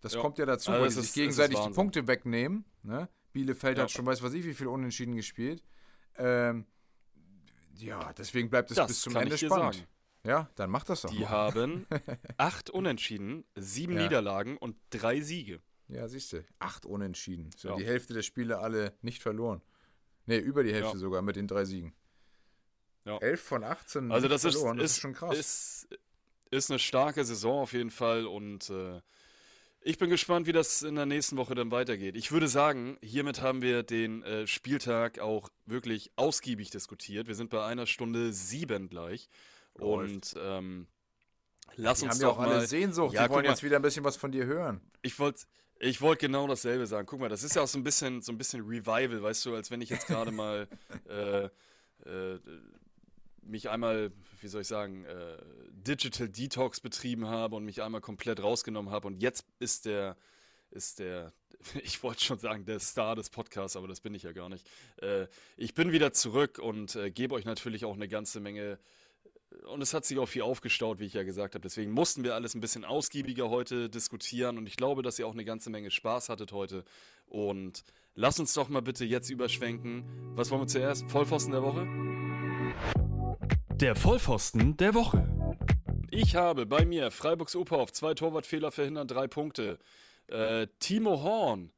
[0.00, 0.20] Das ja.
[0.20, 2.64] kommt ja dazu, also weil sie sich gegenseitig die Punkte wegnehmen.
[2.82, 3.08] Ne?
[3.32, 5.64] Bielefeld hat schon weiß was ich wie viel Unentschieden gespielt.
[6.16, 6.66] Ähm,
[7.74, 9.74] ja, deswegen bleibt es das bis zum Ende spannend.
[9.74, 9.86] Sagen.
[10.24, 11.10] Ja, dann macht das doch.
[11.10, 11.30] Die mal.
[11.30, 11.86] haben
[12.36, 14.04] acht Unentschieden, sieben ja.
[14.04, 15.60] Niederlagen und drei Siege.
[15.88, 17.50] Ja, siehst du, acht Unentschieden.
[17.56, 17.76] So, ja.
[17.76, 19.62] Die Hälfte der Spiele alle nicht verloren.
[20.26, 20.98] Ne, über die Hälfte ja.
[20.98, 21.94] sogar mit den drei Siegen.
[23.08, 23.18] Ja.
[23.18, 25.38] Elf von 18 also das verloren, ist, das ist, schon krass.
[25.38, 25.88] Ist,
[26.50, 29.00] ist eine starke Saison auf jeden Fall und äh,
[29.80, 32.16] ich bin gespannt, wie das in der nächsten Woche dann weitergeht.
[32.16, 37.28] Ich würde sagen, hiermit haben wir den äh, Spieltag auch wirklich ausgiebig diskutiert.
[37.28, 39.30] Wir sind bei einer Stunde sieben gleich.
[39.74, 40.86] Und ähm,
[41.76, 43.14] lass die uns haben ja auch mal, alle Sehnsucht.
[43.14, 44.82] Ja, die wollen jetzt wieder ein bisschen was von dir hören.
[45.00, 45.46] Ich wollte
[45.80, 47.06] ich wollte genau dasselbe sagen.
[47.06, 49.54] Guck mal, das ist ja auch so ein bisschen, so ein bisschen Revival, weißt du,
[49.54, 50.66] als wenn ich jetzt gerade mal
[51.08, 51.44] äh,
[52.04, 52.40] äh,
[53.48, 55.38] mich einmal, wie soll ich sagen, äh,
[55.70, 59.06] Digital Detox betrieben habe und mich einmal komplett rausgenommen habe.
[59.06, 60.16] Und jetzt ist der,
[60.70, 61.32] ist der,
[61.82, 64.66] ich wollte schon sagen, der Star des Podcasts, aber das bin ich ja gar nicht.
[65.02, 65.26] Äh,
[65.56, 68.78] ich bin wieder zurück und äh, gebe euch natürlich auch eine ganze Menge
[69.66, 71.62] und es hat sich auch viel aufgestaut, wie ich ja gesagt habe.
[71.62, 74.58] Deswegen mussten wir alles ein bisschen ausgiebiger heute diskutieren.
[74.58, 76.84] Und ich glaube, dass ihr auch eine ganze Menge Spaß hattet heute.
[77.26, 77.84] Und
[78.14, 80.04] lasst uns doch mal bitte jetzt überschwenken.
[80.34, 81.10] Was wollen wir zuerst?
[81.10, 81.86] Vollpfosten der Woche?
[83.80, 85.28] Der Vollpfosten der Woche.
[86.10, 89.78] Ich habe bei mir Freiburgs Oper auf zwei Torwartfehler verhindern, drei Punkte.
[90.26, 91.70] Äh, Timo Horn,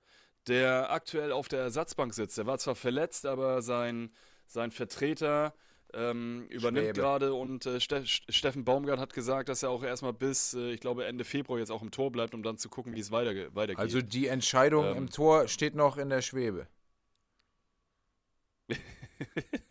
[0.47, 2.39] der aktuell auf der Ersatzbank sitzt.
[2.39, 4.15] Der war zwar verletzt, aber sein,
[4.47, 5.53] sein Vertreter
[5.93, 10.55] ähm, übernimmt gerade und äh, Ste Steffen Baumgart hat gesagt, dass er auch erstmal bis,
[10.55, 13.01] äh, ich glaube, Ende Februar jetzt auch im Tor bleibt, um dann zu gucken, wie
[13.01, 13.79] es weiterge weitergeht.
[13.79, 16.67] Also die Entscheidung ähm, im Tor steht noch in der Schwebe.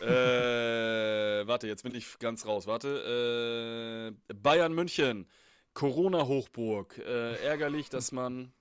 [0.00, 2.66] äh, warte, jetzt bin ich ganz raus.
[2.66, 4.14] Warte.
[4.28, 5.28] Äh, Bayern München,
[5.74, 6.98] Corona-Hochburg.
[6.98, 8.52] Äh, ärgerlich, dass man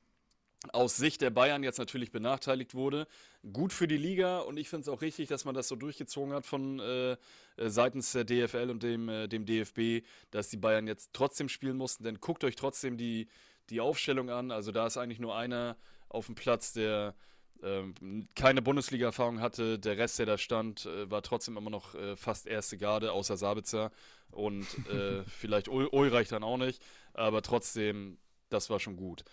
[0.73, 3.07] aus Sicht der Bayern jetzt natürlich benachteiligt wurde.
[3.51, 6.33] Gut für die Liga und ich finde es auch richtig, dass man das so durchgezogen
[6.33, 7.17] hat von äh,
[7.57, 12.03] seitens der DFL und dem, äh, dem DFB, dass die Bayern jetzt trotzdem spielen mussten.
[12.03, 13.27] Denn guckt euch trotzdem die,
[13.69, 14.51] die Aufstellung an.
[14.51, 15.77] Also da ist eigentlich nur einer
[16.09, 17.15] auf dem Platz, der
[17.63, 19.79] ähm, keine Bundesliga-Erfahrung hatte.
[19.79, 23.37] Der Rest, der da stand, äh, war trotzdem immer noch äh, fast erste Garde, außer
[23.37, 23.91] Sabitzer
[24.31, 26.81] und äh, vielleicht Ulreich dann auch nicht.
[27.13, 28.17] Aber trotzdem,
[28.49, 29.23] das war schon gut.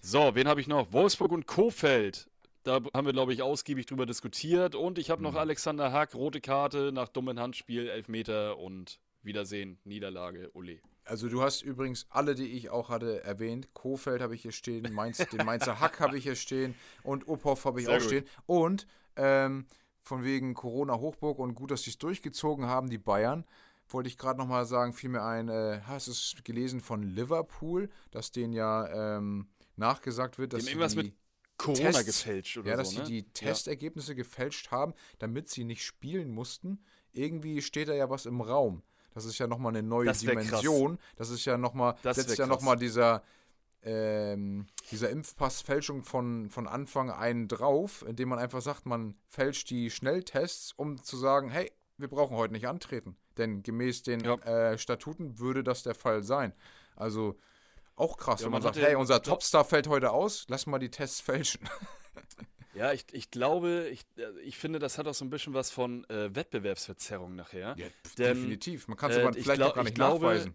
[0.00, 0.92] So, wen habe ich noch?
[0.92, 2.28] Wolfsburg und Kofeld.
[2.62, 4.74] Da haben wir, glaube ich, ausgiebig drüber diskutiert.
[4.74, 5.38] Und ich habe noch mhm.
[5.38, 10.80] Alexander Hack, rote Karte nach dummen Handspiel, Elfmeter und Wiedersehen, Niederlage, Uli.
[11.08, 13.72] Also du hast übrigens alle, die ich auch hatte, erwähnt.
[13.72, 17.64] Kofeld habe ich hier stehen, Mainz, den Mainzer Hack habe ich hier stehen und Uphoff
[17.64, 18.08] habe ich Sehr auch gut.
[18.08, 18.24] stehen.
[18.46, 18.86] Und
[19.16, 19.66] ähm,
[20.02, 23.44] von wegen Corona-Hochburg und gut, dass sie es durchgezogen haben, die Bayern
[23.90, 27.88] wollte ich gerade nochmal sagen, fiel mir ein, äh, hast du es gelesen von Liverpool,
[28.10, 31.14] dass denen ja ähm, nachgesagt wird, dass sie irgendwas mit
[31.56, 33.06] Corona Tests, gefälscht oder ja, dass so, ne?
[33.06, 34.16] sie die Testergebnisse ja.
[34.16, 36.78] gefälscht haben, damit sie nicht spielen mussten.
[37.12, 38.82] Irgendwie steht da ja was im Raum.
[39.18, 40.96] Das ist ja nochmal eine neue Dimension.
[40.96, 41.16] Krass.
[41.16, 43.24] Das ist ja nochmal, setzt ja nochmal dieser,
[43.82, 49.90] ähm, dieser Impfpassfälschung von, von Anfang einen drauf, indem man einfach sagt, man fälscht die
[49.90, 53.16] Schnelltests, um zu sagen, hey, wir brauchen heute nicht antreten.
[53.36, 54.34] Denn gemäß den ja.
[54.36, 56.52] äh, Statuten würde das der Fall sein.
[56.94, 57.36] Also
[57.96, 60.78] auch krass, ja, wenn man, man sagt, hey, unser Topstar fällt heute aus, lass mal
[60.78, 61.68] die Tests fälschen.
[62.78, 64.06] Ja, ich, ich glaube, ich,
[64.44, 67.74] ich finde, das hat auch so ein bisschen was von äh, Wettbewerbsverzerrung nachher.
[67.76, 67.86] Ja,
[68.18, 68.88] Denn, definitiv.
[68.88, 70.54] Man kann es äh, aber vielleicht glaub, auch gar nicht glaube, nachweisen.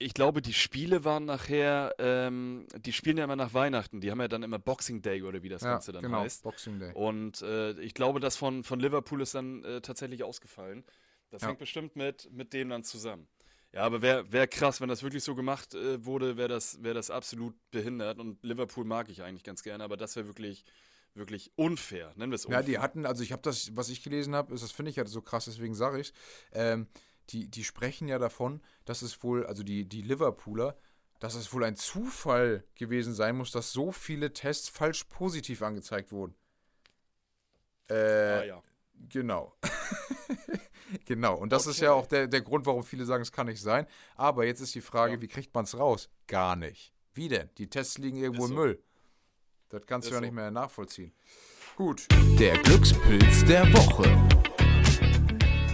[0.00, 4.00] Ich glaube, die Spiele waren nachher, ähm, die spielen ja immer nach Weihnachten.
[4.00, 6.44] Die haben ja dann immer Boxing Day oder wie das ja, Ganze dann genau, heißt.
[6.44, 6.92] Boxing Day.
[6.94, 10.84] Und äh, ich glaube, das von, von Liverpool ist dann äh, tatsächlich ausgefallen.
[11.30, 11.48] Das ja.
[11.48, 13.26] hängt bestimmt mit, mit dem dann zusammen.
[13.72, 16.94] Ja, aber wäre wär krass, wenn das wirklich so gemacht äh, wurde, wäre das, wär
[16.94, 18.18] das absolut behindert.
[18.18, 20.64] Und Liverpool mag ich eigentlich ganz gerne, aber das wäre wirklich,
[21.18, 22.12] wirklich unfair.
[22.16, 22.60] Nennen wir es unfair.
[22.60, 25.06] Ja, die hatten, also ich habe das, was ich gelesen habe, das finde ich ja
[25.06, 26.12] so krass, deswegen sage ich
[26.52, 26.86] ähm,
[27.30, 30.78] die, die sprechen ja davon, dass es wohl, also die, die Liverpooler,
[31.20, 36.12] dass es wohl ein Zufall gewesen sein muss, dass so viele Tests falsch positiv angezeigt
[36.12, 36.34] wurden.
[37.90, 38.62] Äh, ah, ja.
[39.08, 39.54] Genau.
[41.04, 43.60] Genau, und das ist ja auch der, der Grund, warum viele sagen, es kann nicht
[43.60, 43.86] sein.
[44.16, 45.20] Aber jetzt ist die Frage, Ja.
[45.20, 46.08] wie kriegt man es raus?
[46.26, 46.94] Gar nicht.
[47.12, 47.50] Wie denn?
[47.58, 48.62] Die Tests liegen irgendwo Ist im so.
[48.62, 48.82] Müll.
[49.68, 50.24] Das kannst Ist du ja so.
[50.24, 51.12] nicht mehr nachvollziehen.
[51.76, 52.08] Gut.
[52.38, 54.04] Der Glückspilz der Woche.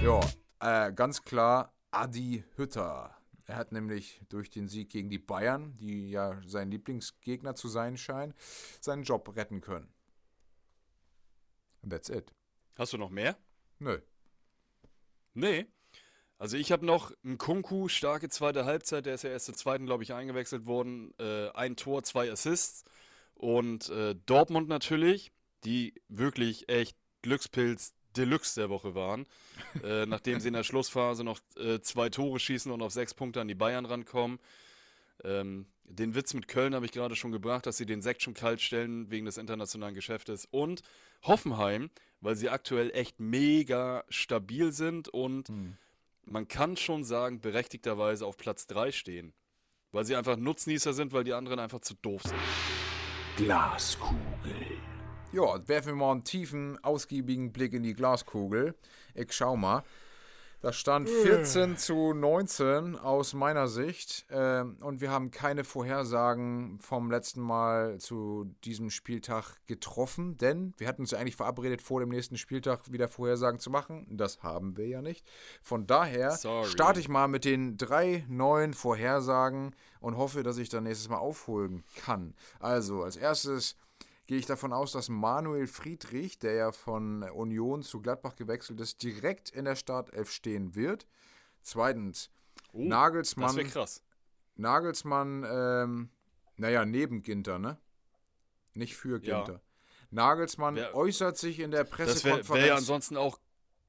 [0.03, 3.17] Ja, äh, ganz klar Adi Hütter.
[3.47, 7.97] Er hat nämlich durch den Sieg gegen die Bayern, die ja sein Lieblingsgegner zu sein
[7.97, 8.35] scheinen,
[8.81, 9.93] seinen Job retten können.
[11.83, 12.33] And that's it.
[12.77, 13.37] Hast du noch mehr?
[13.79, 14.01] Nö.
[15.35, 15.67] Nee.
[16.39, 19.87] Also ich habe noch einen Kunku, starke zweite Halbzeit, der ist ja erst zur zweiten,
[19.87, 21.15] glaube ich, eingewechselt worden.
[21.19, 22.85] Äh, ein Tor, zwei Assists.
[23.35, 25.33] Und äh, Dortmund natürlich,
[25.65, 29.27] die wirklich echt Glückspilz Deluxe der Woche waren.
[29.83, 33.41] äh, nachdem sie in der Schlussphase noch äh, zwei Tore schießen und auf sechs Punkte
[33.41, 34.39] an die Bayern rankommen.
[35.23, 38.35] Ähm, den Witz mit Köln habe ich gerade schon gebracht, dass sie den Sekt schon
[38.35, 40.47] kalt stellen wegen des internationalen Geschäftes.
[40.51, 40.83] Und
[41.23, 41.91] Hoffenheim,
[42.21, 45.51] weil sie aktuell echt mega stabil sind und
[46.27, 49.35] man kann schon sagen, berechtigterweise auf Platz 3 stehen.
[49.93, 52.84] Weil sie einfach Nutznießer sind, weil die anderen einfach zu doof sind.
[53.37, 54.79] Glaskugel.
[55.33, 58.77] Ja, werfen wir mal einen tiefen, ausgiebigen Blick in die Glaskugel.
[59.13, 59.83] Ich schau mal.
[60.65, 64.25] Da stand 14 zu 19 aus meiner Sicht.
[64.31, 70.89] Ähm, und wir haben keine Vorhersagen vom letzten Mal zu diesem Spieltag getroffen, denn wir
[70.89, 74.07] hatten uns ja eigentlich verabredet, vor dem nächsten Spieltag wieder Vorhersagen zu machen.
[74.09, 75.27] Das haben wir ja nicht.
[75.63, 76.67] Von daher Sorry.
[76.67, 81.19] starte ich mal mit den drei neuen Vorhersagen und hoffe, dass ich dann nächstes Mal
[81.19, 82.33] aufholen kann.
[82.59, 83.77] Also, als erstes
[84.27, 89.03] gehe ich davon aus, dass Manuel Friedrich, der ja von Union zu Gladbach gewechselt ist,
[89.03, 91.07] direkt in der Startelf stehen wird.
[91.63, 92.31] Zweitens,
[92.73, 94.03] Oh, Das Nagelsmann, wäre krass.
[94.57, 96.11] Nagelsmann, ähm,
[96.57, 97.79] naja, neben Ginter, ne?
[98.75, 99.39] Nicht für Ja.
[99.45, 99.61] Ginter.
[100.11, 102.49] Nagelsmann Wär- äußert sich in der Das wäre Pressekonferenz.
[102.51, 103.39] wär ja ansonsten auch,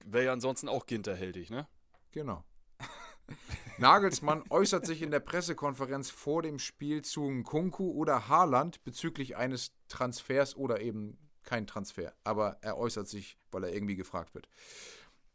[0.04, 1.68] wär ja ansonsten auch ginterhältig, ne?
[2.12, 2.44] Genau.
[3.78, 9.74] Nagelsmann äußert sich in der Pressekonferenz vor dem Spiel zu Nkunku oder Haaland bezüglich eines
[9.88, 12.14] Transfers oder eben kein Transfer.
[12.24, 14.48] Aber er äußert sich, weil er irgendwie gefragt wird.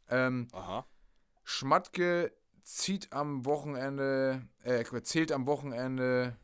[0.09, 0.85] Ähm, Aha.
[1.43, 6.35] Schmatke zieht am Wochenende, äh, zählt am Wochenende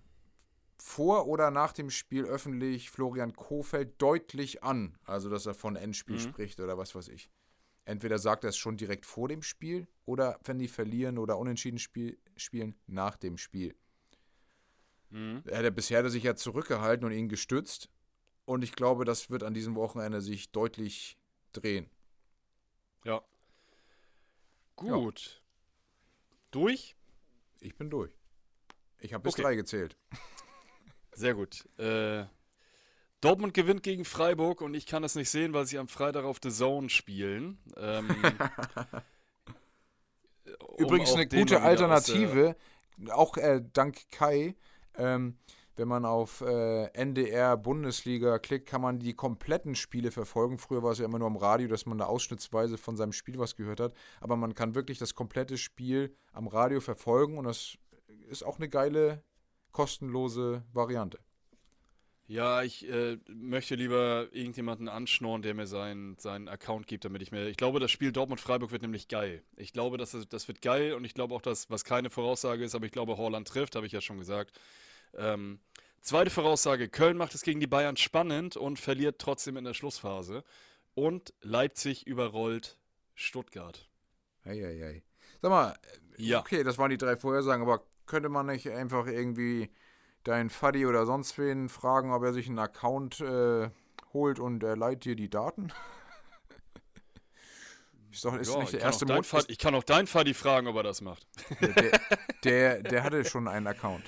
[0.78, 4.98] vor oder nach dem Spiel öffentlich Florian Kofeld deutlich an.
[5.06, 6.20] Also, dass er von Endspiel Mhm.
[6.22, 7.30] spricht oder was weiß ich.
[7.86, 11.78] Entweder sagt er es schon direkt vor dem Spiel oder wenn die verlieren oder unentschieden
[11.78, 13.76] spiel, spielen, nach dem Spiel.
[15.10, 15.44] Mhm.
[15.46, 17.90] Er hat bisher sich ja zurückgehalten und ihn gestützt.
[18.46, 21.18] Und ich glaube, das wird an diesem Wochenende sich deutlich
[21.52, 21.90] drehen.
[23.04, 23.22] Ja.
[24.78, 25.44] Gut.
[26.52, 26.96] Durch?
[27.60, 28.18] Ich bin durch.
[29.00, 29.42] Ich habe bis Okay.
[29.42, 29.98] drei gezählt.
[31.12, 31.68] Sehr gut.
[31.78, 32.26] Äh,
[33.20, 36.38] Dortmund gewinnt gegen Freiburg und ich kann das nicht sehen, weil sie am Freitag auf
[36.42, 37.58] The Zone spielen.
[37.76, 38.08] Ähm,
[40.78, 42.56] Übrigens eine gute wieder aus Alternative,
[43.10, 44.56] auch äh, dank Kai.
[44.96, 45.38] Ähm,
[45.76, 50.58] wenn man auf äh, NDR Bundesliga klickt, kann man die kompletten Spiele verfolgen.
[50.58, 53.38] Früher war es ja immer nur am Radio, dass man da ausschnittsweise von seinem Spiel
[53.38, 53.94] was gehört hat.
[54.20, 57.78] Aber man kann wirklich das komplette Spiel am Radio verfolgen und das
[58.28, 59.24] ist auch eine geile,
[59.72, 61.20] kostenlose Variante.
[62.30, 67.32] Ja, ich äh, möchte lieber irgendjemanden anschnorren, der mir seinen, seinen Account gibt, damit ich
[67.32, 67.48] mir.
[67.48, 69.44] Ich glaube, das Spiel Dortmund-Freiburg wird nämlich geil.
[69.56, 72.76] Ich glaube, das, das wird geil und ich glaube auch, dass, was keine Voraussage ist,
[72.76, 74.60] aber ich glaube, Holland trifft, habe ich ja schon gesagt.
[75.16, 75.60] Ähm,
[76.02, 80.44] zweite Voraussage: Köln macht es gegen die Bayern spannend und verliert trotzdem in der Schlussphase.
[80.96, 82.78] Und Leipzig überrollt
[83.16, 83.88] Stuttgart.
[84.44, 85.02] Eieiei.
[85.42, 85.78] Sag mal,
[86.18, 86.40] Ja.
[86.42, 89.70] okay, das waren die drei Vorhersagen, aber könnte man nicht einfach irgendwie
[90.28, 93.70] deinen Faddy oder sonst wen fragen, ob er sich einen Account äh,
[94.14, 95.68] holt und er leiht dir die Daten?
[98.12, 99.24] ist doch ist Ja, nicht der ich, kann erste dein.
[99.24, 101.28] Fad- ich kann auch dein Fadi fragen, ob er das macht.
[101.62, 102.00] Der,
[102.44, 104.04] der, der hatte schon einen Account.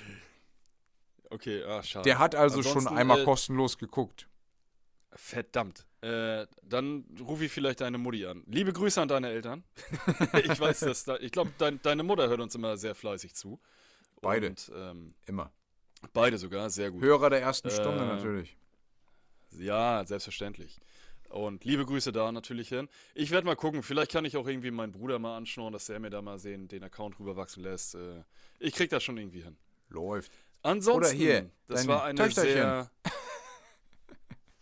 [1.30, 2.04] Okay, ah, schade.
[2.04, 4.28] Der hat also schon Ansonsten, einmal äh, kostenlos geguckt.
[5.12, 5.86] Verdammt.
[6.02, 8.42] Äh, dann rufe ich vielleicht deine Mutti an.
[8.46, 9.64] Liebe Grüße an deine Eltern.
[10.44, 13.60] ich weiß, dass da, ich glaube, dein, deine Mutter hört uns immer sehr fleißig zu.
[14.20, 14.48] Beide.
[14.48, 15.52] Und, ähm, Immer.
[16.12, 17.02] Beide sogar, sehr gut.
[17.02, 18.56] Hörer der ersten Äh, Stunde natürlich.
[19.58, 20.80] Ja, selbstverständlich.
[21.28, 22.88] Und liebe Grüße da natürlich hin.
[23.14, 26.00] Ich werde mal gucken, vielleicht kann ich auch irgendwie meinen Bruder mal anschnorren, dass der
[26.00, 27.94] mir da mal sehen, den Account rüberwachsen lässt.
[27.94, 28.24] Äh,
[28.58, 29.56] ich krieg das schon irgendwie hin.
[29.88, 30.32] Läuft.
[30.62, 32.52] Ansonsten, hier, das war eine Töchterchen.
[32.52, 32.90] sehr.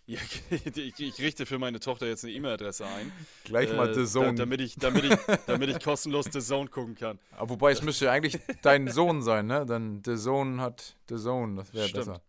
[0.09, 0.19] Ja,
[0.75, 3.13] ich, ich richte für meine Tochter jetzt eine E-Mail-Adresse ein.
[3.45, 4.29] Gleich mal äh, The Zone.
[4.29, 5.15] Da, damit, ich, damit, ich,
[5.47, 7.19] damit ich kostenlos The Zone gucken kann.
[7.33, 9.67] Aber wobei es müsste ja eigentlich dein Sohn sein, ne?
[9.67, 12.23] Dann The Zone hat The Zone, das wäre besser.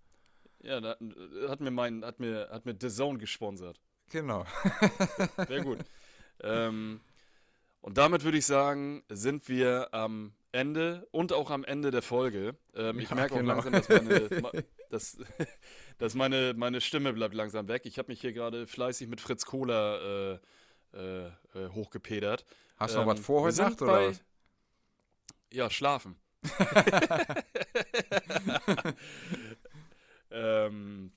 [0.61, 0.97] Ja, da,
[1.47, 3.79] hat mir mein, hat mir, hat mir The Zone gesponsert.
[4.11, 4.43] Genau.
[5.47, 5.77] Sehr gut.
[6.43, 6.99] ähm,
[7.79, 12.55] Und damit würde ich sagen, sind wir am Ende und auch am Ende der Folge.
[12.75, 13.53] Ähm, ich Ja, merke auch genau.
[13.53, 14.29] langsam, dass, meine,
[14.89, 15.17] dass,
[15.97, 17.83] dass meine, meine Stimme bleibt langsam weg.
[17.85, 20.39] Ich habe mich hier gerade fleißig mit Fritz Kohler
[20.93, 21.31] äh, äh, äh,
[21.69, 22.45] hochgepedert.
[22.77, 24.23] Hast du noch Ähm, was vor wir heute Nacht oder was?
[25.51, 26.15] Ja, schlafen.
[30.31, 31.11] ähm,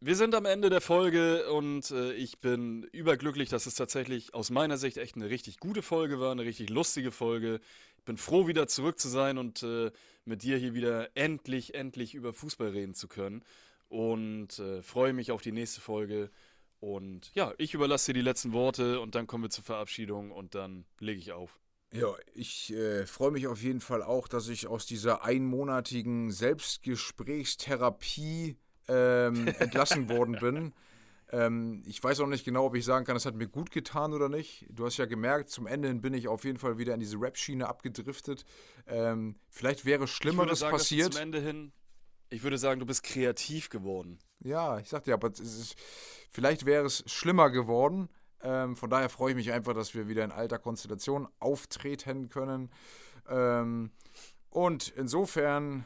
[0.00, 4.50] wir sind am Ende der Folge und äh, ich bin überglücklich, dass es tatsächlich aus
[4.50, 7.60] meiner Sicht echt eine richtig gute Folge war, eine richtig lustige Folge.
[7.98, 9.90] Ich bin froh, wieder zurück zu sein und äh,
[10.24, 13.42] mit dir hier wieder endlich, endlich über Fußball reden zu können.
[13.88, 16.30] Und äh, freue mich auf die nächste Folge.
[16.80, 20.54] Und ja, ich überlasse dir die letzten Worte und dann kommen wir zur Verabschiedung und
[20.54, 21.58] dann lege ich auf.
[21.92, 28.58] Ja, ich äh, freue mich auf jeden Fall auch, dass ich aus dieser einmonatigen Selbstgesprächstherapie
[28.88, 30.72] ähm, entlassen worden bin.
[31.32, 34.12] Ähm, ich weiß auch nicht genau, ob ich sagen kann, das hat mir gut getan
[34.12, 34.66] oder nicht.
[34.70, 37.20] Du hast ja gemerkt, zum Ende hin bin ich auf jeden Fall wieder in diese
[37.20, 38.44] Rap-Schiene abgedriftet.
[38.86, 41.14] Ähm, vielleicht wäre Schlimmeres sagen, passiert.
[41.14, 41.72] Zum Ende hin,
[42.30, 44.18] ich würde sagen, du bist kreativ geworden.
[44.40, 45.76] Ja, ich sagte ja, aber es ist,
[46.30, 48.08] vielleicht wäre es schlimmer geworden.
[48.42, 52.70] Ähm, von daher freue ich mich einfach, dass wir wieder in alter Konstellation auftreten können.
[53.28, 53.90] Ähm,
[54.50, 55.84] und insofern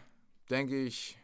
[0.50, 1.18] denke ich,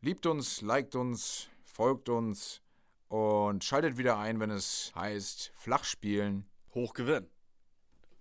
[0.00, 2.62] liebt uns, liked uns, folgt uns
[3.08, 6.46] und schaltet wieder ein, wenn es heißt Flachspielen.
[6.74, 7.28] Hochgewinn.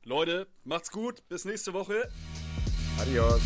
[0.03, 1.27] Leute, macht's gut.
[1.27, 2.10] Bis nächste Woche.
[2.99, 3.41] Adios.